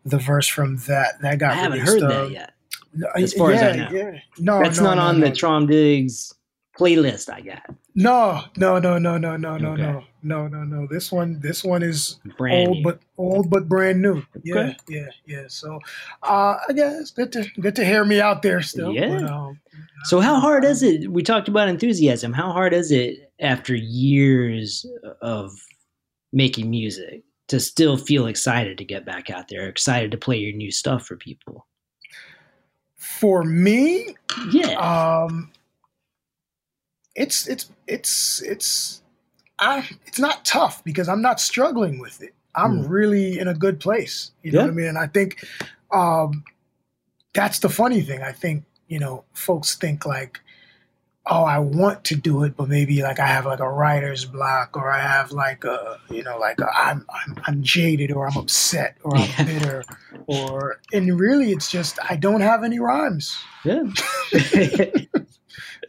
the 0.05 0.19
verse 0.19 0.47
from 0.47 0.77
that. 0.87 1.19
That 1.21 1.39
got 1.39 1.51
I 1.51 1.55
haven't 1.55 1.79
released, 1.79 1.93
heard 1.93 2.03
uh, 2.03 2.23
that 2.25 2.31
yet. 2.31 2.53
As 3.15 3.33
far 3.33 3.51
yeah, 3.51 3.57
as 3.57 3.63
I 3.63 3.75
know, 3.77 3.89
yeah. 3.91 4.19
no, 4.39 4.59
that's 4.61 4.79
no, 4.79 4.85
not 4.85 4.95
no, 4.95 5.01
on 5.01 5.19
no. 5.19 5.27
the 5.27 5.35
Traum 5.35 5.67
Diggs 5.67 6.33
playlist. 6.77 7.31
I 7.31 7.41
got. 7.41 7.63
No, 7.93 8.41
no, 8.57 8.79
no, 8.79 8.97
no, 8.97 9.17
no, 9.17 9.35
no, 9.35 9.57
no, 9.57 9.73
okay. 9.73 9.81
no, 9.81 10.03
no, 10.23 10.47
no, 10.47 10.63
no. 10.63 10.87
This 10.87 11.11
one, 11.11 11.39
this 11.41 11.63
one 11.63 11.83
is 11.83 12.19
brand 12.37 12.67
old 12.67 12.77
new. 12.77 12.83
but 12.83 12.99
old 13.17 13.49
but 13.49 13.67
brand 13.67 14.01
new. 14.01 14.23
Okay. 14.37 14.43
Yeah, 14.43 14.73
yeah, 14.87 15.07
yeah. 15.25 15.43
So, 15.47 15.79
uh, 16.23 16.55
I 16.67 16.73
guess 16.73 17.11
good 17.11 17.31
to 17.33 17.45
good 17.59 17.75
to 17.75 17.85
hear 17.85 18.05
me 18.05 18.21
out 18.21 18.41
there 18.41 18.61
still. 18.61 18.93
Yeah. 18.93 19.19
But, 19.19 19.29
um, 19.29 19.59
so 20.05 20.19
how 20.19 20.39
hard 20.39 20.63
is 20.63 20.83
it? 20.83 21.11
We 21.11 21.23
talked 21.23 21.47
about 21.47 21.67
enthusiasm. 21.67 22.33
How 22.33 22.51
hard 22.51 22.73
is 22.73 22.91
it 22.91 23.31
after 23.39 23.75
years 23.75 24.85
of 25.21 25.51
making 26.31 26.69
music 26.69 27.23
to 27.49 27.59
still 27.59 27.97
feel 27.97 28.27
excited 28.27 28.77
to 28.77 28.85
get 28.85 29.05
back 29.05 29.29
out 29.29 29.49
there, 29.49 29.67
excited 29.67 30.11
to 30.11 30.17
play 30.17 30.37
your 30.37 30.53
new 30.53 30.71
stuff 30.71 31.05
for 31.05 31.17
people? 31.17 31.67
For 33.21 33.43
me, 33.43 34.15
yeah. 34.51 34.73
Um, 34.79 35.51
it's 37.15 37.47
it's 37.47 37.69
it's 37.87 38.41
it's 38.41 39.03
I 39.59 39.87
it's 40.07 40.17
not 40.19 40.43
tough 40.43 40.83
because 40.83 41.07
I'm 41.07 41.21
not 41.21 41.39
struggling 41.39 41.99
with 41.99 42.23
it. 42.23 42.33
I'm 42.55 42.83
Mm. 42.85 42.89
really 42.89 43.39
in 43.39 43.47
a 43.47 43.53
good 43.53 43.79
place. 43.79 44.31
You 44.43 44.51
know 44.53 44.61
what 44.61 44.69
I 44.71 44.73
mean? 44.73 44.87
And 44.87 44.97
I 44.97 45.05
think 45.07 45.45
um, 45.91 46.43
that's 47.35 47.59
the 47.59 47.69
funny 47.69 48.01
thing. 48.01 48.23
I 48.23 48.31
think 48.31 48.63
you 48.87 48.97
know 48.99 49.23
folks 49.33 49.75
think 49.75 50.03
like, 50.05 50.41
oh, 51.27 51.43
I 51.43 51.59
want 51.59 52.03
to 52.05 52.15
do 52.15 52.43
it, 52.43 52.57
but 52.57 52.67
maybe 52.67 53.01
like 53.01 53.19
I 53.19 53.27
have 53.27 53.45
like 53.45 53.59
a 53.59 53.69
writer's 53.69 54.25
block, 54.25 54.75
or 54.75 54.91
I 54.91 54.99
have 54.99 55.31
like 55.31 55.63
a 55.63 55.99
you 56.09 56.23
know 56.23 56.37
like 56.37 56.59
a, 56.59 56.67
I'm, 56.75 57.05
I'm 57.09 57.35
I'm 57.47 57.63
jaded, 57.63 58.11
or 58.11 58.27
I'm 58.27 58.37
upset, 58.37 58.97
or 59.03 59.15
I'm 59.15 59.29
Yeah. 59.37 59.43
bitter, 59.45 59.83
or 60.27 60.79
and 60.93 61.19
really 61.19 61.51
it's 61.51 61.69
just 61.69 61.99
I 62.09 62.15
don't 62.15 62.41
have 62.41 62.63
any 62.63 62.79
rhymes. 62.79 63.37
yeah. 63.63 63.83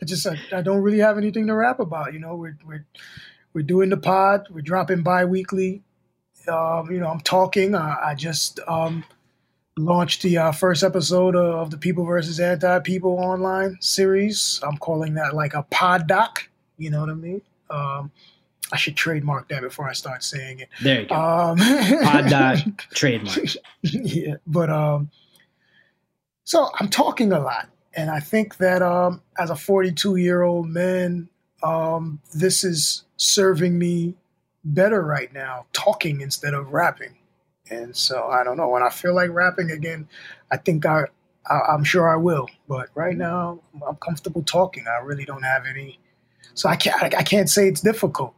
I 0.00 0.04
just 0.04 0.26
I, 0.26 0.36
I 0.52 0.62
don't 0.62 0.82
really 0.82 0.98
have 0.98 1.18
anything 1.18 1.46
to 1.46 1.54
rap 1.54 1.80
about. 1.80 2.12
You 2.12 2.18
know, 2.20 2.34
we're 2.36 2.58
we're 2.66 2.84
we're 3.52 3.62
doing 3.62 3.90
the 3.90 3.96
pod. 3.96 4.46
We're 4.50 4.62
dropping 4.62 5.02
bi-weekly. 5.02 5.82
Um, 6.48 6.90
you 6.90 6.98
know, 6.98 7.06
I'm 7.08 7.20
talking. 7.20 7.74
I, 7.74 7.96
I 8.10 8.14
just 8.14 8.58
um, 8.66 9.04
launched 9.78 10.22
the 10.22 10.38
uh, 10.38 10.52
first 10.52 10.82
episode 10.82 11.34
of 11.34 11.70
the 11.70 11.78
People 11.78 12.04
versus 12.04 12.38
Anti 12.40 12.78
People 12.80 13.12
online 13.18 13.78
series. 13.80 14.60
I'm 14.62 14.76
calling 14.76 15.14
that 15.14 15.34
like 15.34 15.54
a 15.54 15.62
pod 15.64 16.06
doc. 16.06 16.48
You 16.78 16.90
know 16.90 17.00
what 17.00 17.10
I 17.10 17.14
mean? 17.14 17.42
Um, 17.70 18.10
I 18.72 18.76
should 18.76 18.96
trademark 18.96 19.48
that 19.48 19.62
before 19.62 19.88
I 19.88 19.92
start 19.92 20.24
saying 20.24 20.60
it. 20.60 20.68
there 20.82 21.02
you 21.02 21.06
go. 21.06 21.14
Um, 21.14 21.58
Pod 22.02 22.28
doc 22.30 22.58
trademark. 22.94 23.38
yeah, 23.82 24.36
but 24.46 24.70
um, 24.70 25.10
so 26.44 26.70
I'm 26.80 26.88
talking 26.88 27.32
a 27.32 27.40
lot, 27.40 27.68
and 27.94 28.10
I 28.10 28.20
think 28.20 28.56
that 28.58 28.80
um, 28.82 29.20
as 29.38 29.50
a 29.50 29.56
42 29.56 30.16
year 30.16 30.42
old 30.42 30.68
man, 30.68 31.28
um, 31.62 32.20
this 32.34 32.64
is 32.64 33.04
serving 33.16 33.78
me 33.78 34.14
better 34.64 35.02
right 35.02 35.32
now, 35.32 35.66
talking 35.72 36.20
instead 36.20 36.54
of 36.54 36.72
rapping. 36.72 37.16
And 37.72 37.96
so 37.96 38.26
I 38.28 38.44
don't 38.44 38.56
know 38.56 38.68
when 38.68 38.82
I 38.82 38.90
feel 38.90 39.14
like 39.14 39.30
rapping 39.30 39.70
again, 39.70 40.08
I 40.50 40.56
think 40.56 40.84
I, 40.86 41.04
I 41.48 41.60
I'm 41.72 41.84
sure 41.84 42.08
I 42.08 42.16
will. 42.16 42.48
But 42.68 42.90
right 42.94 43.16
now, 43.16 43.60
I'm 43.86 43.96
comfortable 43.96 44.42
talking. 44.42 44.84
I 44.86 45.02
really 45.04 45.24
don't 45.24 45.42
have 45.42 45.64
any, 45.66 45.98
so 46.54 46.68
I 46.68 46.76
can't 46.76 47.02
I, 47.02 47.18
I 47.18 47.22
can't 47.22 47.48
say 47.48 47.68
it's 47.68 47.80
difficult. 47.80 48.34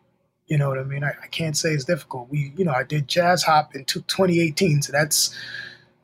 You 0.47 0.59
know 0.59 0.69
what 0.69 0.79
I 0.79 0.85
mean? 0.85 1.03
I, 1.03 1.13
I 1.23 1.27
can't 1.29 1.57
say 1.57 1.73
it's 1.73 1.85
difficult. 1.85 2.29
We, 2.31 2.53
you 2.57 2.65
know, 2.65 2.73
I 2.73 2.83
did 2.83 3.09
jazz 3.09 3.43
hop 3.43 3.75
in 3.75 3.85
2018, 3.87 4.83
so 4.83 4.93
that's 4.93 5.35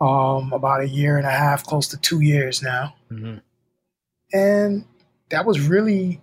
um, 0.01 0.53
about 0.53 0.81
a 0.81 0.89
year 0.89 1.19
and 1.19 1.27
a 1.27 1.31
half, 1.31 1.65
close 1.65 1.87
to 1.89 1.99
two 1.99 2.21
years 2.23 2.63
now. 2.63 2.95
Mhm. 3.11 3.43
And 4.33 4.85
that 5.29 5.45
was 5.45 5.61
really, 5.61 6.23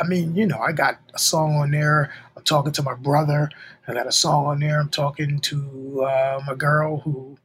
I 0.00 0.06
mean, 0.06 0.34
you 0.34 0.46
know, 0.46 0.58
I 0.58 0.72
got 0.72 0.98
a 1.14 1.18
song 1.18 1.56
on 1.56 1.70
there. 1.70 2.12
I'm 2.36 2.44
talking 2.44 2.72
to 2.72 2.82
my 2.82 2.94
brother. 2.94 3.50
I 3.88 3.94
got 3.94 4.06
a 4.06 4.12
song 4.12 4.46
on 4.46 4.60
there. 4.60 4.80
I'm 4.80 4.88
talking 4.88 5.40
to 5.40 6.02
uh, 6.04 6.40
my 6.46 6.54
girl 6.54 6.98
who 6.98 7.38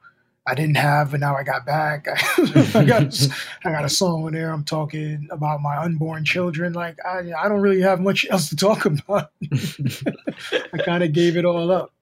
I 0.45 0.55
didn't 0.55 0.77
have, 0.77 1.13
and 1.13 1.21
now 1.21 1.35
I 1.35 1.43
got 1.43 1.65
back. 1.65 2.07
I 2.75 2.83
got 2.83 3.27
I 3.63 3.71
got 3.71 3.85
a 3.85 3.89
song 3.89 4.25
on 4.25 4.33
there. 4.33 4.51
I'm 4.51 4.63
talking 4.63 5.27
about 5.31 5.61
my 5.61 5.77
unborn 5.77 6.25
children. 6.25 6.73
Like 6.73 6.97
I, 7.05 7.31
I 7.37 7.47
don't 7.47 7.61
really 7.61 7.81
have 7.81 8.01
much 8.01 8.25
else 8.29 8.49
to 8.49 8.55
talk 8.55 8.85
about. 8.85 9.31
I 10.73 10.77
kind 10.79 11.03
of 11.03 11.13
gave 11.13 11.37
it 11.37 11.45
all 11.45 11.71
up. 11.71 11.93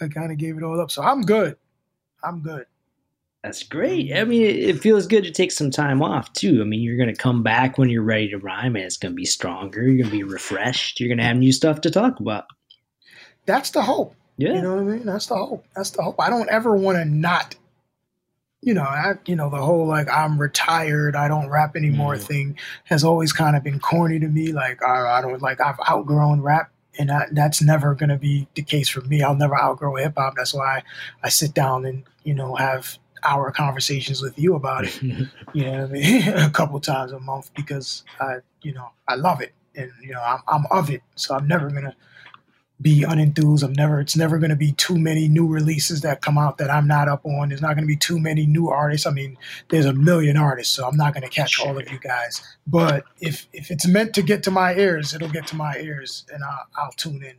I 0.00 0.08
kind 0.08 0.30
of 0.30 0.38
gave 0.38 0.56
it 0.56 0.62
all 0.62 0.80
up. 0.80 0.90
So 0.90 1.02
I'm 1.02 1.22
good. 1.22 1.56
I'm 2.22 2.40
good. 2.40 2.66
That's 3.42 3.62
great. 3.62 4.12
I 4.14 4.24
mean, 4.24 4.42
it, 4.42 4.56
it 4.56 4.80
feels 4.80 5.06
good 5.06 5.24
to 5.24 5.30
take 5.30 5.50
some 5.50 5.70
time 5.70 6.02
off 6.02 6.32
too. 6.34 6.60
I 6.60 6.64
mean, 6.64 6.80
you're 6.82 6.98
going 6.98 7.14
to 7.14 7.20
come 7.20 7.42
back 7.42 7.78
when 7.78 7.88
you're 7.88 8.02
ready 8.02 8.28
to 8.30 8.38
rhyme, 8.38 8.76
and 8.76 8.84
it's 8.84 8.98
going 8.98 9.12
to 9.12 9.16
be 9.16 9.24
stronger. 9.24 9.82
You're 9.82 9.96
going 9.96 10.10
to 10.10 10.16
be 10.16 10.24
refreshed. 10.24 11.00
You're 11.00 11.08
going 11.08 11.18
to 11.18 11.24
have 11.24 11.36
new 11.38 11.52
stuff 11.52 11.80
to 11.82 11.90
talk 11.90 12.20
about. 12.20 12.44
That's 13.46 13.70
the 13.70 13.80
hope. 13.82 14.14
Yeah. 14.36 14.54
You 14.54 14.62
know 14.62 14.74
what 14.76 14.82
I 14.82 14.96
mean? 14.96 15.06
That's 15.06 15.26
the 15.26 15.36
hope. 15.36 15.64
That's 15.74 15.90
the 15.90 16.02
hope. 16.02 16.16
I 16.20 16.28
don't 16.28 16.50
ever 16.50 16.76
want 16.76 16.98
to 16.98 17.04
not, 17.06 17.54
you 18.62 18.74
know, 18.74 18.82
I, 18.82 19.14
you 19.26 19.36
know, 19.36 19.48
the 19.48 19.56
whole 19.56 19.86
like 19.86 20.08
I'm 20.10 20.38
retired, 20.38 21.16
I 21.16 21.28
don't 21.28 21.48
rap 21.48 21.76
anymore 21.76 22.16
Mm. 22.16 22.22
thing 22.22 22.58
has 22.84 23.04
always 23.04 23.32
kind 23.32 23.56
of 23.56 23.64
been 23.64 23.80
corny 23.80 24.18
to 24.18 24.28
me. 24.28 24.52
Like 24.52 24.82
I, 24.82 25.18
I 25.18 25.20
don't 25.22 25.40
like 25.40 25.60
I've 25.60 25.80
outgrown 25.88 26.42
rap, 26.42 26.70
and 26.98 27.10
I, 27.10 27.26
that's 27.32 27.62
never 27.62 27.94
gonna 27.94 28.18
be 28.18 28.48
the 28.54 28.62
case 28.62 28.88
for 28.90 29.00
me. 29.02 29.22
I'll 29.22 29.34
never 29.34 29.58
outgrow 29.58 29.96
hip 29.96 30.14
hop. 30.16 30.34
That's 30.36 30.52
why 30.54 30.82
I 31.22 31.28
sit 31.30 31.54
down 31.54 31.84
and 31.86 32.04
you 32.24 32.34
know 32.34 32.54
have 32.54 32.98
hour 33.22 33.50
conversations 33.50 34.22
with 34.22 34.38
you 34.38 34.54
about 34.54 34.84
it. 34.84 35.00
You 35.52 35.64
know 35.64 35.82
I 35.82 35.86
mean? 35.86 36.28
a 36.28 36.50
couple 36.50 36.78
times 36.78 37.10
a 37.10 37.18
month 37.18 37.52
because 37.54 38.04
I, 38.20 38.36
you 38.62 38.72
know, 38.72 38.90
I 39.08 39.16
love 39.16 39.40
it 39.40 39.52
and 39.74 39.90
you 40.00 40.12
know 40.12 40.22
I'm, 40.22 40.40
I'm 40.46 40.66
of 40.70 40.90
it. 40.90 41.02
So 41.16 41.34
I'm 41.34 41.46
never 41.46 41.70
gonna 41.70 41.96
be 42.80 43.02
unenthused. 43.02 43.62
I'm 43.62 43.72
never. 43.72 44.00
It's 44.00 44.16
never 44.16 44.38
gonna 44.38 44.56
be 44.56 44.72
too 44.72 44.98
many 44.98 45.28
new 45.28 45.46
releases 45.46 46.00
that 46.02 46.22
come 46.22 46.38
out 46.38 46.58
that 46.58 46.70
I'm 46.70 46.86
not 46.86 47.08
up 47.08 47.24
on. 47.26 47.50
There's 47.50 47.60
not 47.60 47.74
gonna 47.74 47.86
be 47.86 47.96
too 47.96 48.18
many 48.18 48.46
new 48.46 48.68
artists. 48.68 49.06
I 49.06 49.10
mean, 49.10 49.36
there's 49.68 49.86
a 49.86 49.92
million 49.92 50.36
artists, 50.36 50.74
so 50.74 50.86
I'm 50.86 50.96
not 50.96 51.14
gonna 51.14 51.28
catch 51.28 51.60
all 51.60 51.78
of 51.78 51.90
you 51.90 51.98
guys. 51.98 52.42
But 52.66 53.04
if 53.20 53.46
if 53.52 53.70
it's 53.70 53.86
meant 53.86 54.14
to 54.14 54.22
get 54.22 54.42
to 54.44 54.50
my 54.50 54.74
ears, 54.74 55.14
it'll 55.14 55.28
get 55.28 55.46
to 55.48 55.56
my 55.56 55.76
ears, 55.78 56.24
and 56.32 56.42
I'll, 56.44 56.66
I'll 56.76 56.92
tune 56.92 57.22
in. 57.22 57.36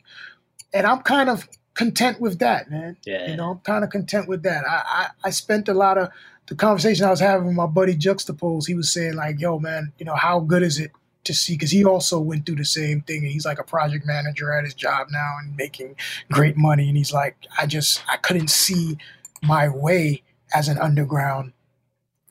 And 0.74 0.88
I'm 0.88 1.02
kind 1.02 1.30
of 1.30 1.48
content 1.74 2.20
with 2.20 2.40
that, 2.40 2.70
man. 2.70 2.98
yeah. 3.06 3.30
You 3.30 3.38
know, 3.38 3.52
I'm 3.52 3.60
kind 3.60 3.84
of 3.84 3.90
content 3.90 4.28
with 4.28 4.44
that. 4.44 4.66
I, 4.68 4.84
I, 4.86 5.08
I 5.26 5.30
spent 5.30 5.70
a 5.70 5.74
lot 5.74 5.98
of 5.98 6.10
the 6.48 6.56
conversation 6.56 7.06
I 7.06 7.10
was 7.10 7.20
having 7.20 7.48
with 7.48 7.56
my 7.56 7.66
buddy 7.66 7.96
Juxtapose. 7.96 8.68
He 8.68 8.76
was 8.76 8.92
saying 8.92 9.16
like, 9.16 9.40
"Yo, 9.40 9.60
man, 9.60 9.94
you 9.98 10.06
know, 10.06 10.16
how 10.16 10.40
good 10.40 10.64
is 10.64 10.80
it 10.80 10.92
to 11.24 11.34
see?" 11.34 11.54
Because 11.54 11.72
he 11.72 11.86
also 11.86 12.20
went 12.20 12.46
through 12.46 12.58
the 12.58 12.66
same 12.66 13.02
thing, 13.02 13.24
and 13.24 13.32
he's 13.32 13.46
like 13.46 13.60
a 13.60 13.64
project 13.64 14.06
manager 14.06 14.52
at 14.52 14.66
his 14.66 14.74
job 14.74 15.08
now 15.12 15.36
and 15.42 15.56
making 15.56 15.96
great 16.32 16.58
money. 16.58 16.88
And 16.90 16.98
he's 16.98 17.14
like, 17.14 17.38
"I 17.58 17.68
just 17.68 18.04
I 18.10 18.18
couldn't 18.18 18.50
see 18.50 18.98
my 19.42 19.70
way 19.70 20.24
as 20.54 20.68
an 20.68 20.78
underground 20.78 21.54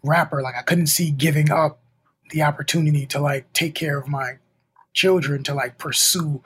rapper. 0.03 0.43
Like 0.43 0.57
I 0.57 0.63
couldn't 0.63 0.89
see 0.89 1.11
giving 1.11 1.51
up 1.51 1.81
the 2.31 2.43
opportunity 2.43 3.07
to 3.07 3.21
like 3.21 3.51
take 3.53 3.75
care 3.75 3.99
of 3.99 4.07
my 4.07 4.35
children 4.93 5.43
to 5.45 5.55
like 5.55 5.79
pursue." 5.79 6.43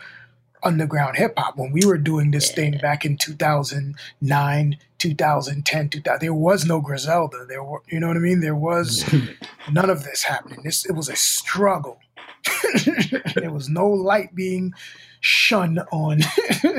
Underground 0.65 1.17
hip 1.17 1.35
hop 1.37 1.57
when 1.57 1.73
we 1.73 1.85
were 1.87 1.99
doing 1.99 2.31
this 2.31 2.51
thing 2.53 2.79
back 2.79 3.05
in 3.05 3.17
2009, 3.17 4.77
2010, 4.99 5.89
2000. 5.89 6.21
There 6.21 6.35
was 6.35 6.65
no 6.65 6.81
Griselda. 6.81 7.45
There 7.47 7.63
were, 7.63 7.83
you 7.89 8.01
know 8.01 8.09
what 8.09 8.17
I 8.17 8.21
mean? 8.21 8.41
There 8.41 8.55
was 8.57 9.05
none 9.73 9.91
of 9.91 10.05
this 10.05 10.23
happening. 10.25 10.61
This 10.65 10.85
it 10.87 10.93
was 10.93 11.09
a 11.09 11.17
struggle. 11.17 11.99
there 13.35 13.53
was 13.53 13.69
no 13.69 13.87
light 13.89 14.35
being 14.35 14.73
shone 15.21 15.79
on 15.93 16.21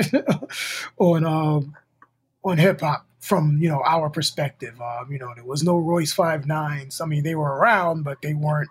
on 0.98 1.24
um, 1.24 1.74
on 2.44 2.58
hip 2.58 2.80
hop 2.80 3.06
from 3.20 3.58
you 3.60 3.68
know 3.68 3.82
our 3.84 4.08
perspective. 4.10 4.80
Um, 4.80 5.10
you 5.10 5.18
know, 5.18 5.32
there 5.34 5.44
was 5.44 5.62
no 5.62 5.76
Royce 5.78 6.12
Five 6.12 6.46
Nines. 6.46 7.00
I 7.00 7.06
mean, 7.06 7.22
they 7.24 7.34
were 7.34 7.56
around, 7.56 8.02
but 8.04 8.22
they 8.22 8.34
weren't 8.34 8.70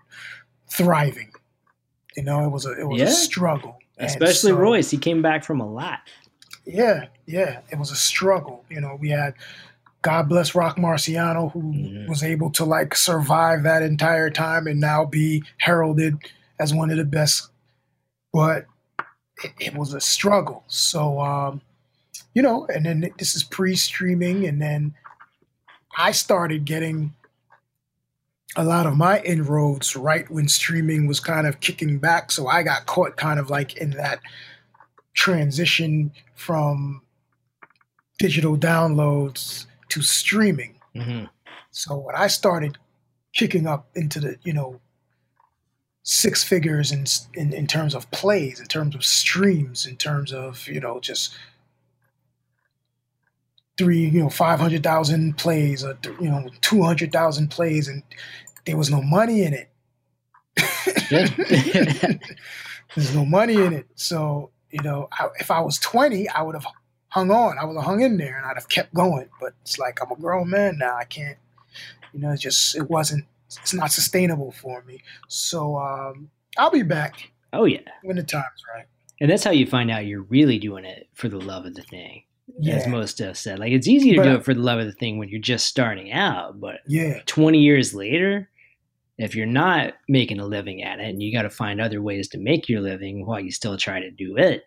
thriving. 0.70 1.32
You 2.16 2.24
know, 2.24 2.45
it 2.45 2.49
was 2.49 2.66
a 2.66 2.72
it 2.80 2.86
was 2.88 2.99
Yeah. 2.99 3.07
a 3.07 3.11
struggle, 3.11 3.78
Especially 3.98 4.52
so- 4.52 4.58
Royce, 4.58 4.89
he 4.91 4.98
came 4.98 5.22
back 5.22 5.43
from 5.43 5.60
a 5.62 5.68
lot. 5.70 6.00
Yeah, 6.66 7.06
yeah, 7.26 7.62
it 7.72 7.78
was 7.78 7.91
a 7.91 7.96
struggle. 7.96 8.66
You 8.70 8.82
know, 8.82 8.98
we 9.00 9.10
had 9.10 9.34
God 10.02 10.30
bless 10.30 10.54
Rock 10.54 10.78
Marciano, 10.78 11.52
who 11.52 11.62
Mhm. 11.64 12.08
was 12.08 12.22
able 12.22 12.52
to 12.52 12.66
like 12.66 12.96
survive 12.96 13.64
that 13.64 13.82
entire 13.82 14.30
time 14.30 14.68
and 14.68 14.80
now 14.80 15.04
be 15.06 15.43
heralded 15.58 16.18
as 16.60 16.74
one 16.74 16.91
of 16.91 16.98
the 16.98 17.06
best. 17.06 17.50
But 18.32 18.66
it, 19.43 19.54
it 19.60 19.74
was 19.76 19.93
a 19.96 20.00
struggle. 20.02 20.64
So, 20.68 21.20
um, 21.22 21.62
you 22.36 22.41
know, 22.43 22.68
and 22.68 22.86
then 22.86 23.10
this 23.18 23.36
is 23.36 23.43
pre-streaming, 23.43 24.46
and 24.46 24.62
then 24.62 24.93
I 25.98 26.12
started 26.12 26.66
getting 26.66 27.14
a 28.56 28.64
lot 28.64 28.86
of 28.86 28.95
my 28.97 29.22
inroads 29.22 29.95
right 29.95 30.30
when 30.32 30.47
streaming 30.47 31.08
was 31.08 31.20
kind 31.20 31.47
of 31.47 31.60
kicking 31.60 31.97
back. 31.99 32.32
So 32.32 32.47
I 32.47 32.64
got 32.64 32.86
caught 32.86 33.18
kind 33.18 33.39
of 33.39 33.49
like 33.49 33.78
in 33.78 33.91
that 33.91 34.20
transition 35.14 36.12
from 36.36 37.01
digital 38.18 38.58
downloads 38.58 39.66
to 39.89 40.01
streaming. 40.01 40.76
hmm 40.95 41.26
So 41.72 41.97
when 41.97 42.16
I 42.16 42.28
started 42.28 42.78
kicking 43.34 43.68
up 43.68 43.88
into 43.95 44.20
the, 44.20 44.38
you 44.43 44.53
know, 44.53 44.80
six 46.03 46.43
figures 46.43 46.91
in, 46.91 47.06
in 47.34 47.51
in 47.51 47.68
terms 47.68 47.95
of 47.95 48.10
plays, 48.12 48.60
in 48.60 48.68
terms 48.68 48.95
of 48.95 49.03
streams, 49.03 49.86
in 49.86 49.97
terms 49.97 50.32
of 50.32 50.68
you 50.68 50.80
know 50.80 50.99
just 50.99 51.36
three, 53.78 54.05
you 54.07 54.23
know, 54.23 54.30
five 54.30 54.59
hundred 54.59 54.84
thousand 54.84 55.38
plays, 55.38 55.84
or 55.84 55.93
th- 55.95 56.15
you 56.19 56.30
know, 56.30 56.49
two 56.61 56.82
hundred 56.84 57.11
thousand 57.11 57.49
plays, 57.49 57.88
and 57.88 58.03
there 58.65 58.78
was 58.78 58.89
no 58.89 59.01
money 59.01 59.43
in 59.43 59.53
it. 59.53 59.69
There's 62.95 63.13
no 63.15 63.26
money 63.26 63.55
in 63.55 63.73
it. 63.73 63.88
So, 63.95 64.51
you 64.71 64.82
know, 64.84 65.09
I, 65.11 65.28
if 65.39 65.51
I 65.51 65.59
was 65.59 65.78
20, 65.80 66.30
I 66.30 66.41
would 66.41 66.55
have 66.55 66.65
hung 67.09 67.30
on. 67.32 67.57
I 67.59 67.65
would 67.65 67.76
have 67.76 67.84
hung 67.86 68.01
in 68.01 68.17
there 68.17 68.38
and 68.38 68.45
I'd 68.45 68.55
have 68.55 68.69
kept 68.69 68.93
going. 68.93 69.28
But 69.39 69.53
it's 69.61 69.78
like 69.78 69.99
I'm 70.01 70.11
a 70.11 70.15
grown 70.15 70.49
man 70.49 70.78
now. 70.78 70.95
I 70.95 71.03
can't, 71.03 71.38
you 72.13 72.19
know, 72.21 72.32
it's 72.32 72.41
just, 72.41 72.76
it 72.76 72.89
wasn't, 72.89 73.26
it's 73.47 73.73
not 73.73 73.91
sustainable 73.91 74.51
for 74.51 74.82
me. 74.84 75.01
So 75.28 75.78
um, 75.78 76.30
I'll 76.57 76.71
be 76.71 76.84
back 76.84 77.32
Oh 77.53 77.65
yeah, 77.65 77.80
when 78.03 78.15
the 78.17 78.23
time's 78.23 78.63
right. 78.76 78.86
and 79.21 79.30
that's 79.32 79.43
how 79.43 79.51
you 79.51 79.65
find 79.65 79.89
out 79.89 80.05
you're 80.05 80.23
really 80.23 80.59
doing 80.59 80.84
it 80.86 81.07
for 81.13 81.30
the 81.30 81.38
love 81.39 81.65
of 81.65 81.73
the 81.76 81.84
thing. 81.84 82.23
As 82.48 82.54
Yeah. 82.66 82.88
most 82.89 83.18
have 83.20 83.38
said, 83.38 83.60
like 83.60 83.72
it's 83.72 83.88
easy 83.88 84.12
to 84.12 84.18
But, 84.18 84.24
do 84.24 84.36
it 84.36 84.46
for 84.46 84.54
the 84.54 84.60
love 84.62 84.80
of 84.80 84.86
the 84.86 84.91
thing 84.93 85.18
when 85.18 85.30
you're 85.30 85.39
just 85.41 85.66
starting 85.66 86.12
out, 86.12 86.60
but 86.60 86.80
Yeah. 86.88 87.20
20 87.26 87.58
years 87.60 87.93
later, 87.93 88.50
if 89.18 89.34
you're 89.36 89.46
not 89.48 89.93
making 90.08 90.39
a 90.39 90.46
living 90.46 90.84
at 90.84 91.00
it 91.00 91.08
and 91.10 91.24
you 91.24 91.32
got 91.34 91.43
to 91.43 91.50
find 91.50 91.82
other 91.82 92.02
ways 92.02 92.28
to 92.30 92.38
make 92.38 92.70
your 92.70 92.82
living 92.82 93.26
while 93.26 93.39
you 93.39 93.52
still 93.52 93.78
try 93.78 94.00
to 94.00 94.12
do 94.12 94.38
it, 94.38 94.64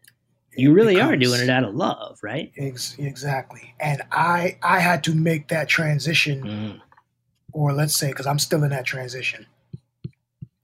you 0.57 0.73
really 0.73 1.01
are 1.01 1.17
doing 1.17 1.41
it 1.41 1.51
out 1.51 1.63
of 1.65 1.75
love, 1.75 2.19
right? 2.23 2.51
Ex- 2.57 2.97
exactly. 2.99 3.75
And 3.79 4.03
I, 4.11 4.59
I 4.63 4.81
had 4.81 5.05
to 5.05 5.15
make 5.15 5.49
that 5.49 5.69
transition, 5.69 6.43
Mm, 6.43 6.81
or 7.53 7.73
let's 7.73 7.95
say, 7.95 8.09
because 8.09 8.27
I'm 8.27 8.39
still 8.41 8.65
in 8.65 8.71
that 8.71 8.85
transition. 8.87 9.47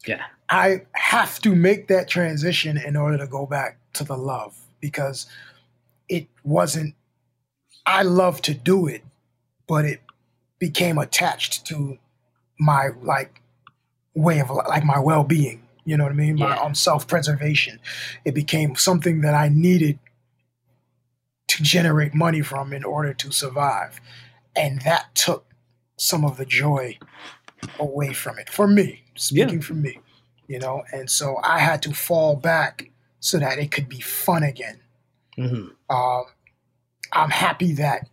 yeah. 0.07 0.23
I 0.51 0.83
have 0.93 1.39
to 1.41 1.55
make 1.55 1.87
that 1.89 2.09
transition 2.09 2.77
in 2.77 2.97
order 2.97 3.17
to 3.19 3.27
go 3.27 3.47
back 3.47 3.79
to 3.95 4.05
the 4.05 4.17
love 4.17 4.57
because 4.81 5.27
it 6.09 6.27
wasn't, 6.43 6.95
I 7.87 8.03
love 8.03 8.41
to 8.43 8.55
do 8.55 8.87
it, 8.87 9.03
but 9.67 9.85
it 9.85 10.01
became 10.59 10.99
attached 10.99 11.67
to 11.67 11.99
my 12.59 12.89
like 13.03 13.43
way 14.15 14.41
of 14.41 14.51
like 14.51 14.85
my 14.85 14.99
well 14.99 15.25
being. 15.25 15.63
You 15.85 15.97
know 15.99 16.05
what 16.05 16.13
I 16.13 16.17
mean? 16.17 16.37
My 16.37 16.49
Yeah. 16.51 16.61
um, 16.63 16.75
self 16.75 17.07
preservation. 17.07 17.79
It 18.25 18.35
became 18.35 18.75
something 18.77 19.21
that 19.21 19.35
I 19.35 19.49
needed 19.49 19.99
to 21.49 21.63
generate 21.63 22.15
money 22.15 22.41
from 22.41 22.73
in 22.73 22.85
order 22.85 23.13
to 23.15 23.31
survive. 23.33 24.01
And 24.57 24.81
that 24.83 25.15
took 25.15 25.45
some 25.97 26.25
of 26.25 26.37
the 26.37 26.47
joy 26.47 26.99
away 27.79 28.13
from 28.13 28.39
it 28.39 28.49
for 28.49 28.67
me, 28.67 29.03
speaking 29.15 29.61
for 29.61 29.75
me, 29.75 30.01
you 30.49 30.59
know. 30.59 30.85
And 30.93 31.11
so 31.11 31.39
I 31.43 31.59
had 31.59 31.83
to 31.83 31.93
fall 31.93 32.37
back 32.37 32.91
so 33.21 33.39
that 33.39 33.59
it 33.59 33.71
could 33.71 33.89
be 33.89 34.01
fun 34.01 34.43
again. 34.43 34.81
hmm 35.37 35.69
Um, 35.91 36.25
I'm 37.15 37.31
happy 37.31 37.73
that 37.75 38.09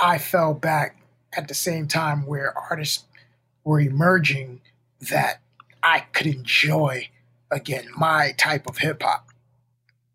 I 0.00 0.18
fell 0.18 0.54
back 0.54 0.96
at 1.36 1.48
the 1.48 1.54
same 1.54 1.88
time 1.88 2.26
where 2.26 2.56
artists 2.56 3.04
were 3.64 3.80
emerging 3.80 4.60
that 5.10 5.40
I 5.82 6.00
could 6.00 6.26
enjoy 6.26 7.08
again 7.50 7.88
my 7.96 8.32
type 8.38 8.68
of 8.68 8.78
hip 8.78 9.02
hop. 9.02 9.28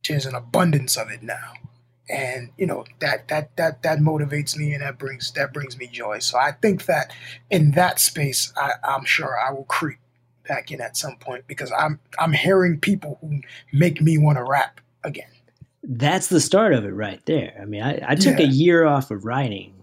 There's 0.08 0.26
an 0.26 0.36
abundance 0.36 0.98
of 0.98 1.10
it 1.12 1.24
now. 1.24 1.54
And 2.10 2.52
you 2.58 2.68
know 2.68 2.86
that 3.00 3.28
that 3.30 3.58
that 3.58 3.84
that 3.84 4.00
motivates 4.00 4.56
me 4.58 4.74
and 4.74 4.84
that 4.84 5.00
brings 5.00 5.32
that 5.34 5.54
brings 5.54 5.78
me 5.78 5.88
joy. 5.88 6.20
So 6.20 6.38
I 6.38 6.52
think 6.52 6.86
that 6.86 7.12
in 7.50 7.72
that 7.72 8.00
space, 8.00 8.54
I, 8.58 8.74
I'm 8.84 9.06
sure 9.06 9.38
I 9.40 9.52
will 9.52 9.66
creep 9.66 9.98
back 10.48 10.72
in 10.72 10.82
at 10.82 10.98
some 10.98 11.18
point 11.18 11.46
because 11.48 11.72
I'm 11.78 12.00
I'm 12.20 12.34
hearing 12.34 12.80
people 12.80 13.18
who 13.22 13.42
make 13.74 14.02
me 14.02 14.20
want 14.20 14.38
to 14.38 14.44
rap 14.44 14.82
again. 15.04 15.35
That's 15.88 16.28
the 16.28 16.40
start 16.42 16.74
of 16.74 16.84
it 16.86 16.90
right 16.94 17.24
there. 17.26 17.54
I 17.62 17.66
mean, 17.66 17.82
I, 17.84 18.00
I 18.08 18.16
took 18.16 18.40
a 18.40 18.46
year 18.48 18.86
off 18.86 19.12
of 19.12 19.24
writing, 19.24 19.74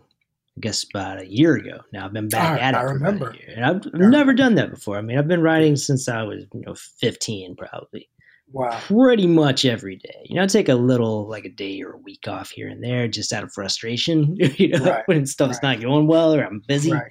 I 0.57 0.61
guess 0.61 0.85
about 0.93 1.21
a 1.21 1.27
year 1.27 1.55
ago. 1.55 1.81
Now 1.93 2.05
I've 2.07 2.13
been 2.13 2.29
back 2.29 2.61
I- 2.61 2.63
at 2.63 2.75
it. 2.75 2.79
I 2.79 2.81
for 2.81 2.87
about 2.87 2.91
a 2.91 2.95
remember. 2.95 3.37
And 3.55 3.65
I've, 3.65 3.77
I've 3.77 4.01
Yeah. 4.01 4.09
never 4.09 4.35
done 4.35 4.55
that 4.57 4.71
before. 4.71 4.99
I 4.99 5.01
mean, 5.03 5.19
I've 5.19 5.29
been 5.29 5.43
writing 5.43 5.77
since 5.77 6.09
I 6.09 6.23
was, 6.23 6.45
you 6.53 6.63
know, 6.67 6.75
15 6.75 7.57
probably. 7.57 8.09
Wow. 8.55 8.79
pretty 8.83 9.27
much 9.27 9.65
every 9.65 9.97
day. 9.97 10.27
You 10.27 10.37
know, 10.37 10.47
take 10.47 10.69
a 10.69 10.75
little 10.75 11.27
like 11.27 11.47
a 11.47 11.49
day 11.49 11.81
or 11.81 11.93
a 11.93 11.97
week 11.97 12.29
off 12.29 12.51
here 12.51 12.69
and 12.69 12.85
there 12.85 13.09
just 13.09 13.33
out 13.33 13.43
of 13.45 13.51
frustration, 13.53 14.37
you 14.57 14.69
know, 14.69 14.85
Right, 14.85 15.03
when 15.09 15.25
stuff's 15.25 15.59
right. 15.63 15.79
not 15.79 15.83
going 15.83 16.07
well 16.07 16.35
or 16.35 16.43
I'm 16.45 16.61
busy. 16.67 16.93
Right. 16.93 17.11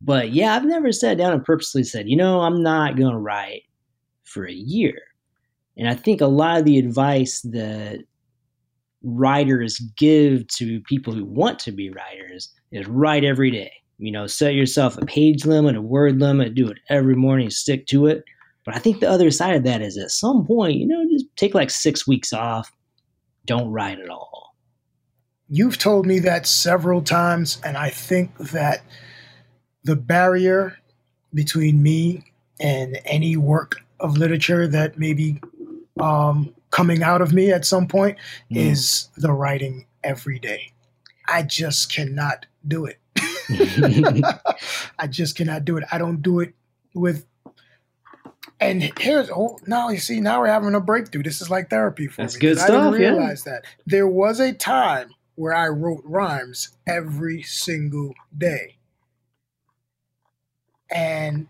But 0.00 0.30
yeah, 0.32 0.54
I've 0.56 0.64
never 0.64 0.90
sat 0.92 1.18
down 1.18 1.34
and 1.34 1.44
purposely 1.44 1.84
said, 1.84 2.08
you 2.08 2.16
know, 2.16 2.40
I'm 2.40 2.62
not 2.62 2.96
going 2.96 3.12
to 3.12 3.18
write 3.18 3.64
for 4.24 4.46
a 4.46 4.52
year. 4.52 4.94
And 5.76 5.86
I 5.86 5.94
think 5.94 6.22
a 6.22 6.26
lot 6.26 6.58
of 6.58 6.64
the 6.64 6.78
advice 6.78 7.42
that 7.42 8.04
writers 9.02 9.78
give 9.96 10.46
to 10.48 10.80
people 10.82 11.12
who 11.12 11.24
want 11.24 11.58
to 11.60 11.72
be 11.72 11.90
writers 11.90 12.50
is 12.72 12.86
write 12.86 13.24
every 13.24 13.50
day. 13.50 13.72
You 13.98 14.12
know, 14.12 14.26
set 14.26 14.54
yourself 14.54 14.96
a 14.96 15.04
page 15.04 15.44
limit, 15.44 15.76
a 15.76 15.82
word 15.82 16.18
limit, 16.20 16.54
do 16.54 16.68
it 16.68 16.78
every 16.88 17.14
morning, 17.14 17.50
stick 17.50 17.86
to 17.88 18.06
it. 18.06 18.24
But 18.64 18.74
I 18.74 18.78
think 18.78 19.00
the 19.00 19.10
other 19.10 19.30
side 19.30 19.56
of 19.56 19.64
that 19.64 19.82
is 19.82 19.98
at 19.98 20.10
some 20.10 20.46
point, 20.46 20.78
you 20.78 20.86
know, 20.86 21.04
just 21.10 21.26
take 21.36 21.54
like 21.54 21.70
six 21.70 22.06
weeks 22.06 22.32
off, 22.32 22.72
don't 23.46 23.70
write 23.70 24.00
at 24.00 24.08
all. 24.08 24.54
You've 25.48 25.78
told 25.78 26.06
me 26.06 26.18
that 26.20 26.46
several 26.46 27.02
times, 27.02 27.60
and 27.64 27.76
I 27.76 27.90
think 27.90 28.36
that 28.38 28.82
the 29.84 29.96
barrier 29.96 30.78
between 31.34 31.82
me 31.82 32.32
and 32.60 32.98
any 33.04 33.36
work 33.36 33.76
of 33.98 34.16
literature 34.16 34.68
that 34.68 34.98
maybe 34.98 35.40
um, 35.98 36.54
coming 36.70 37.02
out 37.02 37.20
of 37.20 37.32
me 37.32 37.50
at 37.52 37.64
some 37.66 37.86
point 37.86 38.16
Mm. 38.50 38.56
is 38.72 39.08
the 39.16 39.32
writing 39.32 39.86
every 40.04 40.38
day. 40.38 40.72
I 41.28 41.42
just 41.42 41.92
cannot 41.92 42.46
do 42.66 42.86
it. 42.86 42.98
I 44.98 45.06
just 45.08 45.36
cannot 45.36 45.64
do 45.64 45.76
it. 45.76 45.84
I 45.92 45.98
don't 45.98 46.22
do 46.22 46.40
it 46.40 46.54
with. 46.94 47.26
And 48.60 48.82
here's 48.98 49.30
oh 49.30 49.58
now 49.66 49.88
you 49.90 49.98
see 49.98 50.20
now 50.20 50.40
we're 50.40 50.48
having 50.48 50.74
a 50.74 50.80
breakthrough. 50.80 51.22
This 51.22 51.40
is 51.40 51.50
like 51.50 51.70
therapy 51.70 52.06
for 52.08 52.22
That's 52.22 52.34
me. 52.34 52.40
good 52.40 52.56
'cause 52.56 52.64
I 52.64 52.66
stuff, 52.66 52.92
didn't 52.92 53.02
yeah. 53.02 53.08
realize 53.10 53.44
that 53.44 53.64
there 53.86 54.06
was 54.06 54.38
a 54.40 54.52
time 54.52 55.10
where 55.34 55.54
I 55.54 55.68
wrote 55.68 56.02
rhymes 56.04 56.68
every 56.86 57.42
single 57.42 58.12
day, 58.36 58.76
and 60.90 61.48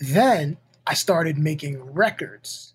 then 0.00 0.56
I 0.86 0.94
started 0.94 1.38
making 1.38 1.80
records. 1.92 2.74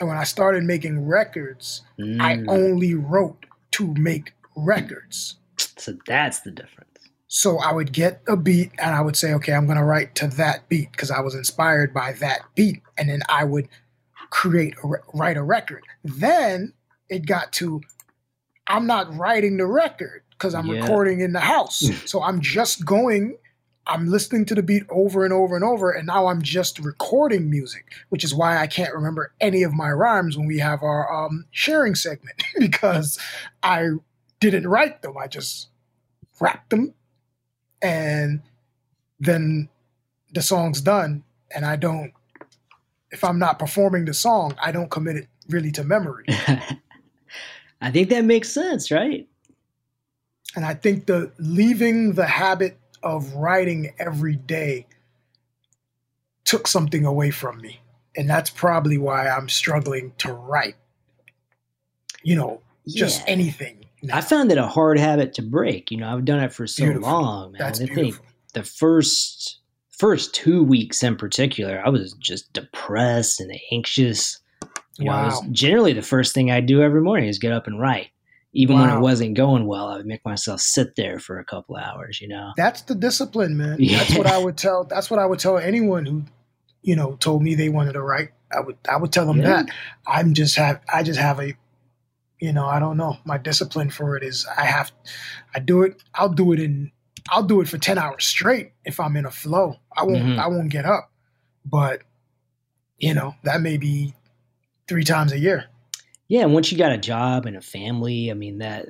And 0.00 0.08
when 0.08 0.18
I 0.18 0.24
started 0.24 0.64
making 0.64 1.06
records, 1.06 1.82
I 1.98 2.36
Mm. 2.36 2.48
only 2.48 2.94
wrote 2.94 3.44
to 3.72 3.94
make 3.94 4.32
records. 4.56 5.36
so 5.76 5.92
that's 6.06 6.40
the 6.40 6.50
difference. 6.50 6.88
So 7.28 7.58
I 7.58 7.72
would 7.72 7.92
get 7.92 8.22
a 8.26 8.36
beat 8.36 8.72
and 8.78 8.94
I 8.94 9.00
would 9.02 9.14
say, 9.16 9.32
okay, 9.34 9.52
I'm 9.52 9.66
going 9.66 9.78
to 9.78 9.84
write 9.84 10.14
to 10.16 10.26
that 10.28 10.68
beat 10.68 10.90
because 10.90 11.10
I 11.10 11.20
was 11.20 11.34
inspired 11.34 11.92
by 11.94 12.12
that 12.14 12.40
beat. 12.54 12.82
And 12.98 13.08
then 13.10 13.20
I 13.28 13.44
would 13.44 13.68
create, 14.30 14.74
a, 14.82 14.88
write 15.14 15.36
a 15.36 15.42
record. 15.42 15.84
Then 16.02 16.72
it 17.08 17.26
got 17.26 17.52
to, 17.54 17.82
I'm 18.66 18.86
not 18.86 19.14
writing 19.16 19.58
the 19.58 19.66
record 19.66 20.22
because 20.30 20.54
I'm 20.54 20.66
Yeah. 20.68 20.80
recording 20.80 21.20
in 21.20 21.32
the 21.32 21.40
house. 21.40 21.88
so 22.06 22.22
I'm 22.22 22.40
just 22.40 22.84
going, 22.84 23.36
I'm 23.90 24.06
listening 24.06 24.44
to 24.46 24.54
the 24.54 24.62
beat 24.62 24.84
over 24.88 25.24
and 25.24 25.34
over 25.34 25.56
and 25.56 25.64
over. 25.64 25.90
And 25.90 26.06
now 26.06 26.28
I'm 26.28 26.42
just 26.42 26.78
recording 26.78 27.50
music, 27.50 27.92
which 28.10 28.22
is 28.22 28.32
why 28.32 28.58
I 28.58 28.68
can't 28.68 28.94
remember 28.94 29.32
any 29.40 29.64
of 29.64 29.74
my 29.74 29.90
rhymes 29.90 30.38
when 30.38 30.46
we 30.46 30.60
have 30.60 30.84
our 30.84 31.12
um, 31.12 31.46
sharing 31.50 31.96
segment 31.96 32.40
because 32.58 33.18
I 33.64 33.88
didn't 34.38 34.68
write 34.68 35.02
them. 35.02 35.18
I 35.18 35.26
just 35.26 35.70
rapped 36.38 36.70
them, 36.70 36.94
and 37.82 38.42
then 39.18 39.68
the 40.32 40.40
song's 40.40 40.80
done. 40.80 41.24
And 41.52 41.66
I 41.66 41.74
don't, 41.74 42.12
if 43.10 43.24
I'm 43.24 43.40
not 43.40 43.58
performing 43.58 44.04
the 44.04 44.14
song, 44.14 44.54
I 44.62 44.70
don't 44.70 44.88
commit 44.88 45.16
it 45.16 45.26
really 45.48 45.72
to 45.72 45.82
memory. 45.82 46.26
I 47.80 47.90
think 47.90 48.08
that 48.10 48.24
makes 48.24 48.50
sense, 48.50 48.92
right? 48.92 49.26
And 50.54 50.64
I 50.64 50.74
think 50.74 51.06
the 51.06 51.32
leaving 51.38 52.12
the 52.12 52.26
habit 52.26 52.79
of 53.02 53.32
writing 53.34 53.92
every 53.98 54.36
day 54.36 54.86
took 56.44 56.66
something 56.66 57.04
away 57.04 57.30
from 57.30 57.60
me. 57.60 57.80
And 58.16 58.28
that's 58.28 58.50
probably 58.50 58.98
why 58.98 59.28
I'm 59.28 59.48
struggling 59.48 60.12
to 60.18 60.32
write. 60.32 60.76
You 62.22 62.36
know, 62.36 62.60
just 62.88 63.20
Yeah. 63.20 63.32
anything. 63.32 63.76
now. 64.02 64.16
I 64.16 64.20
found 64.22 64.50
it 64.50 64.56
a 64.58 64.66
hard 64.66 64.98
habit 64.98 65.34
to 65.34 65.42
break. 65.42 65.90
You 65.90 65.98
know, 65.98 66.08
I've 66.08 66.24
done 66.24 66.42
it 66.42 66.52
for 66.52 66.66
so 66.66 66.84
Beautiful. 66.84 67.10
long, 67.10 67.52
man. 67.52 67.58
That's 67.58 67.80
I 67.80 67.84
think 67.84 67.94
beautiful. 67.96 68.24
the 68.54 68.62
first 68.62 69.58
first 69.90 70.34
two 70.34 70.62
weeks 70.64 71.02
in 71.02 71.14
particular, 71.16 71.82
I 71.84 71.90
was 71.90 72.14
just 72.14 72.50
depressed 72.54 73.38
and 73.40 73.52
anxious. 73.70 74.38
You 74.98 75.04
know, 75.04 75.20
it 75.20 75.24
was 75.26 75.42
Wow. 75.42 75.48
generally 75.52 75.92
the 75.92 76.00
first 76.02 76.34
thing 76.34 76.50
I 76.50 76.60
do 76.62 76.80
every 76.82 77.02
morning 77.02 77.28
is 77.28 77.38
get 77.38 77.52
up 77.52 77.66
and 77.66 77.78
write. 77.78 78.08
Even 78.52 78.80
when 78.80 78.90
it 78.90 78.98
wasn't 78.98 79.34
going 79.36 79.66
well, 79.66 79.86
I 79.88 79.96
would 79.96 80.06
make 80.06 80.24
myself 80.24 80.60
sit 80.60 80.96
there 80.96 81.20
for 81.20 81.38
a 81.38 81.44
couple 81.44 81.76
hours, 81.76 82.20
you 82.20 82.26
know. 82.26 82.50
That's 82.56 82.82
the 82.82 82.96
discipline, 82.96 83.56
man. 83.56 83.76
Yeah. 83.80 83.98
That's 83.98 84.16
what 84.16 84.26
I 84.26 84.38
would 84.38 84.56
tell. 84.56 84.84
That's 84.84 85.08
what 85.10 85.20
I 85.20 85.26
would 85.26 85.38
tell 85.38 85.56
anyone 85.56 86.04
who, 86.04 86.24
you 86.82 86.96
know, 86.96 87.14
told 87.20 87.42
me 87.42 87.54
they 87.54 87.68
wanted 87.68 87.92
to 87.92 88.02
write. 88.02 88.30
I 88.52 88.60
would. 88.60 88.76
I 88.88 88.96
would 88.96 89.12
tell 89.12 89.26
them 89.26 89.38
Yeah. 89.38 89.62
that. 89.62 89.70
I'm 90.06 90.34
just 90.34 90.56
have. 90.56 90.80
I 90.92 91.04
just 91.04 91.20
have 91.20 91.38
a, 91.38 91.54
you 92.40 92.52
know, 92.52 92.66
I 92.66 92.80
don't 92.80 92.96
know. 92.96 93.18
My 93.24 93.38
discipline 93.38 93.90
for 93.90 94.16
it 94.16 94.24
is 94.24 94.44
I 94.58 94.64
have. 94.64 94.90
I 95.54 95.60
do 95.60 95.82
it. 95.82 96.02
I'll 96.14 96.28
do 96.28 96.52
it 96.52 96.58
in. 96.58 96.90
I'll 97.30 97.44
do 97.44 97.60
it 97.60 97.68
for 97.68 97.78
ten 97.78 97.98
hours 97.98 98.24
straight 98.24 98.72
if 98.84 98.98
I'm 98.98 99.16
in 99.16 99.26
a 99.26 99.30
flow. 99.30 99.76
I 99.96 100.02
won't. 100.02 100.24
Mhm. 100.24 100.38
I 100.40 100.48
won't 100.48 100.70
get 100.70 100.84
up. 100.86 101.12
But, 101.64 102.00
you 102.98 103.14
know, 103.14 103.36
that 103.44 103.60
may 103.60 103.76
be 103.76 104.14
three 104.88 105.04
times 105.04 105.30
a 105.30 105.38
year. 105.38 105.66
Yeah, 106.30 106.42
and 106.42 106.54
once 106.54 106.70
you 106.72 106.78
got 106.78 106.92
a 106.92 106.98
job 106.98 107.44
and 107.44 107.56
a 107.56 107.60
family, 107.60 108.30
I 108.30 108.34
mean 108.34 108.58
that 108.58 108.86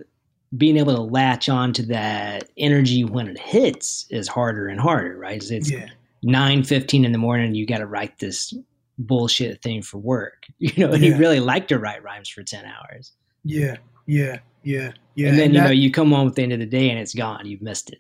being 0.56 0.76
able 0.76 0.94
to 0.94 1.02
latch 1.02 1.48
on 1.48 1.72
to 1.74 1.82
that 1.86 2.48
energy 2.56 3.02
when 3.04 3.28
it 3.28 3.38
hits 3.38 4.06
is 4.10 4.28
harder 4.28 4.68
and 4.68 4.80
harder, 4.80 5.16
right? 5.16 5.42
It's, 5.50 5.70
yeah. 5.70 5.86
nine 6.22 6.62
fifteen 6.64 7.04
in 7.04 7.12
the 7.12 7.18
morning. 7.18 7.54
You 7.54 7.66
got 7.66 7.78
to 7.78 7.86
write 7.86 8.18
this 8.18 8.52
bullshit 8.98 9.62
thing 9.62 9.80
for 9.82 9.98
work, 9.98 10.44
you 10.58 10.72
know. 10.86 10.92
And 10.92 11.02
you 11.02 11.12
Yeah. 11.12 11.18
really 11.18 11.40
like 11.40 11.66
to 11.68 11.78
write 11.78 12.02
rhymes 12.04 12.28
for 12.28 12.42
ten 12.44 12.64
hours, 12.66 13.12
Yeah. 13.44 13.76
Yeah. 14.06 14.38
Yeah. 14.62 14.92
Yeah. 15.14 15.28
and 15.30 15.38
then 15.38 15.52
you 15.54 15.60
that- 15.60 15.64
know 15.66 15.70
you 15.72 15.90
come 15.90 16.10
home 16.12 16.28
at 16.28 16.34
the 16.34 16.42
end 16.42 16.52
of 16.52 16.58
the 16.60 16.66
day 16.66 16.90
and 16.90 16.98
it's 16.98 17.14
gone. 17.14 17.46
You've 17.46 17.62
missed 17.62 17.90
it. 17.90 17.98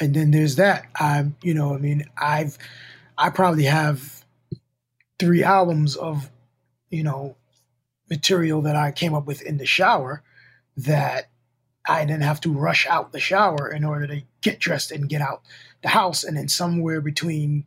and 0.00 0.14
then 0.14 0.30
there's 0.30 0.54
that 0.56 0.86
i'm 1.00 1.34
you 1.42 1.52
know 1.52 1.74
i 1.74 1.78
mean 1.78 2.04
i've 2.16 2.56
i 3.18 3.28
probably 3.28 3.64
have 3.64 4.24
three 5.18 5.42
albums 5.42 5.96
of 5.96 6.30
you 6.90 7.02
know 7.02 7.34
material 8.10 8.62
that 8.62 8.76
i 8.76 8.90
came 8.90 9.14
up 9.14 9.26
with 9.26 9.42
in 9.42 9.58
the 9.58 9.66
shower 9.66 10.22
that 10.76 11.28
i 11.88 12.04
didn't 12.04 12.22
have 12.22 12.40
to 12.40 12.52
rush 12.52 12.86
out 12.86 13.12
the 13.12 13.20
shower 13.20 13.70
in 13.70 13.84
order 13.84 14.06
to 14.06 14.22
get 14.40 14.58
dressed 14.58 14.90
and 14.92 15.08
get 15.08 15.20
out 15.20 15.42
the 15.82 15.88
house 15.88 16.24
and 16.24 16.36
then 16.36 16.48
somewhere 16.48 17.00
between 17.00 17.64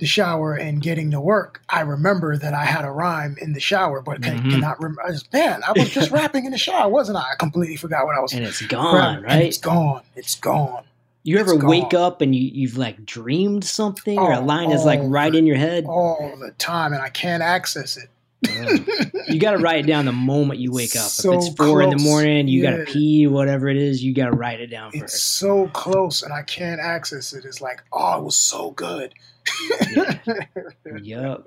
the 0.00 0.06
shower 0.06 0.54
and 0.54 0.80
getting 0.80 1.10
to 1.10 1.20
work 1.20 1.60
i 1.68 1.80
remember 1.80 2.36
that 2.36 2.54
i 2.54 2.64
had 2.64 2.84
a 2.84 2.90
rhyme 2.90 3.36
in 3.40 3.52
the 3.52 3.60
shower 3.60 4.00
but 4.00 4.22
can, 4.22 4.38
Mhm. 4.42 4.50
cannot 4.52 4.80
remember 4.80 5.02
I 5.04 5.12
man 5.32 5.62
i 5.66 5.72
was 5.72 5.90
just 5.90 6.10
rapping 6.20 6.44
in 6.44 6.52
the 6.52 6.58
shower 6.58 6.88
wasn't 6.88 7.18
i 7.18 7.22
i 7.32 7.34
completely 7.38 7.76
forgot 7.76 8.06
what 8.06 8.16
i 8.16 8.20
was 8.20 8.32
And 8.32 8.44
it's 8.44 8.62
gone, 8.62 9.16
and 9.16 9.24
right? 9.24 9.42
it's 9.42 9.58
gone 9.58 10.02
it's 10.14 10.36
gone 10.36 10.84
You 11.24 11.38
ever 11.38 11.56
wake 11.56 11.94
up 11.94 12.20
and 12.20 12.32
you, 12.34 12.42
you've 12.54 12.78
like 12.78 13.04
dreamed 13.04 13.64
something, 13.64 14.18
or 14.18 14.32
a 14.32 14.38
Oh, 14.38 14.44
line 14.44 14.70
is 14.70 14.84
like 14.84 15.00
right 15.02 15.32
the- 15.32 15.38
in 15.38 15.46
your 15.46 15.56
head? 15.56 15.84
all 15.86 16.32
the 16.40 16.52
time 16.58 16.92
and 16.92 17.02
I 17.02 17.08
can't 17.10 17.42
access 17.42 17.96
it. 17.96 18.08
You 18.42 19.38
got 19.40 19.52
to 19.52 19.58
write 19.58 19.80
it 19.84 19.86
down 19.88 20.04
the 20.04 20.12
moment 20.12 20.60
you 20.60 20.70
wake 20.72 20.94
up. 20.96 21.10
So 21.10 21.32
if 21.32 21.38
it's 21.38 21.54
four 21.56 21.82
in 21.82 21.90
the 21.90 21.98
morning, 21.98 22.46
you 22.48 22.62
got 22.62 22.76
to 22.76 22.84
pee, 22.84 23.26
whatever 23.26 23.68
it 23.68 23.76
is, 23.76 24.02
you 24.02 24.14
got 24.14 24.26
to 24.26 24.36
write 24.36 24.60
it 24.60 24.68
down 24.68 24.90
It's 24.94 25.12
first. 25.12 25.36
so 25.38 25.68
close 25.68 26.22
and 26.22 26.32
I 26.32 26.42
can't 26.42 26.80
access 26.80 27.32
it. 27.32 27.44
It's 27.44 27.60
like, 27.60 27.82
oh, 27.92 28.18
it 28.18 28.24
was 28.24 28.36
so 28.36 28.70
good. 28.72 29.12
Yup. 31.02 31.46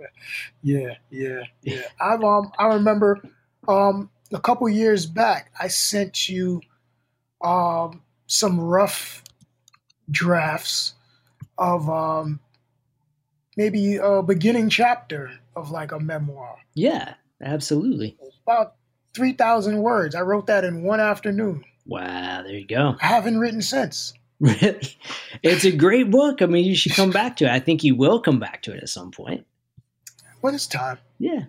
yeah, 0.64 0.96
yeah, 1.10 1.44
yeah. 1.62 1.82
I've 2.00 2.24
um 2.24 2.52
I 2.58 2.66
remember 2.74 3.22
um 3.68 4.10
a 4.34 4.40
couple 4.40 4.68
years 4.70 5.06
back 5.06 5.52
I 5.60 5.68
sent 5.68 6.28
you 6.30 6.62
um 7.44 8.02
some 8.28 8.60
rough 8.60 9.24
drafts 10.10 10.94
of 11.58 11.90
um 11.90 12.40
maybe 13.62 13.98
a 13.98 14.24
beginning 14.24 14.70
chapter 14.70 15.32
of 15.56 15.70
like 15.70 15.92
a 15.92 16.00
memoir. 16.00 16.58
Yeah, 16.74 17.14
absolutely. 17.42 18.18
About 18.48 18.76
three 19.14 19.34
thousand 19.34 19.82
words. 19.82 20.16
I 20.16 20.22
wrote 20.22 20.48
that 20.48 20.64
in 20.64 20.84
one 20.84 21.00
afternoon. 21.00 21.64
Wow, 21.86 22.42
there 22.44 22.54
you 22.54 22.66
go. 22.66 22.96
I 23.02 23.08
haven't 23.08 23.40
written 23.40 23.62
since. 23.62 24.14
Really? 24.42 24.98
It's 25.44 25.66
a 25.66 25.72
great 25.72 26.10
book. 26.10 26.42
I 26.42 26.48
mean, 26.48 26.66
you 26.66 26.76
should 26.76 26.96
come 26.96 27.12
back 27.12 27.38
to 27.38 27.46
it. 27.46 27.52
I 27.52 27.60
think 27.60 27.84
you 27.84 27.96
will 27.96 28.20
come 28.20 28.40
back 28.40 28.64
to 28.64 28.74
it 28.74 28.82
at 28.82 28.90
some 28.90 29.12
point. 29.12 29.46
When 30.40 30.56
is 30.56 30.66
time? 30.66 30.98
Yeah. 31.20 31.44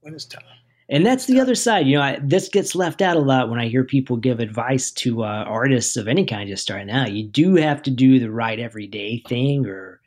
When 0.00 0.12
is 0.12 0.24
time? 0.24 0.42
And 0.88 1.06
that's 1.06 1.26
the 1.26 1.38
other 1.38 1.54
side. 1.54 1.86
You 1.86 1.98
know, 1.98 2.02
I, 2.02 2.18
this 2.20 2.48
gets 2.48 2.74
left 2.74 3.00
out 3.00 3.16
a 3.16 3.20
lot 3.20 3.48
when 3.48 3.60
I 3.60 3.68
hear 3.68 3.84
people 3.84 4.16
give 4.16 4.40
advice 4.40 4.90
to 5.02 5.22
uh, 5.22 5.44
artists 5.46 5.96
of 5.96 6.08
any 6.08 6.26
kind 6.26 6.48
just 6.48 6.64
starting 6.64 6.90
out. 6.90 7.12
You 7.12 7.28
do 7.28 7.54
have 7.54 7.80
to 7.82 7.92
do 7.92 8.18
the 8.18 8.32
right 8.32 8.58
everyday 8.58 9.22
thing 9.28 9.64
or 9.64 10.00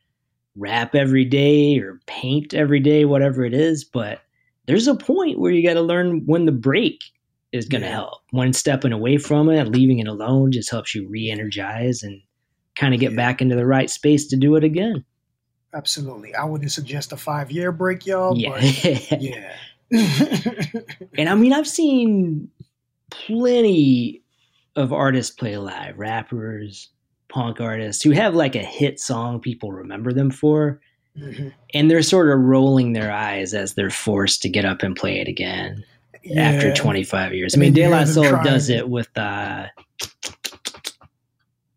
rap 0.59 0.93
every 0.95 1.25
day 1.25 1.79
or 1.79 1.99
paint 2.05 2.53
every 2.53 2.79
day, 2.79 3.05
whatever 3.05 3.43
it 3.45 3.53
is. 3.53 3.83
But 3.83 4.21
there's 4.67 4.87
a 4.87 4.95
point 4.95 5.39
where 5.39 5.51
you 5.51 5.67
got 5.67 5.73
to 5.75 5.81
learn 5.81 6.25
when 6.25 6.45
the 6.45 6.51
break 6.51 7.01
is 7.51 7.67
going 7.67 7.81
to 7.81 7.87
Yeah. 7.87 7.93
help. 7.93 8.21
When 8.31 8.53
stepping 8.53 8.91
away 8.91 9.17
from 9.17 9.49
it, 9.49 9.67
leaving 9.69 9.97
it 9.99 10.07
alone 10.07 10.51
just 10.51 10.69
helps 10.69 10.93
you 10.93 11.07
re 11.07 11.29
energize 11.31 12.03
and 12.03 12.21
kind 12.75 12.93
of 12.93 12.99
get 12.99 13.11
Yeah. 13.11 13.17
back 13.17 13.41
into 13.41 13.55
the 13.55 13.65
right 13.65 13.89
space 13.89 14.27
to 14.27 14.37
do 14.37 14.55
it 14.55 14.63
again. 14.63 15.03
Absolutely. 15.73 16.33
I 16.35 16.43
wouldn't 16.45 16.71
suggest 16.71 17.11
a 17.11 17.17
five 17.17 17.51
year 17.51 17.71
break, 17.71 18.05
y'all. 18.05 18.37
yeah. 18.37 18.59
Yeah. 19.19 19.55
And 21.17 21.27
I 21.29 21.35
mean, 21.35 21.51
I've 21.53 21.67
seen 21.67 22.49
plenty 23.09 24.21
of 24.75 24.93
artists 24.93 25.35
play 25.35 25.57
live, 25.57 25.97
rappers, 25.97 26.89
punk 27.29 27.61
artists 27.61 28.01
who 28.03 28.11
have 28.11 28.35
like 28.35 28.55
a 28.55 28.63
hit 28.63 28.99
song 28.99 29.39
people 29.39 29.71
remember 29.71 30.11
them 30.11 30.29
for, 30.31 30.81
Mhm. 31.17 31.53
and 31.73 31.89
they're 31.89 32.01
sort 32.03 32.29
of 32.29 32.39
rolling 32.39 32.93
their 32.93 33.11
eyes 33.11 33.53
as 33.53 33.73
they're 33.73 33.89
forced 33.89 34.41
to 34.43 34.49
get 34.49 34.65
up 34.65 34.83
and 34.83 34.95
play 34.95 35.19
it 35.19 35.27
again 35.27 35.83
after 36.37 36.73
25 36.73 37.33
years. 37.33 37.55
I 37.55 37.57
mean, 37.59 37.73
De 37.73 37.87
La 37.87 38.03
Soul 38.05 38.25
trying 38.29 38.43
does 38.45 38.69
it 38.69 38.89
with 38.89 39.09
uh, 39.17 39.65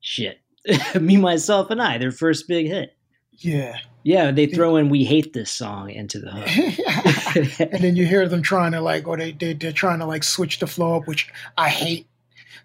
shit. 0.00 0.38
Me, 1.00 1.16
myself, 1.16 1.70
and 1.70 1.82
I, 1.82 1.98
their 1.98 2.12
first 2.12 2.46
big 2.48 2.66
hit. 2.66 2.96
Yeah. 3.32 3.76
Yeah, 4.05 4.30
they 4.32 4.46
throw 4.46 4.76
in 4.76 4.88
"We 4.88 5.05
Hate 5.05 5.32
This 5.32 5.50
Song" 5.50 5.88
into 5.90 6.18
the 6.18 6.30
hook. 6.32 7.61
and 7.72 7.82
then 7.82 7.94
you 7.96 8.05
hear 8.05 8.28
them 8.28 8.42
trying 8.42 8.72
to 8.72 8.80
like, 8.80 9.07
or 9.07 9.16
they, 9.16 9.30
they 9.32 9.53
they're 9.55 9.70
trying 9.72 10.00
to 10.00 10.07
like 10.07 10.24
switch 10.24 10.59
the 10.59 10.66
flow 10.66 10.96
up, 10.96 11.07
which 11.07 11.30
I 11.57 11.68
hate 11.68 12.09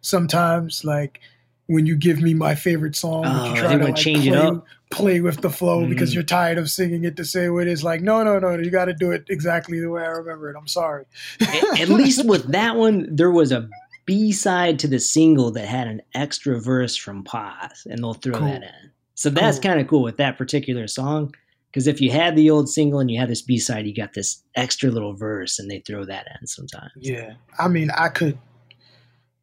sometimes. 0.01 0.83
Like 0.83 1.19
when 1.68 1.86
you 1.86 1.95
give 1.95 2.22
me 2.22 2.34
my 2.34 2.55
favorite 2.55 2.95
song, 2.95 3.24
Oh, 3.26 3.49
you 3.53 3.55
try 3.61 3.78
to 3.78 3.84
like 3.84 3.95
change 3.95 4.26
it 4.26 4.32
play, 4.34 4.39
up? 4.47 4.65
play 4.89 5.22
with 5.22 5.41
the 5.41 5.49
flow 5.49 5.86
because 5.86 6.11
Mhm. 6.11 6.13
you're 6.15 6.24
tired 6.24 6.57
of 6.57 6.70
singing 6.70 7.03
it 7.03 7.15
to 7.18 7.26
say 7.26 7.49
what 7.49 7.68
it 7.68 7.72
is. 7.72 7.84
Like, 7.84 8.01
no, 8.01 8.24
no, 8.24 8.39
no, 8.39 8.57
you 8.57 8.70
got 8.72 8.86
to 8.86 8.93
do 8.93 9.11
it 9.11 9.26
exactly 9.30 9.80
the 9.80 9.89
way 9.89 10.01
I 10.03 10.07
remember 10.07 10.49
it. 10.49 10.55
I'm 10.57 10.68
sorry. 10.68 11.05
at, 11.41 11.82
at 11.82 11.89
least 11.89 12.26
with 12.26 12.51
that 12.53 12.76
one, 12.78 13.07
there 13.15 13.32
was 13.32 13.51
a 13.51 13.70
B 14.05 14.32
side 14.32 14.80
to 14.80 14.88
the 14.88 14.99
single 14.99 15.51
that 15.51 15.68
had 15.68 15.88
an 15.88 16.01
extra 16.13 16.59
verse 16.61 16.95
from 16.95 17.24
Paz, 17.26 17.86
and 17.89 17.99
they'll 17.99 18.13
throw 18.13 18.39
Cool. 18.39 18.47
that 18.47 18.63
in. 18.63 18.91
So 19.15 19.30
that's 19.30 19.57
Cool. 19.57 19.63
kind 19.72 19.82
of 19.82 19.88
cool 19.88 20.03
with 20.03 20.15
that 20.18 20.38
particular 20.38 20.88
song. 20.88 21.34
Because 21.70 21.86
if 21.88 21.99
you 21.99 22.11
had 22.11 22.38
the 22.38 22.49
old 22.49 22.70
single 22.70 23.01
and 23.01 23.11
you 23.11 23.20
had 23.20 23.30
this 23.30 23.41
B 23.41 23.59
side, 23.59 23.86
you 23.86 23.93
got 23.93 24.13
this 24.13 24.41
extra 24.55 24.89
little 24.89 25.13
verse, 25.13 25.59
and 25.59 25.70
they 25.70 25.80
throw 25.86 26.05
that 26.05 26.26
in 26.39 26.47
sometimes. 26.47 26.91
Yeah, 26.95 27.34
I 27.59 27.68
mean, 27.68 27.91
I 27.91 28.07
could, 28.07 28.38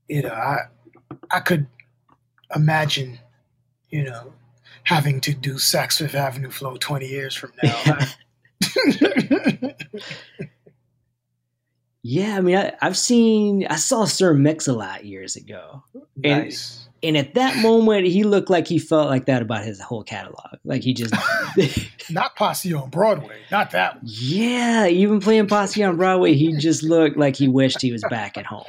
you 0.08 0.22
know, 0.22 0.30
I, 0.30 0.60
I 1.30 1.40
could 1.40 1.66
imagine, 2.54 3.18
you 3.90 4.04
know, 4.04 4.32
having 4.84 5.20
to 5.22 5.32
do 5.34 5.54
Saks 5.54 5.98
Fifth 5.98 6.14
Avenue 6.14 6.50
Flow 6.50 6.76
twenty 6.76 7.06
years 7.08 7.34
from 7.34 7.52
now. 7.62 7.74
I- 7.84 8.14
Yeah, 12.06 12.36
I 12.36 12.40
mean, 12.42 12.56
I, 12.56 12.72
I've 12.82 12.98
seen, 12.98 13.66
I 13.66 13.76
saw 13.76 14.04
Sir 14.04 14.34
Mix-a-Lot 14.34 15.06
years 15.06 15.36
ago. 15.36 15.82
And- 16.22 16.44
nice. 16.44 16.80
And 17.02 17.18
at 17.18 17.34
that 17.34 17.58
moment, 17.62 18.06
he 18.06 18.24
looked 18.24 18.48
like 18.48 18.66
he 18.66 18.78
felt 18.78 19.08
like 19.10 19.26
that 19.26 19.42
about 19.42 19.62
his 19.62 19.78
whole 19.78 20.02
catalog. 20.04 20.56
Like 20.64 20.82
he 20.82 20.94
just, 20.94 21.12
Not 22.10 22.34
Posse 22.34 22.72
on 22.72 22.88
Broadway. 22.88 23.40
Not 23.50 23.72
that 23.72 23.96
one. 23.96 24.02
yeah, 24.06 24.86
even 24.86 25.20
playing 25.20 25.46
Posse 25.46 25.84
on 25.84 25.98
Broadway, 25.98 26.32
he 26.32 26.56
just 26.56 26.82
looked 26.82 27.18
like 27.18 27.36
he 27.36 27.46
wished 27.46 27.82
he 27.82 27.92
was 27.92 28.02
back 28.08 28.38
at 28.38 28.46
home. 28.46 28.64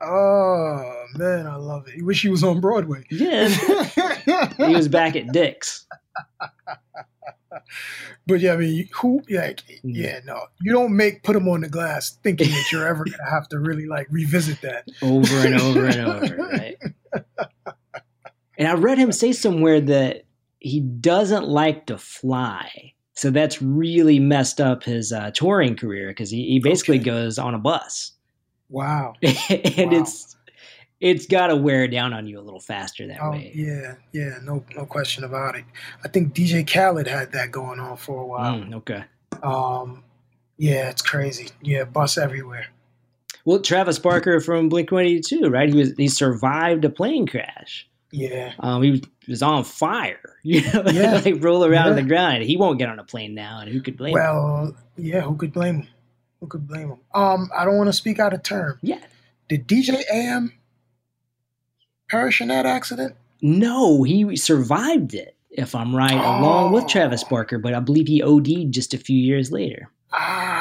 Oh 0.00 1.04
man, 1.14 1.46
I 1.46 1.56
love 1.56 1.88
it. 1.88 1.96
You 1.96 2.04
wish 2.04 2.22
he 2.22 2.28
was 2.28 2.44
on 2.44 2.60
Broadway. 2.60 3.04
Yeah, 3.10 3.48
he 4.56 4.74
was 4.74 4.88
back 4.88 5.16
at 5.16 5.32
Dick's. 5.32 5.86
but 8.26 8.40
yeah, 8.40 8.52
I 8.52 8.56
mean, 8.56 8.88
who? 8.94 9.22
Like, 9.30 9.62
yeah, 9.82 10.20
no, 10.24 10.40
you 10.60 10.72
don't 10.72 10.94
make 10.94 11.22
put 11.22 11.34
him 11.34 11.48
on 11.48 11.62
the 11.62 11.68
glass 11.68 12.18
thinking 12.22 12.50
that 12.50 12.70
you're 12.70 12.86
ever 12.86 13.04
gonna 13.04 13.30
have 13.30 13.48
to 13.48 13.58
really 13.58 13.86
like 13.86 14.06
revisit 14.10 14.60
that 14.60 14.86
over 15.02 15.46
and 15.46 15.60
over 15.60 15.86
and 15.86 16.00
over, 16.00 16.36
right? 16.50 16.76
And 18.58 18.68
I 18.68 18.74
read 18.74 18.98
him 18.98 19.12
say 19.12 19.32
somewhere 19.32 19.80
that 19.80 20.24
he 20.58 20.80
doesn't 20.80 21.46
like 21.46 21.86
to 21.86 21.96
fly. 21.98 22.92
So 23.14 23.30
that's 23.30 23.62
really 23.62 24.18
messed 24.18 24.60
up 24.60 24.84
his 24.84 25.10
uh, 25.10 25.30
touring 25.30 25.74
career 25.74 26.08
because 26.08 26.30
he, 26.30 26.44
he 26.48 26.60
basically 26.60 26.96
okay. 26.96 27.04
goes 27.04 27.38
on 27.38 27.54
a 27.54 27.58
bus. 27.58 28.12
Wow. 28.68 29.14
and 29.22 29.92
wow. 29.92 30.00
it's 30.00 30.36
it's 31.00 31.26
got 31.26 31.48
to 31.48 31.56
wear 31.56 31.86
down 31.88 32.12
on 32.12 32.26
you 32.26 32.40
a 32.40 32.42
little 32.42 32.60
faster 32.60 33.06
that 33.06 33.18
oh, 33.22 33.32
way. 33.32 33.52
Yeah, 33.54 33.94
yeah, 34.12 34.38
no 34.42 34.64
no 34.74 34.86
question 34.86 35.24
about 35.24 35.56
it. 35.56 35.64
I 36.04 36.08
think 36.08 36.34
DJ 36.34 36.66
Khaled 36.66 37.06
had 37.06 37.32
that 37.32 37.50
going 37.50 37.80
on 37.80 37.96
for 37.96 38.20
a 38.22 38.26
while. 38.26 38.58
Mm, 38.58 38.74
okay. 38.76 39.04
Um, 39.42 40.04
yeah, 40.56 40.88
it's 40.88 41.02
crazy. 41.02 41.50
Yeah, 41.62 41.84
bus 41.84 42.16
everywhere. 42.16 42.66
Well, 43.44 43.60
Travis 43.60 43.98
Barker 43.98 44.40
from 44.40 44.68
Blink 44.68 44.90
One 44.90 45.04
Eighty 45.04 45.20
Two, 45.20 45.48
right? 45.50 45.68
He 45.68 45.76
was 45.76 45.92
he 45.96 46.08
survived 46.08 46.84
a 46.84 46.90
plane 46.90 47.26
crash. 47.26 47.86
Yeah. 48.10 48.54
Um, 48.60 48.82
he 48.82 49.02
was 49.28 49.42
on 49.42 49.64
fire. 49.64 50.20
You 50.46 50.62
know, 50.72 50.84
yeah. 50.92 51.20
like 51.24 51.42
roll 51.42 51.64
around 51.64 51.86
yeah. 51.86 51.90
on 51.90 51.96
the 51.96 52.04
ground. 52.04 52.44
He 52.44 52.56
won't 52.56 52.78
get 52.78 52.88
on 52.88 53.00
a 53.00 53.04
plane 53.04 53.34
now, 53.34 53.58
and 53.58 53.68
who 53.68 53.80
could 53.80 53.96
blame 53.96 54.12
well, 54.12 54.36
him? 54.36 54.62
Well, 54.62 54.76
yeah, 54.96 55.20
who 55.22 55.34
could 55.34 55.52
blame 55.52 55.80
him? 55.80 55.88
Who 56.40 56.46
could 56.46 56.66
blame 56.66 56.90
him? 56.90 56.98
Um, 57.14 57.50
I 57.56 57.64
don't 57.64 57.76
want 57.76 57.88
to 57.88 57.92
speak 57.92 58.18
out 58.18 58.34
of 58.34 58.42
turn. 58.42 58.78
Yeah. 58.82 59.00
Did 59.48 59.66
DJ 59.66 60.02
AM 60.12 60.52
perish 62.10 62.40
in 62.40 62.48
that 62.48 62.66
accident? 62.66 63.14
No, 63.42 64.02
he 64.02 64.36
survived 64.36 65.14
it, 65.14 65.36
if 65.50 65.74
I'm 65.74 65.94
right, 65.94 66.12
oh. 66.12 66.40
along 66.40 66.72
with 66.72 66.86
Travis 66.86 67.24
oh. 67.24 67.28
Barker, 67.28 67.58
but 67.58 67.74
I 67.74 67.80
believe 67.80 68.08
he 68.08 68.22
OD'd 68.22 68.72
just 68.72 68.94
a 68.94 68.98
few 68.98 69.18
years 69.18 69.50
later. 69.50 69.90
Ah. 70.12 70.56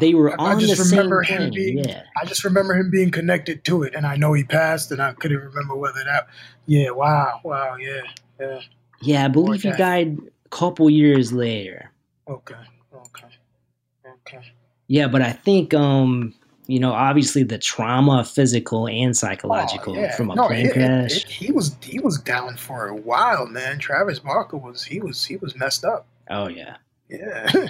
They 0.00 0.14
were 0.14 0.38
on 0.40 0.56
I 0.56 0.60
just 0.60 0.76
the 0.76 0.84
remember 0.96 1.24
same 1.24 1.32
him 1.32 1.50
plane. 1.50 1.54
being 1.54 1.78
yeah. 1.78 2.02
I 2.20 2.24
just 2.26 2.44
remember 2.44 2.74
him 2.74 2.90
being 2.90 3.10
connected 3.10 3.64
to 3.64 3.82
it 3.82 3.94
and 3.94 4.06
I 4.06 4.16
know 4.16 4.34
he 4.34 4.44
passed 4.44 4.92
and 4.92 5.00
I 5.00 5.12
couldn't 5.14 5.38
remember 5.38 5.74
whether 5.76 6.04
that 6.04 6.28
Yeah, 6.66 6.90
wow, 6.90 7.40
wow, 7.42 7.76
yeah, 7.76 8.02
yeah. 8.38 8.60
Yeah, 9.00 9.24
I 9.24 9.28
believe 9.28 9.62
he 9.62 9.70
died 9.72 10.18
a 10.44 10.48
couple 10.50 10.90
years 10.90 11.32
later. 11.32 11.90
Okay, 12.28 12.54
okay. 14.34 14.46
Yeah, 14.86 15.08
but 15.08 15.22
I 15.22 15.32
think 15.32 15.74
um, 15.74 16.34
you 16.66 16.78
know, 16.80 16.92
obviously 16.92 17.42
the 17.42 17.58
trauma, 17.58 18.24
physical 18.24 18.86
and 18.88 19.16
psychological 19.16 19.96
Oh, 19.96 20.00
yeah. 20.00 20.14
from 20.16 20.30
a 20.30 20.34
No, 20.34 20.46
plane 20.48 20.66
it- 20.66 20.70
it- 20.70 20.72
crash. 20.74 21.16
it- 21.24 21.30
he 21.30 21.52
was 21.52 21.76
he 21.82 21.98
was 21.98 22.18
down 22.18 22.56
for 22.56 22.88
a 22.88 22.94
while, 22.96 23.46
man. 23.46 23.78
Travis 23.78 24.18
Barker 24.18 24.56
was 24.56 24.84
he 24.84 25.00
was 25.00 25.24
he 25.24 25.36
was 25.36 25.56
messed 25.56 25.84
up. 25.84 26.06
oh 26.30 26.48
yeah. 26.48 26.76
Yeah, 27.10 27.48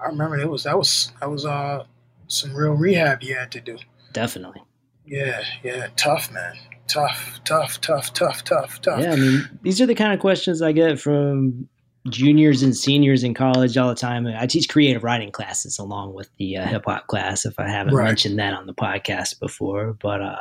I 0.00 0.06
remember 0.06 0.38
it 0.38 0.48
was 0.48 0.62
that 0.64 0.78
was 0.78 1.10
that 1.20 1.28
was 1.30 1.44
uh 1.44 1.84
some 2.28 2.54
real 2.54 2.72
rehab 2.74 3.22
you 3.22 3.34
had 3.34 3.50
to 3.52 3.60
do. 3.60 3.78
Definitely. 4.12 4.62
Yeah, 5.04 5.42
yeah, 5.62 5.88
tough 5.96 6.30
man, 6.32 6.54
tough, 6.88 7.40
tough, 7.44 7.80
tough, 7.80 8.12
tough, 8.12 8.42
tough, 8.44 8.80
tough. 8.80 9.00
Yeah, 9.00 9.12
I 9.12 9.16
mean, 9.16 9.48
these 9.62 9.80
are 9.80 9.86
the 9.86 9.94
kind 9.94 10.12
of 10.12 10.18
questions 10.20 10.62
I 10.62 10.72
get 10.72 10.98
from 11.00 11.68
juniors 12.10 12.62
and 12.62 12.76
seniors 12.76 13.22
in 13.22 13.34
college 13.34 13.76
all 13.76 13.88
the 13.88 13.94
time. 13.94 14.26
I 14.26 14.46
teach 14.46 14.68
creative 14.68 15.02
writing 15.04 15.30
classes 15.32 15.78
along 15.78 16.14
with 16.14 16.28
the 16.38 16.56
uh, 16.58 16.66
hip 16.66 16.84
hop 16.86 17.06
class. 17.06 17.44
If 17.46 17.58
I 17.58 17.68
haven't 17.68 17.94
Right. 17.94 18.04
mentioned 18.06 18.38
that 18.38 18.54
on 18.54 18.66
the 18.66 18.74
podcast 18.74 19.38
before, 19.40 19.96
but 20.00 20.20
uh, 20.22 20.36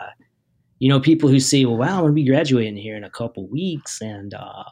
you 0.80 0.90
know, 0.90 1.00
people 1.00 1.30
who 1.30 1.40
say, 1.40 1.66
"Well, 1.66 1.78
wow, 1.78 1.96
I'm 1.98 2.02
going 2.02 2.12
to 2.12 2.16
be 2.16 2.26
graduating 2.26 2.78
here 2.78 2.96
in 2.98 3.04
a 3.04 3.10
couple 3.10 3.48
weeks," 3.48 4.02
and 4.02 4.34
uh, 4.34 4.64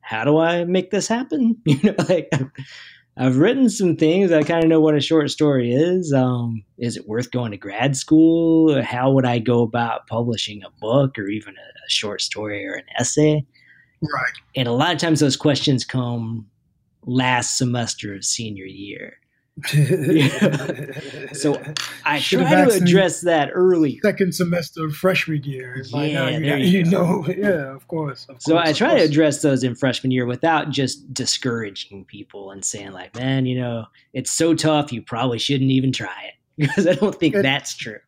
how 0.00 0.24
do 0.24 0.38
I 0.38 0.64
make 0.64 0.90
this 0.90 1.08
happen? 1.08 1.56
You 1.66 1.78
know, 1.82 1.94
like. 2.08 2.30
I've 3.16 3.36
written 3.36 3.68
some 3.68 3.96
things. 3.96 4.32
I 4.32 4.44
kind 4.44 4.62
of 4.62 4.70
know 4.70 4.80
what 4.80 4.94
a 4.94 5.00
short 5.00 5.30
story 5.30 5.72
is. 5.74 6.10
Um, 6.12 6.62
is 6.78 6.96
it 6.96 7.06
worth 7.06 7.30
going 7.32 7.50
to 7.50 7.58
grad 7.58 7.94
school? 7.94 8.80
How 8.82 9.10
would 9.10 9.26
I 9.26 9.40
go 9.40 9.62
about 9.62 10.06
publishing 10.06 10.62
a 10.62 10.70
book 10.80 11.18
or 11.18 11.26
even 11.26 11.54
a, 11.54 11.60
a 11.60 11.90
short 11.90 12.22
story 12.22 12.64
or 12.64 12.74
an 12.74 12.84
essay? 12.98 13.44
Right. 14.02 14.32
And 14.56 14.66
a 14.68 14.72
lot 14.72 14.92
of 14.92 14.98
times 14.98 15.20
those 15.20 15.36
questions 15.36 15.84
come 15.84 16.46
last 17.06 17.58
semester 17.58 18.14
of 18.14 18.24
senior 18.24 18.64
year. 18.64 19.14
So 21.32 21.60
I 22.04 22.18
Should've 22.18 22.48
try 22.48 22.64
to 22.64 22.72
address 22.72 23.20
that 23.22 23.50
early. 23.52 23.98
second 24.02 24.34
semester 24.34 24.84
of 24.86 24.94
freshman 24.94 25.42
year. 25.44 25.74
and 25.74 25.86
Yeah, 25.90 26.28
you, 26.28 26.50
got- 26.50 26.60
you 26.60 26.84
know, 26.84 27.26
yeah, 27.36 27.74
of 27.74 27.86
course. 27.88 28.26
Of 28.28 28.40
So 28.42 28.52
course, 28.54 28.68
I 28.68 28.72
try 28.72 28.96
to 28.98 29.04
address 29.04 29.42
those 29.42 29.62
in 29.62 29.74
freshman 29.74 30.10
year 30.10 30.26
without 30.26 30.70
just 30.70 31.12
discouraging 31.14 32.04
people 32.06 32.50
and 32.50 32.64
saying 32.64 32.92
like, 32.92 33.14
man, 33.16 33.46
you 33.46 33.58
know, 33.60 33.86
it's 34.12 34.30
so 34.30 34.54
tough. 34.54 34.92
You 34.92 35.02
probably 35.02 35.38
shouldn't 35.38 35.70
even 35.70 35.92
try 35.92 36.28
it 36.28 36.34
because 36.58 36.86
I 36.86 36.94
don't 36.94 37.14
think 37.14 37.34
It- 37.34 37.42
that's 37.42 37.76
true. 37.76 37.98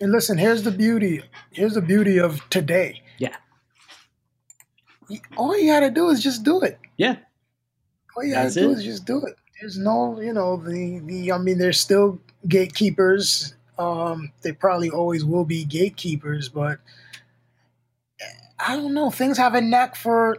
And 0.00 0.10
listen, 0.10 0.38
here's 0.38 0.62
the 0.62 0.70
beauty. 0.72 1.22
Here's 1.52 1.74
the 1.74 1.82
beauty 1.82 2.18
of 2.18 2.48
today. 2.50 3.02
Yeah. 3.18 3.36
All 5.36 5.58
you 5.58 5.66
gotta 5.70 5.90
do 5.90 6.08
is 6.10 6.22
just 6.22 6.42
do 6.44 6.60
it. 6.60 6.78
Yeah. 6.96 7.16
All 8.16 8.24
you 8.24 8.32
gotta 8.34 8.44
That's 8.44 8.54
do 8.54 8.70
it. 8.70 8.78
is 8.78 8.84
just 8.84 9.04
do 9.06 9.24
it. 9.24 9.36
There's 9.60 9.78
no, 9.78 10.20
you 10.20 10.32
know, 10.32 10.56
the 10.56 11.00
the. 11.04 11.32
I 11.32 11.38
mean, 11.38 11.58
there's 11.58 11.80
still 11.80 12.20
gatekeepers. 12.48 13.54
Um, 13.78 14.32
they 14.42 14.52
probably 14.52 14.90
always 14.90 15.24
will 15.24 15.44
be 15.44 15.64
gatekeepers, 15.64 16.48
but 16.48 16.78
I 18.58 18.76
don't 18.76 18.94
know. 18.94 19.10
Things 19.10 19.38
have 19.38 19.54
a 19.54 19.60
knack 19.60 19.96
for 19.96 20.38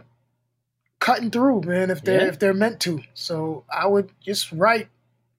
cutting 1.00 1.30
through, 1.30 1.62
man. 1.62 1.90
If 1.90 2.02
they're 2.02 2.22
Yeah. 2.22 2.28
if 2.28 2.38
they're 2.38 2.54
meant 2.54 2.80
to. 2.80 3.02
So 3.14 3.64
I 3.70 3.86
would 3.86 4.10
just 4.20 4.50
write, 4.52 4.88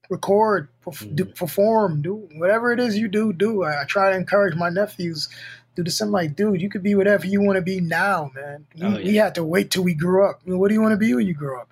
record, 0.09 0.67
perf- 0.85 1.15
do, 1.15 1.25
Mhm. 1.25 1.35
perform, 1.35 2.01
do 2.01 2.27
whatever 2.35 2.71
it 2.71 2.79
is 2.79 2.97
you 2.97 3.07
do. 3.07 3.33
Do 3.33 3.63
I, 3.63 3.81
I 3.81 3.85
try 3.85 4.11
to 4.11 4.15
encourage 4.17 4.55
my 4.55 4.69
nephews. 4.69 5.29
Do 5.75 5.83
the 5.83 5.91
same, 5.91 6.11
like, 6.11 6.35
dude, 6.35 6.61
you 6.61 6.69
could 6.69 6.83
be 6.83 6.95
whatever 6.95 7.27
you 7.27 7.41
want 7.41 7.57
to 7.57 7.61
be 7.61 7.81
now, 7.81 8.31
man. 8.33 8.65
We, 8.75 8.83
Oh, 8.83 8.95
we 8.95 9.15
had 9.15 9.35
to 9.35 9.43
wait 9.43 9.71
till 9.71 9.83
we 9.83 9.93
grew 9.93 10.29
up. 10.29 10.39
I 10.45 10.49
mean, 10.49 10.59
what 10.59 10.69
do 10.69 10.73
you 10.73 10.81
want 10.81 10.93
to 10.93 10.97
be 10.97 11.13
when 11.13 11.27
you 11.27 11.33
grow 11.33 11.61
up? 11.61 11.69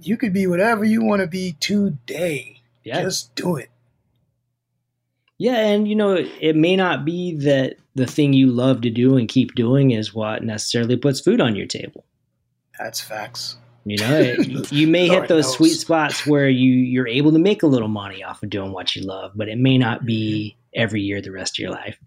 You 0.00 0.16
could 0.16 0.32
be 0.32 0.46
whatever 0.46 0.84
you 0.84 1.02
want 1.02 1.20
to 1.20 1.26
be 1.26 1.56
today. 1.60 2.62
Yeah. 2.84 3.02
Just 3.02 3.34
do 3.34 3.56
it. 3.56 3.70
Yeah, 5.38 5.58
and 5.58 5.86
you 5.86 5.94
know, 5.94 6.16
it 6.40 6.56
may 6.56 6.76
not 6.76 7.04
be 7.04 7.36
that 7.38 7.76
the 7.94 8.06
thing 8.06 8.32
you 8.32 8.46
love 8.48 8.80
to 8.82 8.90
do 8.90 9.16
and 9.16 9.28
keep 9.28 9.54
doing 9.54 9.90
is 9.90 10.14
what 10.14 10.42
necessarily 10.42 10.96
puts 10.96 11.20
food 11.20 11.40
on 11.40 11.56
your 11.56 11.66
table. 11.66 12.04
That's 12.78 13.00
facts. 13.00 13.56
You 13.84 13.98
know, 13.98 14.18
it, 14.18 14.72
you 14.72 14.86
may 14.86 15.08
hit 15.08 15.28
those 15.28 15.44
knows. 15.44 15.54
sweet 15.54 15.74
spots 15.74 16.26
where 16.26 16.48
you 16.48 16.70
you're 16.70 17.08
able 17.08 17.32
to 17.32 17.38
make 17.38 17.62
a 17.62 17.66
little 17.66 17.88
money 17.88 18.22
off 18.22 18.42
of 18.42 18.50
doing 18.50 18.72
what 18.72 18.96
you 18.96 19.02
love, 19.02 19.32
but 19.34 19.48
it 19.48 19.58
may 19.58 19.78
not 19.78 20.04
be 20.04 20.56
mm-hmm. 20.56 20.82
every 20.82 21.02
year 21.02 21.20
the 21.20 21.32
rest 21.32 21.56
of 21.56 21.62
your 21.62 21.70
life. 21.70 21.98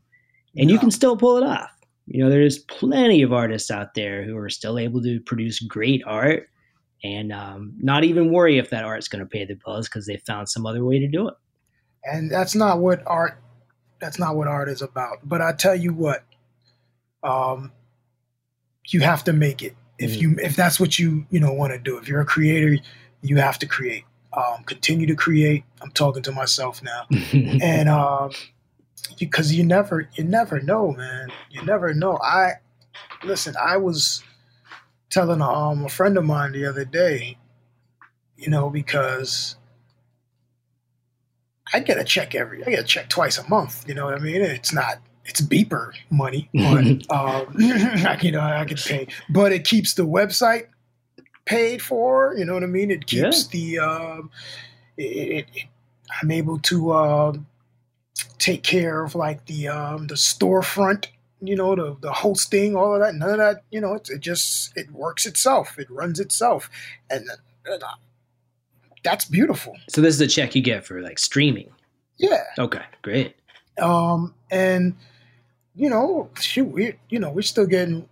And 0.59 0.69
you 0.69 0.77
can 0.79 0.91
still 0.91 1.15
pull 1.17 1.37
it 1.37 1.43
off. 1.43 1.71
You 2.07 2.23
know, 2.23 2.29
there's 2.29 2.59
plenty 2.59 3.21
of 3.21 3.31
artists 3.33 3.69
out 3.71 3.93
there 3.93 4.23
who 4.23 4.35
are 4.37 4.49
still 4.49 4.77
able 4.79 5.01
to 5.03 5.19
produce 5.21 5.59
great 5.59 6.01
art 6.05 6.49
and 7.03 7.31
um, 7.31 7.73
not 7.79 8.03
even 8.03 8.31
worry 8.33 8.57
if 8.57 8.69
that 8.71 8.83
art's 8.83 9.07
going 9.07 9.19
to 9.19 9.25
pay 9.29 9.45
the 9.45 9.53
bills 9.63 9.87
because 9.87 10.05
they 10.05 10.17
found 10.17 10.49
some 10.49 10.65
other 10.65 10.83
way 10.83 10.99
to 10.99 11.07
do 11.07 11.27
it. 11.27 11.33
and 12.03 12.29
that's 12.31 12.55
not 12.55 12.79
what 12.79 13.01
art 13.05 13.41
that's 14.01 14.17
not 14.17 14.35
what 14.35 14.47
art 14.47 14.69
is 14.69 14.81
about. 14.81 15.17
But 15.23 15.41
i 15.41 15.51
tell 15.53 15.75
you 15.75 15.93
what 15.93 16.23
um 17.23 17.71
you 18.87 19.01
have 19.01 19.23
to 19.25 19.33
make 19.33 19.61
it. 19.61 19.75
If 19.97 20.15
you 20.21 20.35
if 20.39 20.55
that's 20.55 20.79
what 20.79 20.97
you 20.97 21.25
you 21.29 21.39
know 21.39 21.53
want 21.53 21.73
to 21.73 21.79
do. 21.79 21.97
If 21.97 22.07
you're 22.07 22.21
a 22.21 22.25
creator 22.25 22.81
you 23.21 23.37
have 23.37 23.59
to 23.59 23.65
create. 23.67 24.05
Um 24.33 24.63
continue 24.65 25.05
to 25.07 25.15
create. 25.15 25.63
I'm 25.81 25.91
talking 25.91 26.23
to 26.23 26.31
myself 26.31 26.81
now. 26.81 27.05
And 27.61 27.87
um 27.89 28.31
because 29.19 29.53
you 29.53 29.63
never 29.63 30.09
you 30.13 30.23
never 30.23 30.59
know 30.61 30.91
man 30.91 31.29
you 31.49 31.63
never 31.63 31.93
know 31.93 32.17
i 32.23 32.51
listen 33.23 33.53
i 33.61 33.77
was 33.77 34.23
telling 35.09 35.41
um, 35.41 35.85
a 35.85 35.89
friend 35.89 36.17
of 36.17 36.25
mine 36.25 36.51
the 36.51 36.65
other 36.65 36.85
day 36.85 37.37
you 38.37 38.49
know 38.49 38.69
because 38.69 39.55
I 41.73 41.79
get 41.79 41.97
a 41.99 42.03
check 42.03 42.35
every. 42.35 42.63
I 42.65 42.69
get 42.69 42.79
a 42.79 42.83
check 42.83 43.09
twice 43.09 43.37
a 43.37 43.47
month. 43.47 43.87
You 43.87 43.93
know 43.93 44.05
what 44.05 44.15
I 44.15 44.19
mean? 44.19 44.41
It's 44.41 44.73
not. 44.73 44.97
It's 45.25 45.41
beeper 45.41 45.91
money, 46.09 46.49
but 46.53 47.11
um, 47.11 47.55
I, 47.59 48.17
you 48.21 48.31
know 48.31 48.41
I 48.41 48.65
get 48.65 48.83
paid. 48.83 49.11
But 49.29 49.51
it 49.51 49.65
keeps 49.65 49.93
the 49.93 50.05
website 50.05 50.67
paid 51.45 51.81
for. 51.81 52.35
You 52.37 52.45
know 52.45 52.53
what 52.53 52.63
I 52.63 52.67
mean? 52.67 52.89
It 52.89 53.05
keeps 53.05 53.47
the. 53.47 53.79
Um, 53.79 54.31
it, 54.97 55.03
it, 55.03 55.45
it, 55.53 55.65
I'm 56.21 56.31
able 56.31 56.57
to 56.59 56.93
um, 56.93 57.47
take 58.37 58.63
care 58.63 59.03
of 59.03 59.15
like 59.15 59.45
the 59.45 59.67
um, 59.67 60.07
the 60.07 60.15
storefront. 60.15 61.07
You 61.41 61.55
know 61.55 61.75
the 61.75 61.95
the 62.01 62.11
hosting, 62.11 62.75
all 62.75 62.93
of 62.93 63.01
that. 63.01 63.15
None 63.15 63.29
of 63.29 63.37
that. 63.37 63.63
You 63.71 63.81
know, 63.81 63.93
it, 63.93 64.09
it 64.09 64.19
just 64.19 64.75
it 64.75 64.91
works 64.91 65.25
itself. 65.25 65.79
It 65.79 65.89
runs 65.89 66.19
itself, 66.19 66.69
and 67.09 67.29
uh, 67.29 67.77
that's 69.03 69.25
beautiful. 69.25 69.77
so 69.87 70.01
this 70.01 70.15
is 70.15 70.21
a 70.21 70.27
check 70.27 70.55
you 70.55 70.61
get 70.61 70.85
for 70.85 71.01
like 71.01 71.19
streaming. 71.19 71.69
Yeah. 72.17 72.43
Okay, 72.57 72.83
great. 73.01 73.35
Um, 73.81 74.33
and 74.51 74.95
you 75.75 75.89
know, 75.89 76.29
shoot, 76.39 76.65
we 76.65 76.93
you 77.09 77.19
know 77.19 77.29
we're 77.29 77.41
still 77.41 77.65
getting 77.65 78.07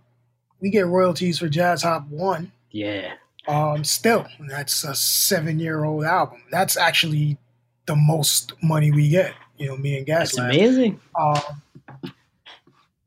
we 0.60 0.70
get 0.70 0.86
royalties 0.86 1.38
for 1.38 1.48
Jazz 1.48 1.82
Hop 1.82 2.08
One. 2.08 2.52
Yeah. 2.70 3.14
Um, 3.46 3.82
still, 3.82 4.26
that's 4.48 4.84
a 4.84 4.94
seven-year-old 4.94 6.04
album. 6.04 6.42
That's 6.50 6.76
actually 6.76 7.38
the 7.86 7.96
most 7.96 8.52
money 8.62 8.90
we 8.90 9.08
get. 9.08 9.32
You 9.58 9.68
know, 9.68 9.76
me 9.76 9.98
and 9.98 10.06
That's 10.06 10.32
Gas-Lab. 10.32 10.50
amazing. 10.54 11.00
Um, 11.18 11.40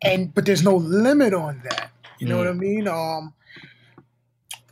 and 0.03 0.33
but 0.33 0.45
there's 0.45 0.63
no 0.63 0.75
limit 0.75 1.33
on 1.33 1.61
that. 1.69 1.91
You 2.19 2.27
know 2.27 2.35
Mm. 2.35 2.39
what 2.39 2.47
I 2.47 2.53
mean? 2.53 2.87
Um, 2.87 3.33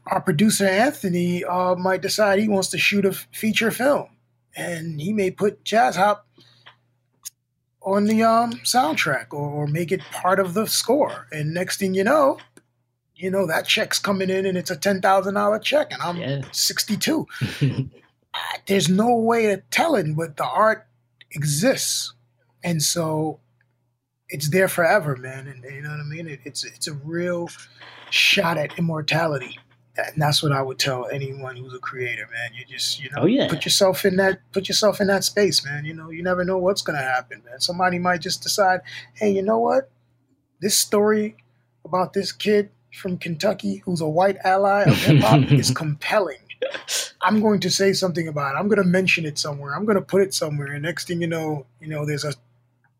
our 0.08 0.22
producer 0.22 0.66
Anthony 0.66 1.44
uh, 1.44 1.76
might 1.76 2.02
decide 2.02 2.40
he 2.40 2.48
wants 2.48 2.70
to 2.70 2.78
shoot 2.78 3.06
a 3.06 3.10
f- 3.10 3.28
feature 3.32 3.72
film, 3.72 4.08
and 4.56 5.00
he 5.00 5.14
may 5.14 5.30
put 5.32 5.64
Jazz 5.64 5.96
Hop 5.96 6.26
on 7.82 8.06
the 8.06 8.24
um, 8.24 8.54
soundtrack 8.64 9.28
or, 9.32 9.50
or 9.50 9.68
make 9.68 9.92
it 9.92 10.02
part 10.12 10.40
of 10.40 10.54
the 10.54 10.66
score. 10.68 11.28
And 11.32 11.54
next 11.54 11.78
thing 11.80 11.94
you 11.94 12.04
know, 12.04 12.38
you 13.16 13.30
know 13.32 13.46
that 13.48 13.68
check's 13.68 14.00
coming 14.00 14.30
in, 14.30 14.46
and 14.46 14.58
it's 14.58 14.72
a 14.72 14.76
ten 14.78 15.00
thousand 15.02 15.36
dollar 15.36 15.60
check, 15.60 15.92
and 15.92 16.02
I'm 16.02 16.18
Yeah. 16.18 16.42
sixty 16.52 16.98
two 16.98 17.28
there's 18.68 18.90
no 18.90 19.16
way 19.16 19.52
of 19.54 19.68
telling, 19.70 20.14
but 20.16 20.38
the 20.38 20.46
art 20.46 20.88
exists, 21.32 22.14
and 22.64 22.82
so 22.82 23.40
it's 24.30 24.50
there 24.50 24.68
forever, 24.68 25.16
man. 25.16 25.48
And 25.48 25.64
you 25.64 25.82
know 25.82 25.90
what 25.90 26.00
I 26.00 26.04
mean? 26.04 26.28
It, 26.28 26.40
it's 26.44 26.64
it's 26.64 26.88
a 26.88 26.94
real 26.94 27.50
shot 28.10 28.58
at 28.58 28.78
immortality, 28.78 29.58
and 29.98 30.22
that's 30.22 30.42
what 30.44 30.52
I 30.52 30.62
would 30.62 30.80
tell 30.80 31.08
anyone 31.12 31.56
who's 31.56 31.74
a 31.74 31.80
creator, 31.80 32.28
man. 32.32 32.52
You 32.58 32.66
just 32.66 33.02
you 33.02 33.10
know 33.12 33.24
Oh, 33.24 33.26
yeah. 33.26 33.48
put 33.50 33.66
yourself 33.66 34.06
in 34.06 34.16
that 34.18 34.40
put 34.52 34.68
yourself 34.68 35.02
in 35.02 35.08
that 35.08 35.24
space, 35.24 35.64
man. 35.66 35.86
You 35.86 35.94
know 35.94 36.10
you 36.10 36.24
never 36.24 36.44
know 36.44 36.58
what's 36.58 36.82
gonna 36.82 37.00
happen, 37.00 37.42
man. 37.46 37.60
Somebody 37.60 38.00
might 38.00 38.22
just 38.22 38.44
decide, 38.44 38.82
hey, 39.14 39.32
you 39.32 39.42
know 39.42 39.60
what? 39.60 39.90
This 40.62 40.78
story 40.78 41.38
about 41.86 42.14
this 42.14 42.32
kid 42.32 42.70
from 42.94 43.18
Kentucky 43.18 43.78
who's 43.86 44.02
a 44.02 44.08
white 44.10 44.38
ally 44.44 44.82
of 44.84 44.96
hip 44.98 45.22
hop 45.22 45.52
is 45.52 45.72
compelling. 45.76 46.38
I'm 47.22 47.42
going 47.42 47.60
to 47.62 47.70
say 47.70 47.94
something 47.94 48.28
about 48.28 48.56
it. 48.56 48.60
I'm 48.60 48.68
going 48.68 48.82
to 48.82 48.88
mention 48.88 49.26
it 49.26 49.38
somewhere. 49.38 49.76
I'm 49.76 49.86
going 49.86 49.98
to 49.98 50.02
put 50.02 50.22
it 50.22 50.34
somewhere. 50.34 50.68
And 50.68 50.84
next 50.84 51.08
thing 51.08 51.22
you 51.22 51.28
know, 51.28 51.66
you 51.82 51.88
know, 51.90 52.06
there's 52.06 52.24
a 52.24 52.34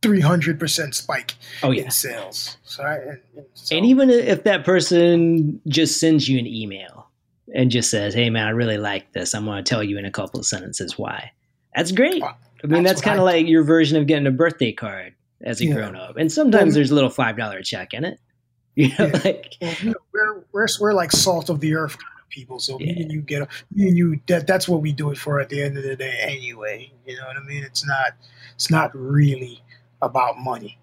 300% 0.02 0.94
spike 0.94 1.36
Oh 1.64 1.72
yeah. 1.72 1.84
in 1.84 1.92
sales. 1.92 2.58
So, 2.64 2.84
I, 2.84 2.96
and, 2.96 3.20
and 3.36 3.46
so 3.54 3.76
And 3.76 3.86
even 3.86 4.10
if 4.10 4.44
that 4.44 4.64
person 4.66 5.60
just 5.68 6.00
sends 6.00 6.28
you 6.30 6.40
an 6.40 6.48
email 6.48 7.08
and 7.54 7.70
just 7.72 7.90
says, 7.90 8.14
"Hey 8.14 8.30
man, 8.30 8.46
I 8.48 8.52
really 8.52 8.78
like 8.78 9.12
this. 9.14 9.34
I'm 9.34 9.46
going 9.46 9.64
to 9.64 9.68
tell 9.68 9.84
you 9.84 9.98
in 9.98 10.06
a 10.06 10.12
couple 10.12 10.40
of 10.40 10.46
sentences 10.46 10.98
why." 10.98 11.32
That's 11.76 11.92
great. 11.92 12.24
I 12.24 12.36
mean, 12.68 12.84
that's 12.84 12.96
that's 12.96 13.02
kind 13.02 13.20
of 13.20 13.26
like 13.26 13.48
your 13.48 13.64
version 13.64 13.98
of 13.98 14.08
getting 14.08 14.28
a 14.28 14.32
birthday 14.32 14.72
card 14.72 15.14
as 15.42 15.60
a 15.62 15.66
Yeah. 15.66 15.74
grown 15.74 15.96
up. 15.96 16.16
And 16.18 16.32
sometimes 16.32 16.74
there's 16.76 16.92
a 16.92 16.96
little 16.96 17.10
five 17.10 17.38
dollar 17.38 17.62
check 17.62 17.94
in 17.94 18.06
it. 18.06 18.20
You 18.76 18.90
know, 18.98 19.08
Yeah. 19.08 19.22
like 19.26 19.56
well, 19.62 19.76
you 19.82 19.90
know, 19.90 19.96
we're, 20.14 20.44
we're, 20.54 20.68
we're 20.80 20.94
like 20.94 21.12
salt 21.12 21.50
of 21.50 21.60
the 21.60 21.76
earth 21.76 21.98
people. 22.30 22.60
So 22.60 22.78
me 22.80 22.90
and 23.02 23.12
you 23.12 23.22
get, 23.22 23.48
me 23.74 23.88
and 23.90 23.98
you, 23.98 24.20
that, 24.28 24.48
that's 24.48 24.68
what 24.68 24.82
we 24.82 24.92
do 24.94 25.12
it 25.12 25.18
for 25.18 25.40
at 25.40 25.50
the 25.50 25.62
end 25.62 25.78
of 25.78 25.84
the 25.84 25.96
day 25.96 26.18
anyway. 26.22 26.92
You 27.06 27.18
know 27.18 27.26
what 27.26 27.38
I 27.38 27.42
mean? 27.46 27.64
It's 27.64 27.86
not, 27.86 28.14
it's 28.56 28.70
not 28.72 28.92
really 28.96 29.64
about 30.02 30.40
money. 30.40 30.78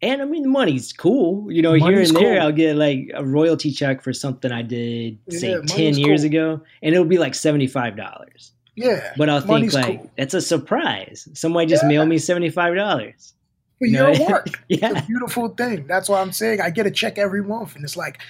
And 0.00 0.20
I 0.20 0.24
mean, 0.24 0.42
the 0.42 0.48
money's 0.48 0.92
cool. 0.92 1.50
You 1.50 1.62
know, 1.62 1.74
here 1.74 2.00
and 2.00 2.16
there, 2.16 2.34
cool. 2.34 2.42
I'll 2.42 2.52
get 2.52 2.74
like 2.76 3.10
a 3.14 3.24
royalty 3.24 3.70
check 3.70 4.02
for 4.02 4.12
something 4.12 4.50
I 4.50 4.62
did, 4.62 5.18
say, 5.28 5.50
Yeah, 5.52 5.60
10 5.64 5.96
years 5.96 6.22
cool. 6.22 6.26
ago, 6.26 6.60
and 6.82 6.92
it'll 6.94 7.06
be 7.06 7.18
like 7.18 7.34
$75. 7.34 8.50
Yeah. 8.74 9.12
But 9.16 9.28
I'll 9.28 9.40
think, 9.40 9.72
like, 9.72 9.98
cool. 10.00 10.10
it's 10.16 10.34
a 10.34 10.40
surprise. 10.40 11.28
Somebody 11.34 11.66
just 11.66 11.84
Yeah. 11.84 11.88
mailed 11.88 12.08
me 12.08 12.16
$75. 12.16 13.32
For 13.78 13.86
You 13.86 13.92
know? 13.92 14.10
your 14.10 14.28
work. 14.28 14.46
It's 14.68 14.82
yeah. 14.82 14.90
a 14.98 15.06
beautiful 15.06 15.50
thing. 15.50 15.86
That's 15.86 16.08
why 16.08 16.20
I'm 16.20 16.32
saying 16.32 16.60
I 16.60 16.70
get 16.70 16.86
a 16.86 16.90
check 16.90 17.16
every 17.18 17.42
month, 17.44 17.76
and 17.76 17.84
it's 17.84 17.96
like 17.96 18.20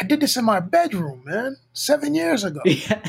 I 0.00 0.04
did 0.04 0.20
this 0.20 0.36
in 0.36 0.44
my 0.44 0.60
bedroom, 0.60 1.22
man, 1.24 1.56
seven 1.72 2.14
years 2.14 2.44
ago. 2.44 2.60
yeah. 2.64 3.02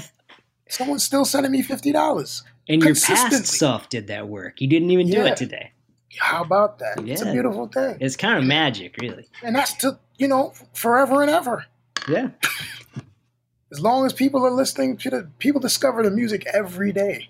Someone's 0.68 1.04
still 1.04 1.26
sending 1.26 1.52
me 1.52 1.62
fifty 1.62 1.92
dollars. 1.92 2.44
And 2.68 2.82
your 2.82 2.96
past 2.96 3.46
self 3.46 3.90
did 3.90 4.08
that 4.08 4.28
work. 4.28 4.62
You 4.62 4.68
didn't 4.68 4.92
even 4.92 5.10
do 5.10 5.22
it 5.26 5.36
today. 5.38 5.72
How 6.20 6.44
about 6.44 6.80
that? 6.80 7.04
It's 7.06 7.22
a 7.22 7.32
beautiful 7.32 7.68
thing, 7.68 7.98
It's 8.00 8.16
kind 8.16 8.38
of 8.38 8.44
magic, 8.46 8.96
really. 9.02 9.28
and 9.42 9.56
that's 9.56 9.74
to 9.78 10.00
you 10.18 10.28
know 10.28 10.54
forever 10.74 11.22
and 11.22 11.32
ever. 11.32 11.66
Yeah. 12.08 12.30
As 13.72 13.82
long 13.82 14.06
as 14.06 14.14
people 14.14 14.46
are 14.46 14.52
listening 14.52 14.98
to 14.98 15.10
the 15.10 15.30
people 15.40 15.60
discover 15.60 16.04
the 16.04 16.12
music 16.12 16.46
every 16.54 16.92
day. 16.92 17.30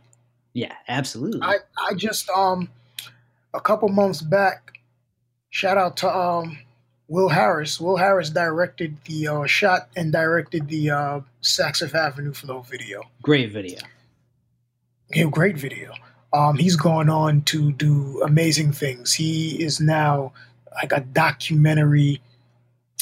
Yeah, 0.52 0.74
absolutely. 0.88 1.42
I 1.42 1.58
I 1.78 1.94
just 1.94 2.30
um 2.30 2.70
a 3.54 3.62
couple 3.62 3.88
months 3.90 4.22
back, 4.22 4.74
shout 5.50 5.78
out 5.78 5.98
to 5.98 6.14
um 6.16 6.60
Will 7.08 7.30
Harris. 7.30 7.80
Will 7.80 7.98
Harris 7.98 8.30
directed 8.30 8.98
the 9.06 9.28
uh, 9.28 9.46
shot 9.46 9.90
and 9.96 10.12
directed 10.12 10.68
the 10.68 10.90
uh, 10.90 11.20
Saks 11.42 11.80
Fifth 11.80 11.96
Avenue 11.96 12.34
Flow 12.34 12.62
video. 12.62 13.04
Great 13.22 13.52
video. 13.52 13.80
Yeah, 15.14 15.26
great 15.26 15.58
video. 15.58 15.94
Um, 16.34 16.58
he's 16.58 16.76
gone 16.76 17.10
on 17.10 17.42
to 17.44 17.72
do 17.74 18.22
amazing 18.24 18.72
things. 18.72 19.14
He 19.14 19.62
is 19.64 19.80
now 19.80 20.34
like 20.76 20.92
a 20.92 21.02
documentary. 21.02 22.22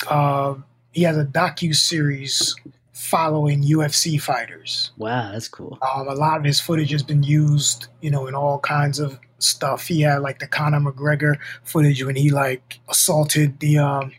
Uh, 0.10 0.56
he 0.92 1.04
has 1.04 1.18
a 1.18 1.24
docu 1.24 1.74
series 1.74 2.56
following 2.92 3.64
UFC 3.64 4.22
fighters. 4.22 4.92
Wow, 4.98 5.32
that's 5.32 5.48
cool. 5.48 5.78
Um, 5.82 6.08
a 6.08 6.14
lot 6.14 6.38
of 6.38 6.44
his 6.44 6.60
footage 6.60 6.92
has 6.92 7.04
been 7.04 7.24
used, 7.24 7.88
you 8.02 8.12
know, 8.12 8.28
in 8.28 8.36
all 8.36 8.60
kinds 8.60 9.00
of 9.00 9.18
stuff. 9.44 9.88
He 9.88 10.02
had 10.02 10.22
like 10.22 10.40
the 10.40 10.48
Conor 10.48 10.80
McGregor 10.80 11.36
footage 11.64 12.04
when 12.04 12.16
he 12.16 12.30
like 12.30 12.80
assaulted 12.90 13.60
the 13.60 13.78
um, 13.80 14.12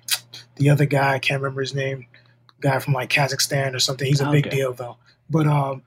the 0.57 0.70
other 0.70 0.87
guy. 0.87 1.14
I 1.14 1.18
can't 1.18 1.41
remember 1.43 1.61
his 1.61 1.75
name. 1.75 2.07
Guy 2.61 2.79
from 2.79 2.95
like 2.95 3.11
Kazakhstan 3.11 3.75
or 3.75 3.81
something. 3.81 4.07
He's 4.07 4.20
a 4.20 4.31
big 4.31 4.49
deal 4.51 4.73
though. 4.73 4.97
But 5.29 5.47
um, 5.47 5.83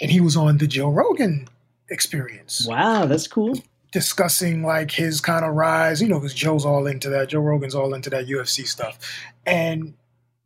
and 0.00 0.10
he 0.10 0.20
was 0.20 0.36
on 0.36 0.58
the 0.58 0.66
Joe 0.66 0.88
Rogan 0.88 1.46
Experience 1.90 2.66
Wow, 2.68 3.06
that's 3.06 3.26
cool. 3.26 3.54
discussing 3.92 4.62
like 4.62 4.90
his 4.90 5.20
kind 5.20 5.44
of 5.44 5.54
rise, 5.54 6.00
you 6.00 6.08
know, 6.08 6.18
because 6.18 6.34
Joe's 6.34 6.64
all 6.64 6.86
into 6.86 7.08
that. 7.10 7.28
Joe 7.28 7.40
Rogan's 7.40 7.74
all 7.74 7.94
into 7.94 8.10
that 8.10 8.26
UFC 8.26 8.66
stuff. 8.66 8.98
And 9.44 9.94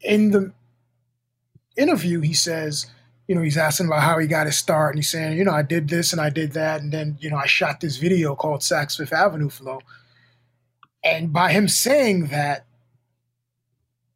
in 0.01 0.31
the 0.31 0.53
interview, 1.77 2.21
he 2.21 2.33
says, 2.35 2.87
you 3.27 3.35
know, 3.35 3.43
he's 3.43 3.57
asking 3.57 3.87
about 3.87 4.03
how 4.03 4.19
he 4.19 4.27
got 4.27 4.47
his 4.47 4.57
start, 4.59 4.95
and 4.95 4.99
he's 4.99 5.09
saying, 5.09 5.37
you 5.39 5.45
know, 5.45 5.53
I 5.53 5.63
did 5.63 5.89
this 5.89 6.13
and 6.13 6.21
I 6.21 6.31
did 6.31 6.53
that, 6.53 6.81
and 6.83 6.93
then, 6.93 7.17
you 7.21 7.31
know, 7.31 7.37
I 7.37 7.47
shot 7.47 7.81
this 7.81 7.97
video 7.97 8.35
called 8.35 8.61
Saks 8.61 8.97
Fifth 8.97 9.13
Avenue 9.13 9.49
Flow. 9.49 9.81
And 11.03 11.33
by 11.33 11.53
him 11.53 11.69
saying 11.69 12.27
that, 12.29 12.67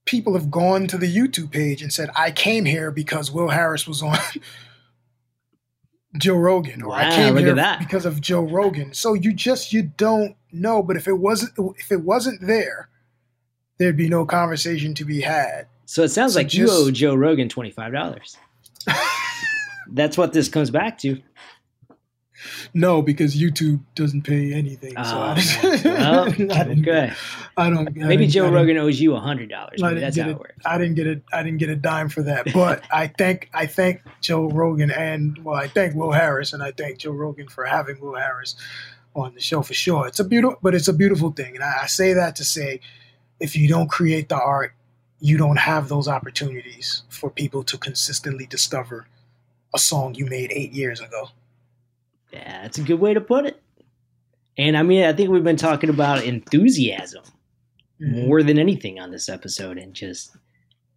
people 0.04 0.32
have 0.32 0.50
gone 0.50 0.86
to 0.86 0.96
the 0.96 1.14
YouTube 1.14 1.50
page 1.50 1.82
and 1.82 1.92
said, 1.92 2.08
I 2.16 2.30
came 2.30 2.64
here 2.64 2.90
because 2.90 3.30
Will 3.30 3.48
Harris 3.48 3.86
was 3.86 4.02
on 4.02 4.16
Joe 6.18 6.36
Rogan, 6.36 6.82
or 6.82 6.94
I 6.94 7.10
came 7.14 7.36
here 7.36 7.54
that. 7.54 7.78
because 7.78 8.06
of 8.06 8.20
Joe 8.20 8.40
Rogan. 8.40 8.94
So 8.94 9.12
you 9.12 9.34
just 9.34 9.72
you 9.74 9.82
don't 9.82 10.34
know. 10.50 10.82
But 10.82 10.96
if 10.96 11.06
it 11.06 11.12
wasn't 11.18 11.52
if 11.76 11.92
it 11.92 12.00
wasn't 12.00 12.40
there, 12.46 12.88
there'd 13.78 13.98
be 13.98 14.08
no 14.08 14.24
conversation 14.24 14.94
to 14.94 15.04
be 15.04 15.20
had. 15.20 15.66
So 15.84 16.02
it 16.02 16.08
sounds 16.08 16.32
So 16.32 16.40
like 16.40 16.54
you 16.54 16.68
owe 16.70 16.90
Joe 16.90 17.14
Rogan 17.14 17.50
twenty 17.50 17.70
five 17.70 17.92
dollars. 17.92 18.38
That's 19.90 20.18
what 20.18 20.32
this 20.32 20.48
comes 20.48 20.70
back 20.70 20.98
to. 20.98 21.20
No, 22.72 23.02
because 23.02 23.34
YouTube 23.34 23.80
doesn't 23.96 24.22
pay 24.22 24.52
anything. 24.52 24.92
so 24.92 25.00
Oh, 25.02 25.02
I, 25.02 25.34
man. 25.34 25.80
Well, 25.84 26.22
I 26.22 26.28
didn't- 26.64 26.88
okay. 26.88 27.12
I 27.56 27.68
don't. 27.70 27.88
I 27.88 28.06
Maybe 28.06 28.28
Joe 28.28 28.48
Rogan 28.48 28.76
owes 28.76 29.00
you 29.00 29.16
a 29.16 29.20
hundred 29.20 29.48
dollars. 29.50 29.82
I 29.82 29.88
Maybe 29.88 30.00
didn't 30.00 30.14
that's 30.14 30.18
how 30.18 30.28
it. 30.28 30.32
it 30.32 30.38
works. 30.38 30.54
I 30.64 30.78
didn't 30.78 30.94
get 30.94 31.06
it. 31.08 31.22
I 31.32 31.42
didn't 31.42 31.58
get 31.58 31.70
a 31.70 31.74
dime 31.76 32.08
for 32.08 32.22
that. 32.22 32.52
But 32.54 32.84
I 32.92 33.08
thank 33.08 33.50
I 33.52 33.66
thank 33.66 34.02
Joe 34.20 34.48
Rogan 34.48 34.92
and 34.92 35.36
well, 35.44 35.56
I 35.56 35.66
thank 35.66 35.94
Will 35.96 36.12
Harris 36.12 36.52
and 36.52 36.62
I 36.62 36.70
thank 36.70 36.98
Joe 36.98 37.10
Rogan 37.10 37.48
for 37.48 37.64
having 37.64 37.98
Will 38.00 38.14
Harris 38.14 38.54
on 39.16 39.34
the 39.34 39.40
show 39.40 39.62
for 39.62 39.74
sure. 39.74 40.06
It's 40.06 40.20
a 40.20 40.24
beautiful, 40.24 40.58
but 40.62 40.76
it's 40.76 40.86
a 40.86 40.92
beautiful 40.92 41.32
thing, 41.32 41.56
and 41.56 41.64
I, 41.64 41.78
I 41.82 41.86
say 41.86 42.12
that 42.12 42.36
to 42.36 42.44
say, 42.44 42.78
if 43.40 43.56
you 43.56 43.66
don't 43.66 43.88
create 43.90 44.28
the 44.28 44.36
art, 44.40 44.74
you 45.20 45.36
don't 45.36 45.58
have 45.58 45.88
those 45.88 46.08
opportunities 46.08 47.02
for 47.08 47.30
people 47.30 47.62
to 47.64 47.78
consistently 47.78 48.46
discover 48.46 49.06
a 49.74 49.78
song 49.78 50.14
you 50.14 50.26
made 50.26 50.52
eight 50.52 50.72
years 50.72 51.00
ago. 51.00 51.30
Yeah, 52.32 52.62
that's 52.62 52.78
a 52.78 52.82
good 52.82 53.00
way 53.00 53.14
to 53.14 53.20
put 53.20 53.46
it. 53.46 53.60
And 54.56 54.76
I 54.76 54.82
mean, 54.82 55.04
I 55.04 55.12
think 55.12 55.30
we've 55.30 55.44
been 55.44 55.56
talking 55.56 55.90
about 55.90 56.24
enthusiasm 56.24 57.24
mm-hmm. 58.00 58.26
more 58.26 58.42
than 58.42 58.58
anything 58.58 58.98
on 58.98 59.10
this 59.10 59.28
episode, 59.28 59.78
and 59.78 59.94
just 59.94 60.36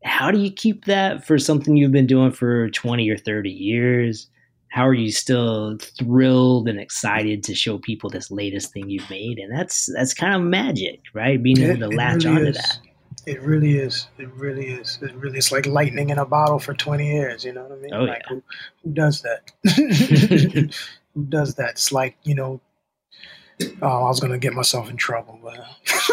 how 0.04 0.32
do 0.32 0.40
you 0.40 0.52
keep 0.52 0.86
that 0.86 1.26
for 1.26 1.38
something 1.38 1.78
you've 1.78 1.92
been 1.92 2.08
doing 2.08 2.32
for 2.32 2.70
twenty 2.70 3.10
or 3.10 3.18
thirty 3.18 3.52
years? 3.52 4.28
How 4.70 4.88
are 4.88 4.94
you 4.94 5.12
still 5.12 5.78
thrilled 5.80 6.70
and 6.70 6.80
excited 6.80 7.44
to 7.44 7.54
show 7.54 7.78
people 7.78 8.10
this 8.10 8.32
latest 8.32 8.72
thing 8.72 8.90
you've 8.90 9.10
made? 9.10 9.38
And 9.38 9.56
that's 9.56 9.90
that's 9.94 10.14
kind 10.14 10.34
of 10.34 10.42
magic, 10.42 11.02
right? 11.14 11.42
Being 11.42 11.62
able 11.62 11.90
to 11.90 11.96
latch 11.96 12.24
really 12.24 12.38
onto 12.38 12.50
is. 12.50 12.56
that. 12.56 12.80
It 13.26 13.42
really 13.42 13.78
is. 13.78 14.08
It 14.18 14.32
really 14.34 14.68
is. 14.68 15.00
It 15.02 15.14
really 15.16 15.38
is 15.38 15.52
like 15.52 15.66
lightning 15.66 16.10
in 16.10 16.18
a 16.18 16.26
bottle 16.26 16.60
for 16.60 16.74
20 16.74 17.08
years. 17.08 17.46
You 17.46 17.54
know 17.54 17.64
what 17.64 17.72
I 17.72 17.76
mean? 17.76 17.94
Oh, 17.94 18.04
like, 18.04 18.24
yeah. 18.30 18.36
who, 18.36 18.44
who 18.84 18.94
does 18.94 19.22
that? 19.22 19.52
who 21.14 21.24
does 21.26 21.56
that? 21.56 21.72
It's 21.72 21.92
like, 21.92 22.18
you 22.24 22.36
know, 22.36 22.62
Oh, 23.82 23.88
I 24.06 24.08
was 24.08 24.20
gonna 24.20 24.38
get 24.38 24.54
myself 24.54 24.90
in 24.90 24.98
trouble, 24.98 25.40
but 25.42 25.60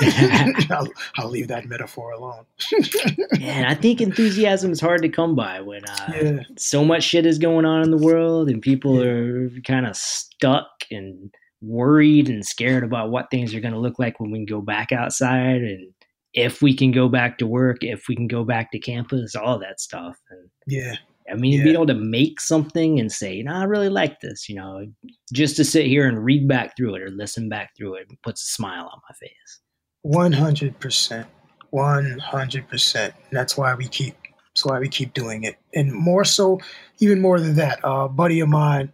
I'll, 0.70 0.88
I'll, 1.16 1.28
leave 1.28 1.48
that 1.48 1.66
metaphor 1.66 2.12
alone. 2.12 2.44
Man, 3.38 3.64
I 3.64 3.74
think 3.74 4.00
enthusiasm 4.00 4.72
is 4.72 4.80
hard 4.80 5.02
to 5.02 5.08
come 5.08 5.34
by 5.34 5.60
when 5.60 5.84
uh, 5.84 6.12
yeah. 6.14 6.40
so 6.56 6.84
much 6.84 7.04
shit 7.04 7.26
is 7.26 7.38
going 7.38 7.64
on 7.64 7.82
in 7.82 7.90
the 7.90 7.96
world 7.96 8.48
and 8.48 8.60
people 8.60 9.02
yeah. 9.02 9.10
are 9.10 9.50
kind 9.64 9.86
of 9.86 9.96
stuck 9.96 10.68
and 10.90 11.32
worried 11.60 12.28
and 12.28 12.44
scared 12.44 12.84
about 12.84 13.10
what 13.10 13.30
things 13.30 13.54
are 13.54 13.60
going 13.60 13.74
to 13.74 13.80
look 13.80 13.98
like 13.98 14.20
when 14.20 14.30
we 14.30 14.44
go 14.44 14.60
back 14.60 14.92
outside 14.92 15.62
and 15.62 15.92
if 16.38 16.62
we 16.62 16.74
can 16.74 16.92
go 16.92 17.08
back 17.08 17.38
to 17.38 17.46
work, 17.46 17.78
if 17.82 18.06
we 18.08 18.14
can 18.14 18.28
go 18.28 18.44
back 18.44 18.70
to 18.70 18.78
campus, 18.78 19.34
all 19.34 19.58
that 19.58 19.80
stuff. 19.80 20.16
And 20.30 20.48
yeah, 20.66 20.94
I 21.30 21.34
mean, 21.34 21.58
yeah. 21.58 21.64
being 21.64 21.74
able 21.74 21.86
to 21.88 21.94
make 21.94 22.40
something 22.40 23.00
and 23.00 23.10
say, 23.10 23.42
"No, 23.42 23.54
I 23.54 23.64
really 23.64 23.88
like 23.88 24.20
this," 24.20 24.48
you 24.48 24.54
know, 24.54 24.86
just 25.32 25.56
to 25.56 25.64
sit 25.64 25.86
here 25.86 26.06
and 26.06 26.24
read 26.24 26.46
back 26.46 26.76
through 26.76 26.94
it 26.94 27.02
or 27.02 27.10
listen 27.10 27.48
back 27.48 27.70
through 27.76 27.94
it 27.94 28.06
puts 28.22 28.42
a 28.42 28.46
smile 28.46 28.84
on 28.84 29.00
my 29.08 29.14
face. 29.20 29.60
One 30.02 30.32
hundred 30.32 30.78
percent, 30.78 31.26
one 31.70 32.18
hundred 32.20 32.68
percent. 32.68 33.14
That's 33.32 33.56
why 33.56 33.74
we 33.74 33.88
keep. 33.88 34.14
That's 34.54 34.64
why 34.64 34.78
we 34.78 34.88
keep 34.88 35.14
doing 35.14 35.42
it, 35.42 35.56
and 35.74 35.92
more 35.92 36.24
so, 36.24 36.60
even 37.00 37.20
more 37.20 37.40
than 37.40 37.56
that. 37.56 37.84
Uh, 37.84 38.04
a 38.04 38.08
buddy 38.08 38.40
of 38.40 38.48
mine, 38.48 38.92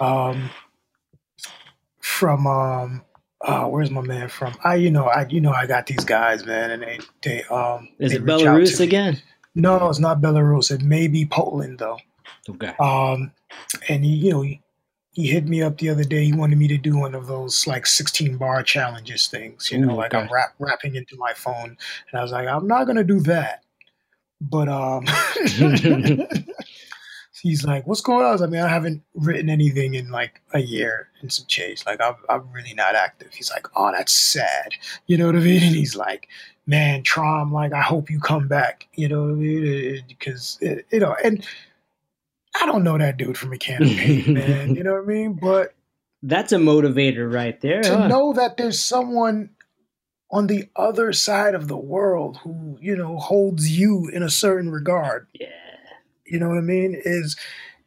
um, 0.00 0.50
from 2.00 2.46
um, 2.46 3.02
uh, 3.42 3.64
where's 3.64 3.90
my 3.90 4.00
man 4.00 4.28
from? 4.28 4.54
I, 4.62 4.76
you 4.76 4.90
know, 4.90 5.06
I, 5.06 5.26
you 5.28 5.40
know, 5.40 5.52
I 5.52 5.66
got 5.66 5.86
these 5.86 6.04
guys, 6.04 6.46
man, 6.46 6.70
and 6.70 6.82
they, 6.82 7.00
they, 7.22 7.44
um, 7.44 7.88
is 7.98 8.12
they 8.12 8.18
it 8.18 8.24
Belarus 8.24 8.80
again? 8.80 9.20
No, 9.54 9.88
it's 9.88 9.98
not 9.98 10.20
Belarus. 10.20 10.70
It 10.70 10.82
may 10.82 11.08
be 11.08 11.26
Poland 11.26 11.78
though. 11.78 11.98
Okay. 12.48 12.72
Um, 12.80 13.32
and 13.88 14.04
he, 14.04 14.12
you 14.12 14.30
know, 14.30 14.42
he, 14.42 14.62
he 15.12 15.26
hit 15.26 15.46
me 15.46 15.62
up 15.62 15.78
the 15.78 15.90
other 15.90 16.04
day. 16.04 16.24
He 16.24 16.32
wanted 16.32 16.58
me 16.58 16.68
to 16.68 16.78
do 16.78 16.96
one 16.96 17.14
of 17.14 17.26
those 17.26 17.66
like 17.66 17.86
16 17.86 18.38
bar 18.38 18.62
challenges 18.62 19.28
things, 19.28 19.70
you 19.70 19.78
know, 19.78 19.94
like 19.94 20.14
okay. 20.14 20.24
I'm 20.24 20.32
rap, 20.32 20.54
rapping 20.58 20.94
into 20.94 21.16
my 21.16 21.32
phone. 21.34 21.76
And 22.10 22.18
I 22.18 22.22
was 22.22 22.32
like, 22.32 22.48
I'm 22.48 22.66
not 22.66 22.84
going 22.84 22.96
to 22.96 23.04
do 23.04 23.20
that. 23.20 23.62
But 24.40 24.68
um, 24.68 25.04
he's 27.42 27.64
like, 27.64 27.86
"What's 27.86 28.00
going 28.00 28.24
on?" 28.24 28.40
I, 28.40 28.46
mean, 28.46 28.60
I 28.60 28.68
haven't 28.68 29.02
written 29.14 29.50
anything 29.50 29.94
in 29.94 30.10
like 30.10 30.40
a 30.54 30.60
year 30.60 31.08
and 31.20 31.32
some 31.32 31.46
change. 31.46 31.84
Like, 31.84 32.00
I'm, 32.00 32.14
I'm 32.28 32.50
really 32.52 32.72
not 32.72 32.94
active. 32.94 33.34
He's 33.34 33.50
like, 33.50 33.66
"Oh, 33.74 33.90
that's 33.92 34.14
sad." 34.14 34.74
You 35.06 35.18
know 35.18 35.26
what 35.26 35.36
I 35.36 35.40
mean? 35.40 35.62
And 35.62 35.74
he's 35.74 35.96
like, 35.96 36.28
"Man, 36.66 37.02
Traum, 37.02 37.52
like, 37.52 37.72
I 37.72 37.82
hope 37.82 38.10
you 38.10 38.20
come 38.20 38.46
back." 38.46 38.86
You 38.94 39.08
know 39.08 39.22
what 39.22 39.30
I 39.30 39.34
mean? 39.34 40.04
Because 40.06 40.58
you 40.60 41.00
know, 41.00 41.16
and 41.22 41.44
I 42.60 42.64
don't 42.64 42.84
know 42.84 42.96
that 42.96 43.16
dude 43.16 43.36
from 43.36 43.52
a 43.52 43.58
can 43.58 43.82
of 43.82 43.88
paint, 43.96 44.28
man. 44.28 44.76
You 44.76 44.84
know 44.84 44.92
what 44.92 45.02
I 45.02 45.06
mean? 45.06 45.32
But 45.34 45.74
that's 46.22 46.52
a 46.52 46.58
motivator 46.58 47.30
right 47.32 47.60
there. 47.60 47.82
To 47.82 47.98
huh? 47.98 48.08
know 48.08 48.32
that 48.34 48.56
there's 48.56 48.80
someone 48.80 49.50
on 50.30 50.46
the 50.46 50.68
other 50.76 51.12
side 51.12 51.56
of 51.56 51.66
the 51.66 51.76
world 51.76 52.38
who 52.44 52.78
you 52.80 52.96
know 52.96 53.18
holds 53.18 53.76
you 53.76 54.08
in 54.12 54.22
a 54.22 54.30
certain 54.30 54.70
regard. 54.70 55.26
Yeah 55.32 55.48
you 56.26 56.38
know 56.38 56.48
what 56.48 56.58
I 56.58 56.62
mean? 56.62 57.00
Is 57.04 57.36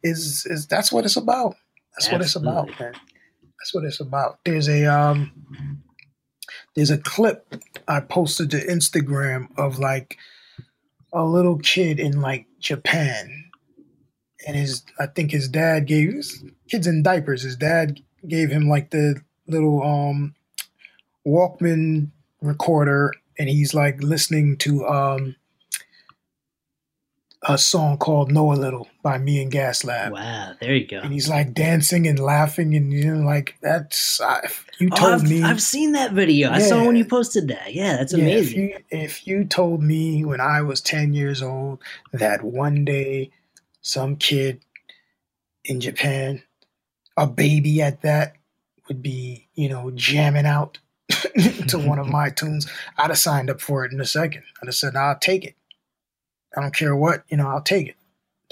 is 0.02 0.46
is 0.46 0.66
that's 0.66 0.92
what 0.92 1.04
it's 1.04 1.16
about. 1.16 1.56
That's 1.94 2.08
Absolutely. 2.08 2.18
what 2.18 2.24
it's 2.24 2.36
about, 2.36 2.80
man. 2.80 2.92
That's 3.58 3.74
what 3.74 3.84
it's 3.84 4.00
about. 4.00 4.38
There's 4.44 4.68
a 4.68 4.86
um 4.86 5.82
there's 6.74 6.90
a 6.90 6.98
clip 6.98 7.54
I 7.88 8.00
posted 8.00 8.50
to 8.50 8.58
Instagram 8.58 9.48
of 9.58 9.78
like 9.78 10.18
a 11.12 11.24
little 11.24 11.58
kid 11.58 11.98
in 11.98 12.20
like 12.20 12.46
Japan. 12.60 13.44
And 14.46 14.56
his 14.56 14.84
I 15.00 15.06
think 15.06 15.30
his 15.30 15.48
dad 15.48 15.86
gave 15.86 16.12
his 16.12 16.44
kids 16.68 16.86
in 16.86 17.02
diapers, 17.02 17.42
his 17.42 17.56
dad 17.56 18.00
gave 18.28 18.50
him 18.50 18.68
like 18.68 18.90
the 18.90 19.20
little 19.48 19.82
um 19.82 20.34
Walkman 21.26 22.10
recorder 22.40 23.12
and 23.38 23.48
he's 23.48 23.74
like 23.74 24.02
listening 24.02 24.56
to 24.58 24.86
um 24.86 25.34
a 27.48 27.56
song 27.56 27.96
called 27.96 28.32
Know 28.32 28.52
a 28.52 28.54
Little 28.54 28.88
by 29.02 29.18
me 29.18 29.40
and 29.40 29.50
Gas-Lab. 29.52 30.12
Wow, 30.12 30.54
there 30.60 30.74
you 30.74 30.86
go. 30.86 30.98
And 30.98 31.12
he's 31.12 31.28
like 31.28 31.54
dancing 31.54 32.06
and 32.08 32.18
laughing 32.18 32.74
and 32.74 32.92
you 32.92 33.14
know, 33.14 33.24
like 33.24 33.56
that's 33.60 34.20
uh, 34.20 34.48
you 34.78 34.88
oh, 34.92 34.96
told 34.96 35.12
I've, 35.12 35.30
me. 35.30 35.42
I've 35.42 35.62
seen 35.62 35.92
that 35.92 36.12
video. 36.12 36.48
Yeah. 36.50 36.56
I 36.56 36.58
saw 36.58 36.84
when 36.84 36.96
you 36.96 37.04
posted 37.04 37.48
that. 37.48 37.72
Yeah, 37.72 37.96
that's 37.96 38.12
amazing. 38.12 38.70
Yeah, 38.70 38.76
if, 38.76 38.92
you, 38.92 38.98
if 38.98 39.26
you 39.26 39.44
told 39.44 39.82
me 39.82 40.24
when 40.24 40.40
I 40.40 40.62
was 40.62 40.80
ten 40.80 41.14
years 41.14 41.40
old 41.40 41.82
that 42.12 42.42
one 42.42 42.84
day 42.84 43.30
some 43.80 44.16
kid 44.16 44.60
in 45.64 45.80
Japan, 45.80 46.42
a 47.16 47.26
baby 47.26 47.80
at 47.80 48.02
that, 48.02 48.34
would 48.88 49.02
be 49.02 49.46
you 49.54 49.68
know 49.68 49.92
jamming 49.92 50.46
out 50.46 50.78
to 51.68 51.78
one 51.78 52.00
of 52.00 52.08
my 52.10 52.30
tunes, 52.30 52.68
I'd 52.98 53.10
have 53.10 53.18
signed 53.18 53.50
up 53.50 53.60
for 53.60 53.84
it 53.84 53.92
in 53.92 54.00
a 54.00 54.06
second. 54.06 54.42
I'd 54.60 54.66
have 54.66 54.74
said, 54.74 54.96
"I'll 54.96 55.18
take 55.18 55.44
it." 55.44 55.54
I 56.56 56.60
don't 56.62 56.74
care 56.74 56.96
what, 56.96 57.24
you 57.28 57.36
know, 57.36 57.48
I'll 57.48 57.62
take 57.62 57.88
it. 57.88 57.96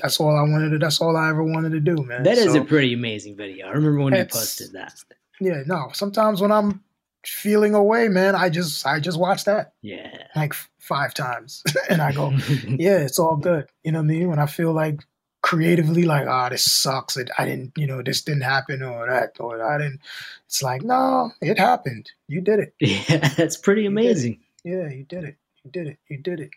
That's 0.03 0.19
all 0.19 0.37
I 0.37 0.43
wanted 0.43 0.71
to. 0.71 0.79
That's 0.79 1.01
all 1.01 1.17
I 1.17 1.31
ever 1.31 1.45
wanted 1.45 1.71
to 1.73 1.81
do, 1.81 1.97
man. 2.03 2.25
That 2.25 2.37
is 2.37 2.53
so, 2.53 2.63
a 2.63 2.65
pretty 2.65 2.93
amazing 2.93 3.37
video. 3.37 3.67
I 3.67 3.71
remember 3.71 4.03
when 4.03 4.15
you 4.15 4.25
posted 4.25 4.73
that. 4.73 4.93
Yeah, 5.41 5.63
no. 5.67 5.91
Sometimes 5.93 6.41
when 6.41 6.51
I'm 6.51 6.83
feeling 7.25 7.75
away, 7.75 8.09
man, 8.09 8.35
I 8.35 8.49
just 8.49 8.85
I 8.87 9.01
just 9.01 9.19
watch 9.19 9.45
that. 9.45 9.75
Yeah, 9.83 10.11
like 10.35 10.55
five 10.79 11.15
times, 11.15 11.63
and 11.89 12.03
I 12.03 12.13
go, 12.13 12.31
yeah, 12.67 12.99
it's 12.99 13.19
all 13.19 13.37
good. 13.37 13.67
You 13.85 13.93
know 13.93 14.01
what 14.01 14.05
I 14.05 14.09
mean? 14.09 14.29
When 14.29 14.39
I 14.39 14.47
feel 14.47 14.73
like 14.73 15.01
creatively, 15.43 16.05
like, 16.05 16.27
ah, 16.27 16.47
oh, 16.47 16.51
this 16.51 16.65
sucks. 16.65 17.17
It, 17.17 17.31
I 17.39 17.45
didn't, 17.45 17.73
you 17.77 17.87
know, 17.87 18.03
this 18.03 18.23
didn't 18.23 18.43
happen, 18.43 18.83
or 18.83 19.07
that, 19.07 19.39
or 19.39 19.63
I 19.63 19.79
didn't. 19.79 20.01
It's 20.47 20.63
like, 20.63 20.83
no, 20.83 21.31
it 21.41 21.59
happened. 21.59 22.11
You 22.29 22.41
did 22.41 22.61
it. 22.61 22.75
Yeah, 22.81 23.29
that's 23.37 23.57
pretty 23.57 23.87
amazing. 23.87 24.41
You 24.65 24.79
yeah, 24.79 24.89
you 24.89 25.05
did 25.05 25.25
it. 25.25 25.37
You 25.65 25.71
did 25.71 25.87
it. 25.87 25.99
You 26.09 26.19
did 26.19 26.41
it. 26.41 26.51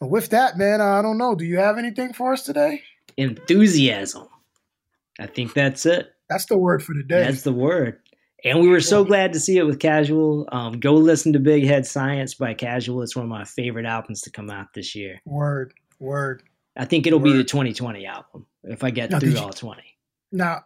And 0.00 0.10
with 0.10 0.30
that, 0.30 0.56
man, 0.56 0.80
I 0.80 1.02
don't 1.02 1.18
know. 1.18 1.34
Do 1.34 1.44
you 1.44 1.58
have 1.58 1.78
anything 1.78 2.12
for 2.12 2.32
us 2.32 2.44
today? 2.44 2.82
Enthusiasm. 3.16 4.28
I 5.20 5.26
think 5.26 5.54
that's 5.54 5.86
it. 5.86 6.12
That's 6.28 6.46
the 6.46 6.58
word 6.58 6.82
for 6.82 6.94
the 6.94 7.02
day. 7.02 7.22
That's 7.22 7.42
the 7.42 7.52
word. 7.52 8.00
And 8.44 8.60
we 8.60 8.68
were 8.68 8.80
so 8.80 9.04
glad 9.04 9.32
to 9.32 9.40
see 9.40 9.56
it 9.56 9.64
with 9.64 9.78
Casual. 9.78 10.46
Um, 10.52 10.78
go 10.78 10.94
listen 10.94 11.32
to 11.32 11.38
Big 11.38 11.64
Head 11.64 11.86
Science 11.86 12.34
by 12.34 12.52
Casual. 12.52 13.02
It's 13.02 13.16
one 13.16 13.24
of 13.24 13.30
my 13.30 13.44
favorite 13.44 13.86
albums 13.86 14.20
to 14.22 14.30
come 14.30 14.50
out 14.50 14.74
this 14.74 14.94
year. 14.94 15.20
Word, 15.24 15.72
word. 15.98 16.42
I 16.76 16.84
think 16.84 17.06
it'll 17.06 17.20
word. 17.20 17.24
be 17.24 17.36
the 17.36 17.44
2020 17.44 18.04
album 18.04 18.46
if 18.64 18.84
I 18.84 18.90
get 18.90 19.10
now, 19.10 19.18
through 19.18 19.38
all 19.38 19.50
20. 19.50 19.82
Now, 20.32 20.64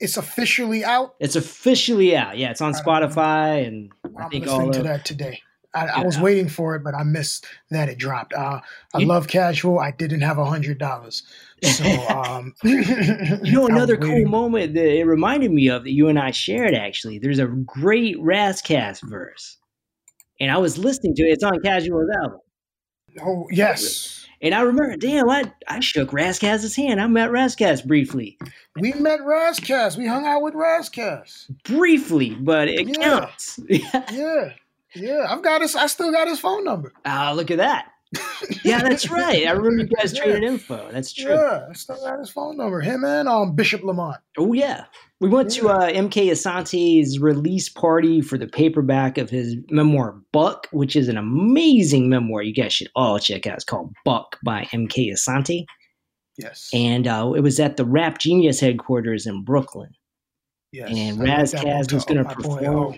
it's 0.00 0.16
officially 0.16 0.84
out. 0.84 1.14
It's 1.18 1.36
officially 1.36 2.16
out. 2.16 2.36
Yeah, 2.36 2.50
it's 2.50 2.60
on 2.60 2.74
Spotify, 2.74 3.66
and 3.66 3.90
I 4.18 4.24
I'm 4.24 4.30
think 4.30 4.44
listening 4.44 4.66
all 4.66 4.72
to 4.72 4.82
that 4.82 5.04
today. 5.04 5.40
I, 5.74 5.86
I, 5.86 6.04
was 6.04 6.18
waiting 6.18 6.48
for 6.48 6.74
it, 6.74 6.84
but 6.84 6.94
I 6.94 7.02
missed 7.02 7.46
that 7.70 7.88
it 7.88 7.98
dropped. 7.98 8.34
Uh, 8.34 8.60
I 8.94 8.98
you, 8.98 9.06
love 9.06 9.28
Casual. 9.28 9.78
I 9.78 9.90
didn't 9.90 10.20
have 10.20 10.38
a 10.38 10.44
hundred 10.44 10.78
dollars, 10.78 11.22
so 11.62 11.84
um, 12.08 12.54
you 12.62 13.52
know 13.52 13.66
another 13.66 13.96
cool 13.96 14.26
moment 14.26 14.74
that 14.74 14.86
it 14.86 15.04
reminded 15.04 15.50
me 15.50 15.68
of 15.68 15.84
that 15.84 15.92
you 15.92 16.08
and 16.08 16.18
I 16.18 16.30
shared. 16.30 16.74
Actually, 16.74 17.18
there's 17.18 17.38
a 17.38 17.46
great 17.46 18.20
Ras 18.20 18.60
Kass 18.60 19.00
verse, 19.00 19.56
and 20.40 20.50
I 20.50 20.58
was 20.58 20.76
listening 20.76 21.14
to 21.16 21.22
it. 21.22 21.32
It's 21.32 21.44
on 21.44 21.60
Casual's 21.62 22.10
album. 22.22 22.40
Oh 23.20 23.46
yes. 23.50 24.18
And 24.42 24.56
I 24.56 24.62
remember, 24.62 24.96
damn, 24.96 25.30
I, 25.30 25.52
I 25.68 25.78
shook 25.78 26.12
Ras 26.12 26.40
Kass's 26.40 26.74
hand. 26.74 27.00
I 27.00 27.06
met 27.06 27.30
Ras 27.30 27.54
Kass 27.54 27.80
briefly. 27.80 28.36
We 28.76 28.92
met 28.94 29.20
Ras 29.24 29.60
Kass. 29.60 29.96
We 29.96 30.04
hung 30.08 30.26
out 30.26 30.42
with 30.42 30.54
Ras 30.54 30.88
Kass. 30.88 31.48
Briefly, 31.64 32.30
but 32.30 32.66
it 32.66 32.88
yeah. 32.88 33.20
counts. 33.20 33.60
yeah. 33.68 34.52
Yeah, 34.94 35.26
I've 35.28 35.42
got 35.42 35.62
his. 35.62 35.74
I 35.76 35.86
still 35.86 36.12
got 36.12 36.28
his 36.28 36.40
phone 36.40 36.64
number. 36.64 36.92
Ah, 37.04 37.30
uh, 37.30 37.34
look 37.34 37.50
at 37.50 37.58
that. 37.58 37.88
yeah, 38.64 38.80
that's 38.82 39.10
right. 39.10 39.46
I 39.46 39.52
remember 39.52 39.84
you 39.84 39.88
guys 39.96 40.12
yeah. 40.12 40.24
traded 40.24 40.44
info. 40.44 40.90
That's 40.92 41.12
true. 41.12 41.32
Yeah, 41.32 41.66
I 41.70 41.72
still 41.72 41.96
got 41.96 42.18
his 42.18 42.28
phone 42.28 42.58
number. 42.58 42.80
Him 42.80 43.04
and 43.04 43.26
um 43.28 43.54
Bishop 43.54 43.82
Lamont. 43.82 44.18
Oh 44.36 44.52
yeah, 44.52 44.84
we 45.20 45.28
went 45.28 45.54
yeah. 45.56 45.62
to 45.62 45.68
uh, 45.70 45.90
MK 45.90 46.30
Asante's 46.30 47.18
release 47.18 47.68
party 47.68 48.20
for 48.20 48.36
the 48.36 48.46
paperback 48.46 49.16
of 49.16 49.30
his 49.30 49.56
memoir 49.70 50.20
Buck, 50.32 50.68
which 50.72 50.94
is 50.94 51.08
an 51.08 51.16
amazing 51.16 52.10
memoir. 52.10 52.42
You 52.42 52.52
guys 52.52 52.74
should 52.74 52.90
all 52.94 53.18
check 53.18 53.46
out. 53.46 53.54
It's 53.54 53.64
called 53.64 53.94
Buck 54.04 54.38
by 54.44 54.64
MK 54.72 55.12
Asante. 55.12 55.64
Yes. 56.38 56.70
And 56.72 57.06
uh, 57.06 57.32
it 57.36 57.40
was 57.40 57.60
at 57.60 57.76
the 57.76 57.84
Rap 57.84 58.18
Genius 58.18 58.60
headquarters 58.60 59.26
in 59.26 59.44
Brooklyn. 59.44 59.94
Yes. 60.72 60.90
And 60.90 61.20
Ras 61.20 61.52
Kass 61.52 61.92
was 61.92 62.04
going 62.04 62.24
to 62.24 62.34
perform. 62.34 62.64
Oh, 62.64 62.94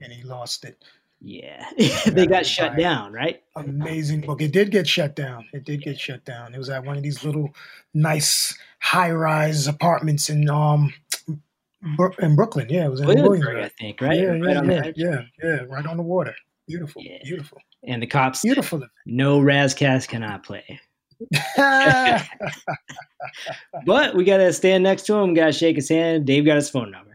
and 0.00 0.12
he 0.12 0.22
lost 0.22 0.64
it. 0.64 0.82
Yeah, 1.22 1.66
they 2.06 2.26
got 2.26 2.46
shut 2.46 2.78
down, 2.78 3.12
right? 3.12 3.42
Amazing 3.54 4.22
book. 4.22 4.40
It 4.40 4.52
did 4.52 4.70
get 4.70 4.88
shut 4.88 5.14
down. 5.14 5.46
It 5.52 5.64
did 5.64 5.82
get 5.82 6.00
shut 6.00 6.24
down. 6.24 6.54
It 6.54 6.58
was 6.58 6.70
at 6.70 6.82
one 6.82 6.96
of 6.96 7.02
these 7.02 7.22
little 7.22 7.50
nice 7.92 8.56
high-rise 8.80 9.66
apartments 9.66 10.30
in 10.30 10.48
um 10.48 10.94
in 11.28 12.36
Brooklyn. 12.36 12.68
Yeah, 12.70 12.86
it 12.86 12.90
was 12.90 13.00
in 13.00 13.06
Williamsburg, 13.06 13.64
I 13.64 13.68
think, 13.68 14.00
right? 14.00 14.18
Yeah, 14.18 14.28
right 14.28 14.64
yeah, 14.64 14.64
yeah, 14.64 14.92
yeah, 14.96 15.22
yeah, 15.42 15.60
right 15.68 15.84
on 15.84 15.98
the 15.98 16.02
water. 16.02 16.34
Beautiful, 16.66 17.02
yeah. 17.02 17.18
beautiful. 17.22 17.58
And 17.84 18.02
the 18.02 18.06
cops, 18.06 18.40
beautiful. 18.40 18.82
No 19.04 19.40
Ras 19.40 19.74
Kass 19.74 20.06
cannot 20.06 20.42
play. 20.42 20.80
but 23.84 24.14
we 24.14 24.24
gotta 24.24 24.52
stand 24.54 24.84
next 24.84 25.02
to 25.02 25.14
him. 25.16 25.34
Gotta 25.34 25.52
shake 25.52 25.76
his 25.76 25.90
hand. 25.90 26.24
Dave 26.24 26.46
got 26.46 26.56
his 26.56 26.70
phone 26.70 26.90
number. 26.90 27.09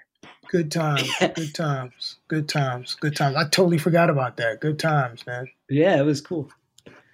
Good 0.50 0.72
times, 0.72 1.10
good 1.36 1.54
times, 1.56 2.16
good 2.28 2.48
times, 2.50 2.96
good 2.96 3.16
times. 3.16 3.36
I 3.36 3.44
totally 3.44 3.78
forgot 3.78 4.10
about 4.10 4.38
that. 4.38 4.62
Good 4.62 4.80
times, 4.80 5.26
man. 5.26 5.48
Yeah, 5.70 6.00
it 6.00 6.04
was 6.04 6.22
cool. 6.22 6.50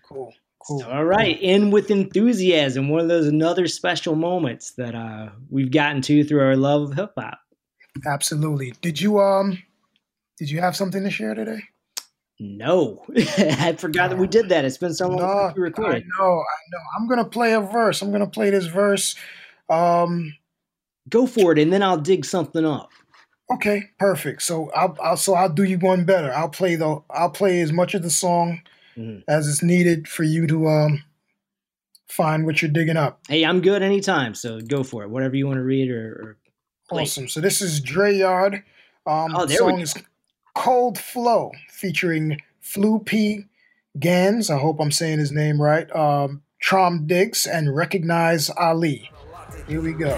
Cool, 0.08 0.34
cool. 0.68 0.84
All 0.84 1.06
right, 1.06 1.40
in 1.42 1.72
with 1.72 1.90
enthusiasm. 1.92 2.90
One 2.90 3.00
of 3.00 3.08
those 3.08 3.28
another 3.28 3.68
special 3.68 4.16
moments 4.16 4.72
that 4.72 4.96
uh, 4.96 5.30
we've 5.50 5.72
gotten 5.72 6.02
to 6.04 6.24
through 6.24 6.42
our 6.42 6.56
love 6.56 6.84
of 6.92 6.94
hip 6.96 7.14
hop. 7.18 7.40
Absolutely. 8.06 8.74
Did 8.82 9.00
you 9.02 9.20
um, 9.20 9.62
did 10.38 10.50
you 10.50 10.60
have 10.60 10.76
something 10.76 11.04
to 11.04 11.10
share 11.10 11.34
today? 11.34 11.62
No, 12.40 13.06
I 13.38 13.74
forgot 13.78 14.10
that 14.10 14.18
we 14.18 14.28
did 14.28 14.50
that. 14.50 14.66
It's 14.66 14.78
been 14.78 14.94
so 14.94 15.08
long 15.08 15.18
No, 15.20 15.44
since 15.48 15.58
we 15.58 15.62
recorded. 15.64 16.04
I 16.04 16.22
know, 16.22 16.30
I 16.30 16.60
know. 16.72 16.80
I'm 16.98 17.08
gonna 17.08 17.26
play 17.26 17.54
a 17.54 17.62
verse. 17.62 18.02
I'm 18.02 18.12
gonna 18.12 18.28
play 18.28 18.50
this 18.50 18.66
verse. 18.66 19.16
Um, 19.70 20.34
Go 21.10 21.26
for 21.26 21.52
it, 21.52 21.60
and 21.60 21.74
then 21.74 21.82
I'll 21.82 21.98
dig 21.98 22.26
something 22.26 22.64
up. 22.66 22.92
Okay, 23.54 23.90
perfect. 24.00 24.42
So 24.44 24.70
I'll, 24.76 24.96
I'll 25.04 25.18
so 25.18 25.34
I'll 25.34 25.50
do 25.50 25.64
you 25.64 25.78
one 25.78 26.06
better. 26.06 26.32
I'll 26.34 26.50
play 26.50 26.76
the 26.76 27.02
I'll 27.10 27.30
play 27.30 27.62
as 27.62 27.72
much 27.72 27.94
of 27.94 28.04
the 28.04 28.10
song 28.10 28.62
Mhm. 28.98 29.24
as 29.28 29.48
is 29.48 29.62
needed 29.64 30.08
for 30.08 30.24
you 30.24 30.46
to 30.48 30.68
um 30.68 31.04
find 32.10 32.46
what 32.46 32.62
you're 32.62 32.72
digging 32.72 32.98
up. 32.98 33.20
Hey, 33.30 33.44
I'm 33.46 33.62
good 33.62 33.82
anytime, 33.82 34.36
so 34.36 34.60
go 34.62 34.84
for 34.84 35.04
it. 35.04 35.10
Whatever 35.10 35.36
you 35.36 35.48
want 35.48 35.58
to 35.58 35.64
read 35.64 35.90
or, 35.90 36.12
or 36.12 36.38
play. 36.90 37.04
Awesome. 37.04 37.28
So 37.30 37.40
this 37.40 37.62
is 37.62 37.80
Dray 37.80 38.14
Yard. 38.18 38.64
Um, 39.08 39.36
Oh, 39.36 39.42
the 39.46 39.54
there 39.56 39.64
we 39.66 39.72
song 39.72 39.76
go. 39.78 39.82
is 39.84 39.94
Cold 40.56 40.98
Flow 41.00 41.52
featuring 41.70 42.42
Flu 42.60 43.00
P. 43.00 43.46
Gans. 44.00 44.50
I 44.50 44.58
hope 44.60 44.80
I'm 44.80 44.92
saying 44.92 45.20
his 45.20 45.32
name 45.32 45.62
right. 45.62 45.90
Um, 45.96 46.44
Traum 46.62 47.08
Diggs 47.08 47.46
and 47.46 47.74
Recognize 47.76 48.50
Ali. 48.52 49.10
Here 49.68 49.82
we 49.82 49.94
go. 49.94 50.16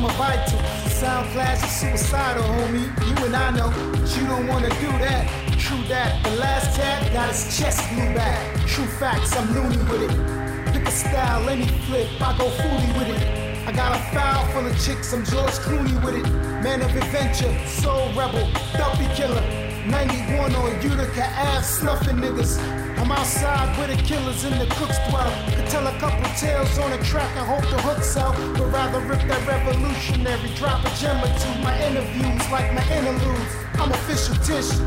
My 0.00 0.12
vital. 0.16 0.58
Sound 0.90 1.30
class 1.32 1.62
is 1.64 1.72
suicidal, 1.80 2.42
homie. 2.44 2.88
You 3.08 3.26
and 3.26 3.36
I 3.36 3.50
know, 3.50 3.70
but 3.92 4.16
you 4.16 4.26
don't 4.26 4.46
wanna 4.46 4.70
do 4.80 4.90
that. 5.04 5.28
True 5.58 5.82
that. 5.88 6.22
The 6.24 6.30
last 6.36 6.76
tab 6.76 7.12
got 7.12 7.28
his 7.28 7.56
chest 7.56 7.88
blew 7.90 8.14
back. 8.14 8.66
True 8.66 8.86
facts, 8.86 9.36
I'm 9.36 9.54
loony 9.54 9.78
with 9.90 10.02
it. 10.08 10.72
Pick 10.72 10.86
a 10.86 10.90
style, 10.90 11.48
any 11.48 11.66
flip, 11.86 12.08
I 12.20 12.36
go 12.38 12.48
fooly 12.48 12.98
with 12.98 13.08
it. 13.16 13.42
I 13.66 13.72
got 13.72 13.94
a 13.94 14.02
file 14.12 14.44
full 14.52 14.66
of 14.66 14.74
chicks, 14.84 15.12
I'm 15.12 15.24
George 15.24 15.56
Clooney 15.64 15.94
with 16.04 16.16
it. 16.16 16.28
Man 16.62 16.82
of 16.82 16.94
adventure, 16.96 17.54
soul 17.66 18.08
rebel, 18.14 18.48
dumpy 18.72 19.06
killer. 19.14 19.42
91 19.86 20.54
on 20.54 20.82
Utica 20.82 21.26
Ave, 21.38 21.64
snuffing 21.64 22.16
niggas. 22.16 22.81
I'm 23.02 23.10
outside 23.10 23.76
where 23.76 23.88
the 23.88 24.00
killers 24.00 24.44
and 24.44 24.60
the 24.60 24.66
cooks 24.76 24.96
dwell. 25.10 25.26
Could 25.56 25.66
tell 25.66 25.84
a 25.84 25.98
couple 25.98 26.22
tales 26.38 26.78
on 26.78 26.92
a 26.92 27.02
track 27.02 27.34
and 27.36 27.44
hope 27.44 27.68
the 27.68 27.82
hooks 27.82 28.16
out. 28.16 28.36
But 28.56 28.70
rather 28.70 29.00
rip 29.00 29.18
that 29.26 29.42
revolutionary, 29.44 30.48
drop 30.54 30.84
a 30.84 30.90
gem 30.94 31.18
or 31.18 31.26
two. 31.42 31.50
My 31.66 31.74
interviews 31.82 32.48
like 32.52 32.72
my 32.72 32.84
interludes. 32.94 33.56
I'm 33.74 33.90
official 33.90 34.36
Tish. 34.46 34.78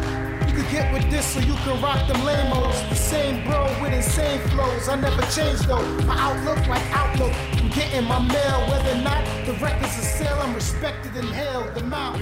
You 0.48 0.54
could 0.56 0.72
get 0.72 0.94
with 0.94 1.12
this 1.12 1.36
or 1.36 1.42
you 1.42 1.56
can 1.68 1.82
rock 1.82 2.08
them 2.08 2.24
lamos. 2.24 2.80
The 2.88 2.96
same 2.96 3.44
bro 3.44 3.68
with 3.82 3.92
insane 3.92 4.40
flows. 4.48 4.88
I 4.88 4.96
never 4.96 5.22
change 5.36 5.60
though. 5.68 5.84
My 6.08 6.16
outlook 6.18 6.66
like 6.70 6.88
outlook. 6.96 7.34
I'm 7.60 7.70
getting 7.72 8.08
my 8.08 8.20
mail, 8.20 8.60
whether 8.72 8.92
or 8.96 9.04
not 9.04 9.26
the 9.46 9.52
records 9.60 9.92
are 10.00 10.08
sale. 10.16 10.40
I'm 10.40 10.56
respected 10.56 11.18
and 11.18 11.28
held. 11.36 11.76
The 11.76 11.84
mouth. 11.84 12.22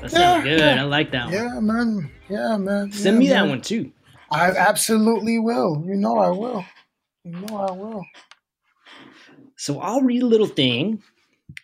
That 0.00 0.10
sounds 0.10 0.44
Yeah, 0.46 0.50
good. 0.56 0.60
yeah. 0.60 0.80
I 0.82 0.84
like 0.84 1.12
that 1.12 1.26
one. 1.26 1.34
Yeah, 1.34 1.60
man. 1.60 2.10
Yeah, 2.28 2.56
man. 2.56 2.92
Send 2.92 3.16
Yeah, 3.16 3.18
me 3.18 3.28
that 3.28 3.48
one 3.48 3.60
too. 3.60 3.92
I 4.32 4.50
absolutely 4.50 5.38
will. 5.38 5.82
You 5.86 5.96
know 5.96 6.18
I 6.18 6.30
will. 6.30 6.64
You 7.24 7.32
know 7.32 7.56
I 7.56 7.72
will. 7.72 8.04
So 9.56 9.80
I'll 9.80 10.00
read 10.02 10.22
a 10.22 10.26
little 10.26 10.46
thing. 10.46 11.02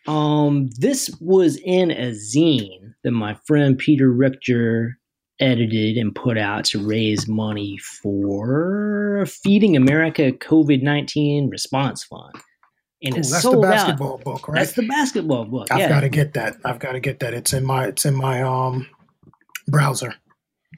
Um, 0.07 0.69
this 0.79 1.09
was 1.21 1.57
in 1.65 1.91
a 1.91 2.11
zine 2.11 2.95
that 3.05 3.13
my 3.13 3.37
friend 3.47 3.79
Peter 3.79 4.11
Richter 4.13 4.99
edited 5.41 5.97
and 5.97 6.15
put 6.15 6.37
out 6.39 6.65
to 6.67 6.85
raise 6.85 7.29
money 7.29 7.79
for 7.79 9.27
Feeding 9.27 9.77
America 9.77 10.33
COVID 10.33 10.83
nineteen 10.83 11.49
Response 11.49 12.05
Fund. 12.05 12.35
And 13.07 13.15
Cool. 13.15 13.21
it's 13.21 13.31
That's 13.31 13.43
the 13.45 13.51
sold 13.53 13.65
out. 13.65 13.71
basketball 13.71 14.19
book, 14.19 14.49
right? 14.49 14.59
That's 14.59 14.73
the 14.73 14.87
basketball 14.87 15.45
book. 15.47 15.69
I've 15.71 15.79
yeah. 15.79 15.89
got 15.89 16.01
to 16.01 16.09
get 16.09 16.35
that. 16.35 16.57
I've 16.65 16.79
got 16.79 16.93
to 16.93 17.01
get 17.01 17.21
that. 17.21 17.33
It's 17.35 17.53
in 17.53 17.65
my 17.65 17.87
it's 17.87 18.05
in 18.05 18.15
my 18.15 18.43
um 18.43 18.87
browser. 19.69 20.15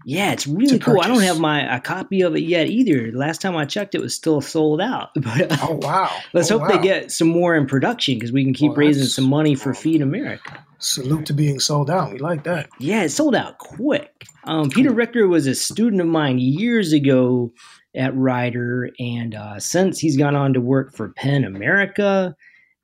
Yeah, 0.04 0.32
it's 0.32 0.46
really 0.46 0.78
cool. 0.78 1.00
I 1.00 1.08
don't 1.08 1.22
have 1.22 1.40
my 1.40 1.74
a 1.76 1.80
copy 1.80 2.22
of 2.22 2.36
it 2.36 2.42
yet 2.42 2.68
either. 2.68 3.10
Last 3.12 3.40
time 3.42 3.56
I 3.56 3.64
checked, 3.64 3.94
it 3.94 4.00
was 4.00 4.14
still 4.14 4.40
sold 4.40 4.80
out. 4.80 5.08
But 5.16 5.50
uh, 5.52 5.56
Oh 5.62 5.74
wow. 5.82 6.10
let's 6.32 6.50
Oh, 6.50 6.58
hope 6.58 6.68
they 6.68 6.78
get 6.78 7.10
some 7.10 7.28
more 7.28 7.54
in 7.56 7.66
production 7.66 8.14
because 8.14 8.30
we 8.32 8.44
can 8.44 8.54
keep 8.54 8.70
Well, 8.70 8.78
raising 8.78 9.04
some 9.06 9.24
money 9.28 9.54
for 9.54 9.74
Feed 9.74 10.00
America. 10.00 10.64
salute 10.78 11.26
to 11.26 11.32
being 11.32 11.58
sold 11.58 11.90
out. 11.90 12.12
We 12.12 12.18
like 12.18 12.44
that. 12.44 12.68
Yeah, 12.78 13.02
it 13.02 13.08
sold 13.10 13.34
out 13.34 13.58
quick. 13.58 14.24
Um, 14.44 14.70
Peter 14.70 14.92
Richter 14.92 15.26
was 15.28 15.46
a 15.46 15.54
student 15.54 16.00
of 16.00 16.06
mine 16.06 16.38
years 16.38 16.92
ago 16.92 17.52
at 17.98 18.16
Rider, 18.16 18.90
and 18.98 19.34
uh, 19.34 19.58
since 19.58 19.98
he's 19.98 20.16
gone 20.16 20.36
on 20.36 20.54
to 20.54 20.60
work 20.60 20.94
for 20.94 21.10
PEN 21.10 21.44
America, 21.44 22.34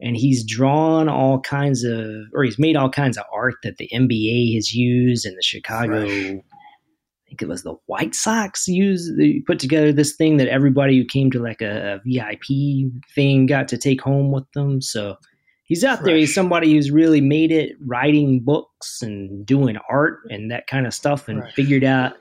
and 0.00 0.16
he's 0.16 0.44
drawn 0.44 1.08
all 1.08 1.40
kinds 1.40 1.84
of, 1.84 2.10
or 2.34 2.42
he's 2.44 2.58
made 2.58 2.76
all 2.76 2.90
kinds 2.90 3.16
of 3.16 3.24
art 3.32 3.54
that 3.62 3.76
the 3.78 3.88
NBA 3.94 4.54
has 4.56 4.74
used, 4.74 5.24
and 5.24 5.38
the 5.38 5.42
Chicago, 5.42 6.04
Fresh. 6.04 6.18
I 6.20 7.28
think 7.28 7.42
it 7.42 7.48
was 7.48 7.62
the 7.62 7.76
White 7.86 8.14
Sox 8.14 8.66
used. 8.66 9.16
They 9.16 9.40
put 9.46 9.60
together 9.60 9.92
this 9.92 10.14
thing 10.16 10.36
that 10.38 10.48
everybody 10.48 10.98
who 10.98 11.04
came 11.04 11.30
to 11.30 11.42
like 11.42 11.62
a, 11.62 11.94
a 11.94 12.00
VIP 12.04 12.92
thing 13.14 13.46
got 13.46 13.68
to 13.68 13.78
take 13.78 14.00
home 14.00 14.32
with 14.32 14.50
them. 14.52 14.80
So 14.80 15.16
he's 15.64 15.84
out 15.84 16.04
there. 16.04 16.16
He's 16.16 16.34
somebody 16.34 16.72
who's 16.72 16.90
really 16.90 17.20
made 17.20 17.50
it 17.50 17.76
writing 17.80 18.40
books 18.40 19.00
and 19.00 19.46
doing 19.46 19.78
art 19.88 20.20
and 20.28 20.50
that 20.50 20.66
kind 20.66 20.86
of 20.86 20.94
stuff 20.94 21.28
and 21.28 21.40
Fresh. 21.40 21.54
figured 21.54 21.84
out 21.84 22.14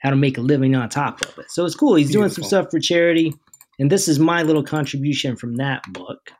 how 0.00 0.10
to 0.10 0.16
make 0.16 0.38
a 0.38 0.40
living 0.42 0.74
on 0.74 0.88
top 0.88 1.20
of 1.22 1.38
it. 1.38 1.50
So 1.50 1.64
it's 1.64 1.74
cool. 1.74 1.94
He's 1.94 2.10
doing 2.10 2.28
some 2.30 2.44
stuff 2.44 2.66
for 2.70 2.80
charity. 2.80 3.34
And 3.78 3.90
this 3.90 4.08
is 4.08 4.18
my 4.18 4.42
little 4.42 4.62
contribution 4.62 5.36
from 5.36 5.56
that 5.56 5.82
book. 5.92 6.30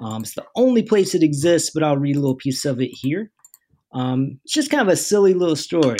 Um, 0.00 0.22
it's 0.22 0.34
the 0.34 0.44
only 0.56 0.82
place 0.82 1.14
it 1.14 1.22
exists, 1.22 1.70
but 1.72 1.82
I'll 1.82 1.96
read 1.96 2.16
a 2.16 2.20
little 2.20 2.36
piece 2.36 2.64
of 2.64 2.80
it 2.80 2.90
here. 2.92 3.30
Um, 3.92 4.40
it's 4.44 4.52
just 4.52 4.70
kind 4.70 4.82
of 4.82 4.88
a 4.92 4.96
silly 4.96 5.34
little 5.34 5.56
story 5.56 5.98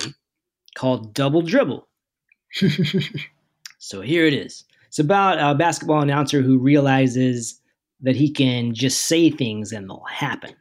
called 0.77 1.15
Double 1.15 1.43
Dribble. 1.43 1.89
So 3.78 4.01
here 4.01 4.24
it 4.24 4.32
is. 4.32 4.65
It's 4.89 4.99
about 4.99 5.39
a 5.39 5.55
basketball 5.55 6.01
announcer 6.01 6.41
who 6.41 6.59
realizes 6.59 7.61
that 8.01 8.16
he 8.16 8.31
can 8.32 8.73
just 8.73 9.03
say 9.03 9.28
things 9.28 9.73
and 9.73 9.91
they'll 9.91 10.07
happen. 10.11 10.55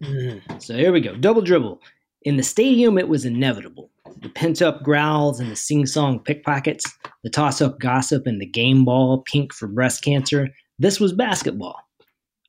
Mhm. 0.00 0.62
So 0.62 0.76
here 0.76 0.92
we 0.92 1.00
go. 1.00 1.16
Double 1.16 1.42
dribble. 1.42 1.80
In 2.22 2.36
the 2.36 2.44
stadium, 2.44 2.98
it 2.98 3.08
was 3.08 3.24
inevitable. 3.24 3.90
The 4.20 4.28
pent 4.28 4.62
up 4.62 4.82
growls 4.82 5.40
and 5.40 5.50
the 5.50 5.56
sing 5.56 5.86
song 5.86 6.20
pickpockets, 6.20 6.84
the 7.24 7.30
toss 7.30 7.60
up 7.60 7.78
gossip 7.78 8.26
and 8.26 8.40
the 8.40 8.46
game 8.46 8.84
ball 8.84 9.22
pink 9.30 9.52
for 9.52 9.66
breast 9.66 10.04
cancer. 10.04 10.48
This 10.78 11.00
was 11.00 11.12
basketball. 11.12 11.76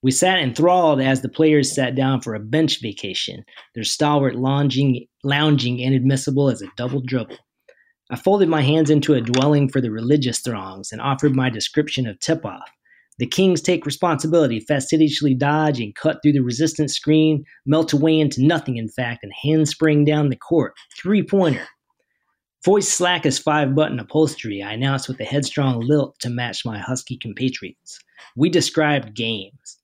We 0.02 0.12
sat 0.12 0.40
enthralled 0.40 1.00
as 1.02 1.22
the 1.22 1.30
players 1.30 1.74
sat 1.74 1.96
down 1.96 2.22
for 2.22 2.36
a 2.36 2.40
bench 2.40 2.82
vacation, 2.82 3.46
their 3.74 3.86
stalwart 3.86 4.36
lounging, 4.36 5.08
lounging 5.24 5.80
inadmissible 5.80 6.50
as 6.50 6.62
a 6.62 6.68
double 6.76 7.02
dribble. 7.02 7.38
I 8.12 8.18
folded 8.18 8.50
my 8.50 8.62
hands 8.62 8.90
into 8.90 9.14
a 9.14 9.22
dwelling 9.22 9.70
for 9.70 9.80
the 9.80 9.92
religious 9.92 10.40
throngs 10.40 10.92
and 10.92 11.02
offered 11.02 11.36
my 11.36 11.50
description 11.50 12.06
of 12.06 12.20
tip 12.20 12.46
off. 12.46 12.70
The 13.20 13.28
Kings 13.28 13.62
take 13.62 13.86
responsibility, 13.86 14.60
fastidiously 14.60 15.36
dodge 15.36 15.80
and 15.80 15.94
cut 15.94 16.18
through 16.22 16.34
the 16.34 16.42
resistance 16.42 16.96
screen, 16.96 17.46
melt 17.66 17.94
away 17.94 18.20
into 18.20 18.44
nothing, 18.44 18.78
in 18.78 18.90
fact, 18.90 19.24
and 19.24 19.32
handspring 19.44 20.04
down 20.04 20.30
the 20.30 20.36
court. 20.36 20.74
Three 20.98 21.22
pointer. 21.22 21.68
Voice 22.66 22.88
slack 22.88 23.26
as 23.26 23.38
five 23.38 23.76
button 23.76 24.00
upholstery, 24.00 24.64
I 24.64 24.72
announced 24.72 25.10
with 25.10 25.20
a 25.20 25.26
headstrong 25.26 25.82
lilt 25.82 26.18
to 26.20 26.30
match 26.30 26.66
my 26.66 26.80
husky 26.80 27.18
compatriots. 27.18 28.00
We 28.36 28.50
described 28.50 29.16
games. 29.16 29.80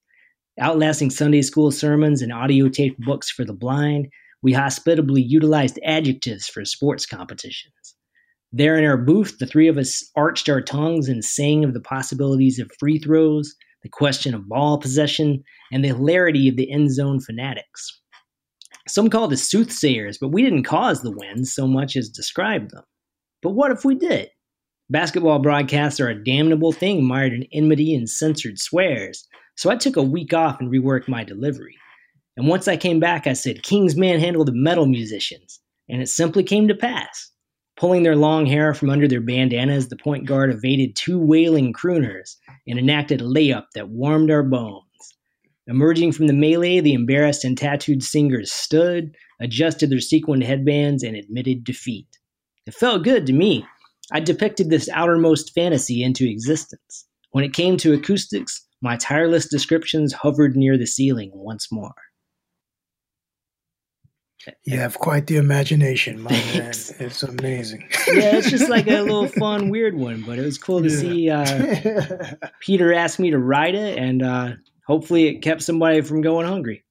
Outlasting 0.59 1.09
Sunday 1.09 1.41
school 1.41 1.71
sermons 1.71 2.21
and 2.21 2.33
audio 2.33 2.69
taped 2.69 2.99
books 3.01 3.29
for 3.29 3.43
the 3.45 3.53
blind, 3.53 4.07
we 4.41 4.53
hospitably 4.53 5.21
utilized 5.21 5.79
adjectives 5.83 6.47
for 6.47 6.63
sports 6.63 7.05
competitions. 7.05 7.95
There 8.51 8.77
in 8.77 8.83
our 8.83 8.97
booth, 8.97 9.37
the 9.37 9.45
three 9.45 9.67
of 9.67 9.77
us 9.77 10.09
arched 10.15 10.49
our 10.49 10.61
tongues 10.61 11.07
and 11.07 11.23
sang 11.23 11.63
of 11.63 11.73
the 11.73 11.79
possibilities 11.79 12.57
of 12.57 12.71
free 12.79 12.97
throws, 12.97 13.55
the 13.83 13.89
question 13.89 14.33
of 14.33 14.49
ball 14.49 14.79
possession, 14.79 15.43
and 15.71 15.83
the 15.83 15.89
hilarity 15.89 16.47
of 16.47 16.55
the 16.55 16.71
end 16.71 16.91
zone 16.91 17.19
fanatics. 17.19 18.01
Some 18.87 19.09
called 19.09 19.31
us 19.33 19.43
soothsayers, 19.43 20.17
but 20.19 20.29
we 20.29 20.41
didn't 20.41 20.63
cause 20.63 21.03
the 21.03 21.11
wins 21.15 21.53
so 21.53 21.67
much 21.67 21.95
as 21.95 22.09
describe 22.09 22.69
them. 22.69 22.83
But 23.43 23.51
what 23.51 23.71
if 23.71 23.85
we 23.85 23.93
did? 23.93 24.29
Basketball 24.89 25.37
broadcasts 25.37 25.99
are 25.99 26.09
a 26.09 26.23
damnable 26.23 26.71
thing 26.71 27.05
mired 27.05 27.33
in 27.33 27.45
enmity 27.53 27.93
and 27.93 28.09
censored 28.09 28.57
swears, 28.57 29.27
so 29.55 29.69
I 29.69 29.75
took 29.75 29.95
a 29.95 30.01
week 30.01 30.33
off 30.33 30.59
and 30.59 30.71
reworked 30.71 31.07
my 31.07 31.23
delivery. 31.23 31.75
And 32.35 32.47
once 32.47 32.67
I 32.67 32.77
came 32.77 32.99
back, 32.99 33.27
I 33.27 33.33
said, 33.33 33.61
King's 33.61 33.95
manhandled 33.95 34.47
the 34.47 34.53
metal 34.53 34.87
musicians. 34.87 35.59
And 35.87 36.01
it 36.01 36.07
simply 36.07 36.43
came 36.43 36.67
to 36.67 36.75
pass. 36.75 37.31
Pulling 37.79 38.03
their 38.03 38.17
long 38.17 38.45
hair 38.45 38.73
from 38.73 38.89
under 38.89 39.07
their 39.07 39.21
bandanas, 39.21 39.87
the 39.87 39.95
point 39.95 40.25
guard 40.25 40.51
evaded 40.51 40.97
two 40.97 41.17
wailing 41.17 41.71
crooners 41.71 42.35
and 42.67 42.77
enacted 42.77 43.21
a 43.21 43.23
layup 43.23 43.67
that 43.73 43.87
warmed 43.87 44.29
our 44.29 44.43
bones. 44.43 44.83
Emerging 45.65 46.11
from 46.11 46.27
the 46.27 46.33
melee, 46.33 46.81
the 46.81 46.93
embarrassed 46.93 47.45
and 47.45 47.57
tattooed 47.57 48.03
singers 48.03 48.51
stood, 48.51 49.15
adjusted 49.39 49.89
their 49.89 50.01
sequined 50.01 50.43
headbands, 50.43 51.03
and 51.03 51.15
admitted 51.15 51.63
defeat. 51.63 52.17
It 52.67 52.73
felt 52.73 53.05
good 53.05 53.25
to 53.27 53.33
me. 53.33 53.65
I 54.11 54.19
depicted 54.19 54.69
this 54.69 54.89
outermost 54.89 55.53
fantasy 55.53 56.03
into 56.03 56.29
existence. 56.29 57.05
When 57.31 57.45
it 57.45 57.53
came 57.53 57.77
to 57.77 57.93
acoustics, 57.93 58.61
my 58.81 58.97
tireless 58.97 59.47
descriptions 59.47 60.11
hovered 60.11 60.57
near 60.57 60.77
the 60.77 60.85
ceiling 60.85 61.31
once 61.33 61.71
more. 61.71 61.95
You 64.63 64.77
have 64.77 64.97
quite 64.97 65.27
the 65.27 65.37
imagination, 65.37 66.21
my 66.21 66.29
Thanks. 66.31 66.97
man. 66.97 67.07
It's 67.07 67.23
amazing. 67.23 67.81
yeah, 68.07 68.37
it's 68.37 68.49
just 68.49 68.69
like 68.69 68.87
a 68.87 69.01
little 69.01 69.27
fun, 69.27 69.69
weird 69.69 69.95
one, 69.95 70.21
but 70.21 70.39
it 70.39 70.45
was 70.45 70.57
cool 70.57 70.81
to 70.81 70.89
yeah. 70.89 71.43
see. 71.43 71.89
Uh, 71.89 72.35
Peter 72.61 72.93
asked 72.93 73.19
me 73.19 73.31
to 73.31 73.37
write 73.37 73.75
it, 73.75 73.97
and 73.97 74.23
uh, 74.23 74.51
hopefully, 74.87 75.27
it 75.27 75.41
kept 75.41 75.61
somebody 75.61 76.01
from 76.01 76.21
going 76.21 76.47
hungry. 76.47 76.83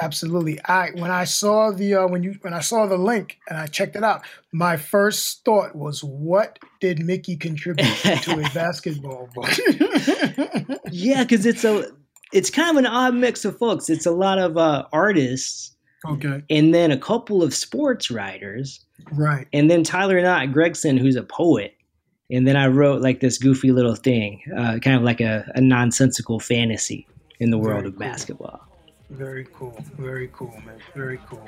Absolutely. 0.00 0.60
I 0.64 0.90
when 0.94 1.12
I 1.12 1.22
saw 1.22 1.70
the 1.70 1.94
uh, 1.94 2.08
when 2.08 2.24
you 2.24 2.36
when 2.40 2.52
I 2.52 2.60
saw 2.60 2.86
the 2.86 2.98
link 2.98 3.38
and 3.48 3.56
I 3.56 3.66
checked 3.66 3.94
it 3.94 4.02
out, 4.02 4.22
my 4.52 4.76
first 4.76 5.44
thought 5.44 5.76
was, 5.76 6.02
"What 6.02 6.58
did 6.80 6.98
Mickey 6.98 7.36
contribute 7.36 7.94
to 8.22 8.40
a 8.40 8.50
basketball 8.54 9.28
book?" 9.32 9.50
yeah, 10.90 11.22
because 11.22 11.46
it's 11.46 11.64
a 11.64 11.92
it's 12.32 12.50
kind 12.50 12.70
of 12.70 12.76
an 12.76 12.86
odd 12.86 13.14
mix 13.14 13.44
of 13.44 13.56
folks. 13.56 13.88
It's 13.88 14.06
a 14.06 14.10
lot 14.10 14.40
of 14.40 14.56
uh, 14.56 14.84
artists 14.92 15.73
Okay. 16.04 16.42
And 16.50 16.74
then 16.74 16.90
a 16.90 16.98
couple 16.98 17.42
of 17.42 17.54
sports 17.54 18.10
writers. 18.10 18.84
Right. 19.12 19.46
And 19.52 19.70
then 19.70 19.82
Tyler 19.84 20.20
Knott 20.20 20.52
Gregson, 20.52 20.96
who's 20.96 21.16
a 21.16 21.22
poet. 21.22 21.74
And 22.30 22.46
then 22.46 22.56
I 22.56 22.66
wrote 22.66 23.02
like 23.02 23.20
this 23.20 23.38
goofy 23.38 23.72
little 23.72 23.94
thing, 23.94 24.42
uh, 24.56 24.78
kind 24.78 24.96
of 24.96 25.02
like 25.02 25.20
a, 25.20 25.50
a, 25.54 25.60
nonsensical 25.60 26.40
fantasy 26.40 27.06
in 27.38 27.50
the 27.50 27.58
world 27.58 27.82
Very 27.82 27.88
of 27.88 27.92
cool. 27.94 27.98
basketball. 27.98 28.68
Very 29.10 29.46
cool. 29.52 29.76
Very 29.98 30.30
cool, 30.32 30.54
man. 30.64 30.78
Very 30.94 31.20
cool. 31.28 31.46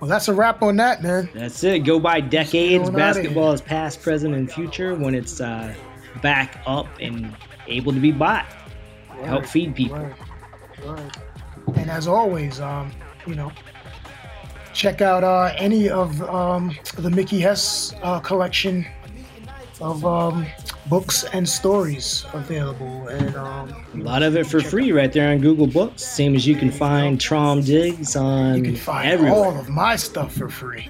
Well, 0.00 0.08
that's 0.08 0.28
a 0.28 0.32
wrap 0.32 0.62
on 0.62 0.76
that, 0.76 1.02
man. 1.02 1.28
That's 1.34 1.62
it. 1.62 1.80
Go 1.80 2.00
by 2.00 2.20
decades. 2.20 2.88
Basketball 2.88 3.52
is 3.52 3.60
past, 3.60 4.00
present, 4.00 4.34
and 4.34 4.50
future 4.50 4.94
when 4.94 5.14
it's 5.14 5.42
uh, 5.42 5.74
back 6.22 6.62
up 6.66 6.86
and 7.00 7.36
able 7.66 7.92
to 7.92 8.00
be 8.00 8.10
bought. 8.10 8.46
Right. 9.10 9.26
Help 9.26 9.44
feed 9.44 9.74
people. 9.76 9.98
Right. 9.98 10.14
Right. 10.86 11.16
And 11.76 11.90
as 11.90 12.08
always, 12.08 12.60
um, 12.60 12.90
you 13.30 13.36
know, 13.36 13.52
check 14.74 15.00
out 15.00 15.22
uh, 15.22 15.54
any 15.56 15.88
of 15.88 16.20
um, 16.28 16.76
the 16.96 17.08
Mickey 17.08 17.38
Hess 17.40 17.94
uh, 18.02 18.18
collection 18.18 18.84
of 19.80 20.04
um, 20.04 20.44
books 20.86 21.24
and 21.32 21.48
stories 21.48 22.26
available, 22.32 23.06
and 23.08 23.34
um, 23.36 23.72
a 23.94 23.98
lot 23.98 24.22
of 24.22 24.36
it 24.36 24.46
for 24.46 24.60
free 24.60 24.92
right 24.92 25.12
there 25.12 25.30
on 25.30 25.38
Google 25.38 25.68
Books. 25.68 26.04
Same 26.04 26.34
as 26.34 26.46
you 26.46 26.56
can 26.56 26.70
find 26.72 27.20
Traum 27.20 27.62
Diggs 27.62 28.16
on. 28.16 28.56
You 28.56 28.62
can 28.64 28.76
find 28.76 29.08
everywhere. 29.08 29.34
all 29.34 29.56
of 29.58 29.68
my 29.68 29.94
stuff 29.96 30.34
for 30.34 30.48
free. 30.48 30.88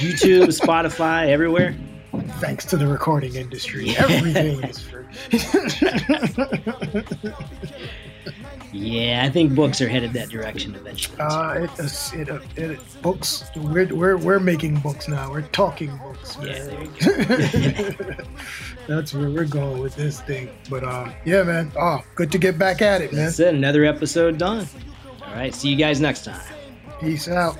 YouTube, 0.00 0.48
Spotify, 0.60 1.28
everywhere. 1.28 1.76
Thanks 2.40 2.64
to 2.66 2.76
the 2.76 2.88
recording 2.88 3.36
industry, 3.36 3.90
everything 3.96 4.64
is 4.64 4.80
free. 4.80 5.04
Yeah, 8.72 9.22
I 9.24 9.30
think 9.30 9.54
books 9.54 9.80
are 9.80 9.88
headed 9.88 10.12
that 10.12 10.28
direction 10.28 10.74
eventually. 10.74 11.18
Uh, 11.18 11.64
it, 11.64 11.70
it, 12.14 12.28
it, 12.28 12.42
it, 12.56 13.02
books. 13.02 13.50
We're, 13.56 13.92
we're 13.94 14.16
we're 14.16 14.38
making 14.38 14.76
books 14.76 15.08
now. 15.08 15.30
We're 15.30 15.42
talking 15.42 15.96
books. 15.96 16.38
Man. 16.38 16.90
Yeah, 17.00 18.14
That's 18.86 19.12
where 19.12 19.30
we're 19.30 19.44
going 19.44 19.80
with 19.80 19.96
this 19.96 20.20
thing. 20.20 20.50
But 20.68 20.84
um, 20.84 21.12
yeah, 21.24 21.42
man. 21.42 21.72
Oh, 21.78 22.02
good 22.14 22.30
to 22.32 22.38
get 22.38 22.58
back 22.58 22.80
at 22.80 23.00
it, 23.02 23.12
man. 23.12 23.24
That's 23.26 23.40
it. 23.40 23.54
Another 23.54 23.84
episode 23.84 24.38
done. 24.38 24.68
All 25.22 25.34
right. 25.34 25.54
See 25.54 25.68
you 25.68 25.76
guys 25.76 26.00
next 26.00 26.24
time. 26.24 26.40
Peace 27.00 27.28
out. 27.28 27.58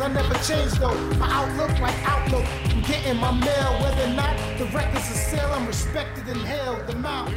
I 0.00 0.08
never 0.08 0.34
changed 0.42 0.78
though. 0.78 0.94
My 1.14 1.30
outlook 1.32 1.78
like 1.80 1.94
outlook. 2.06 2.44
I'm 2.64 2.82
getting 2.82 3.16
my 3.16 3.32
mail, 3.32 3.80
whether 3.80 4.04
or 4.04 4.14
not 4.14 4.36
the 4.58 4.66
records 4.66 5.10
are 5.10 5.14
sale. 5.14 5.50
I'm 5.52 5.66
respected 5.66 6.26
and 6.28 6.40
held. 6.42 6.86
The 6.86 6.96
mouth. 6.96 7.32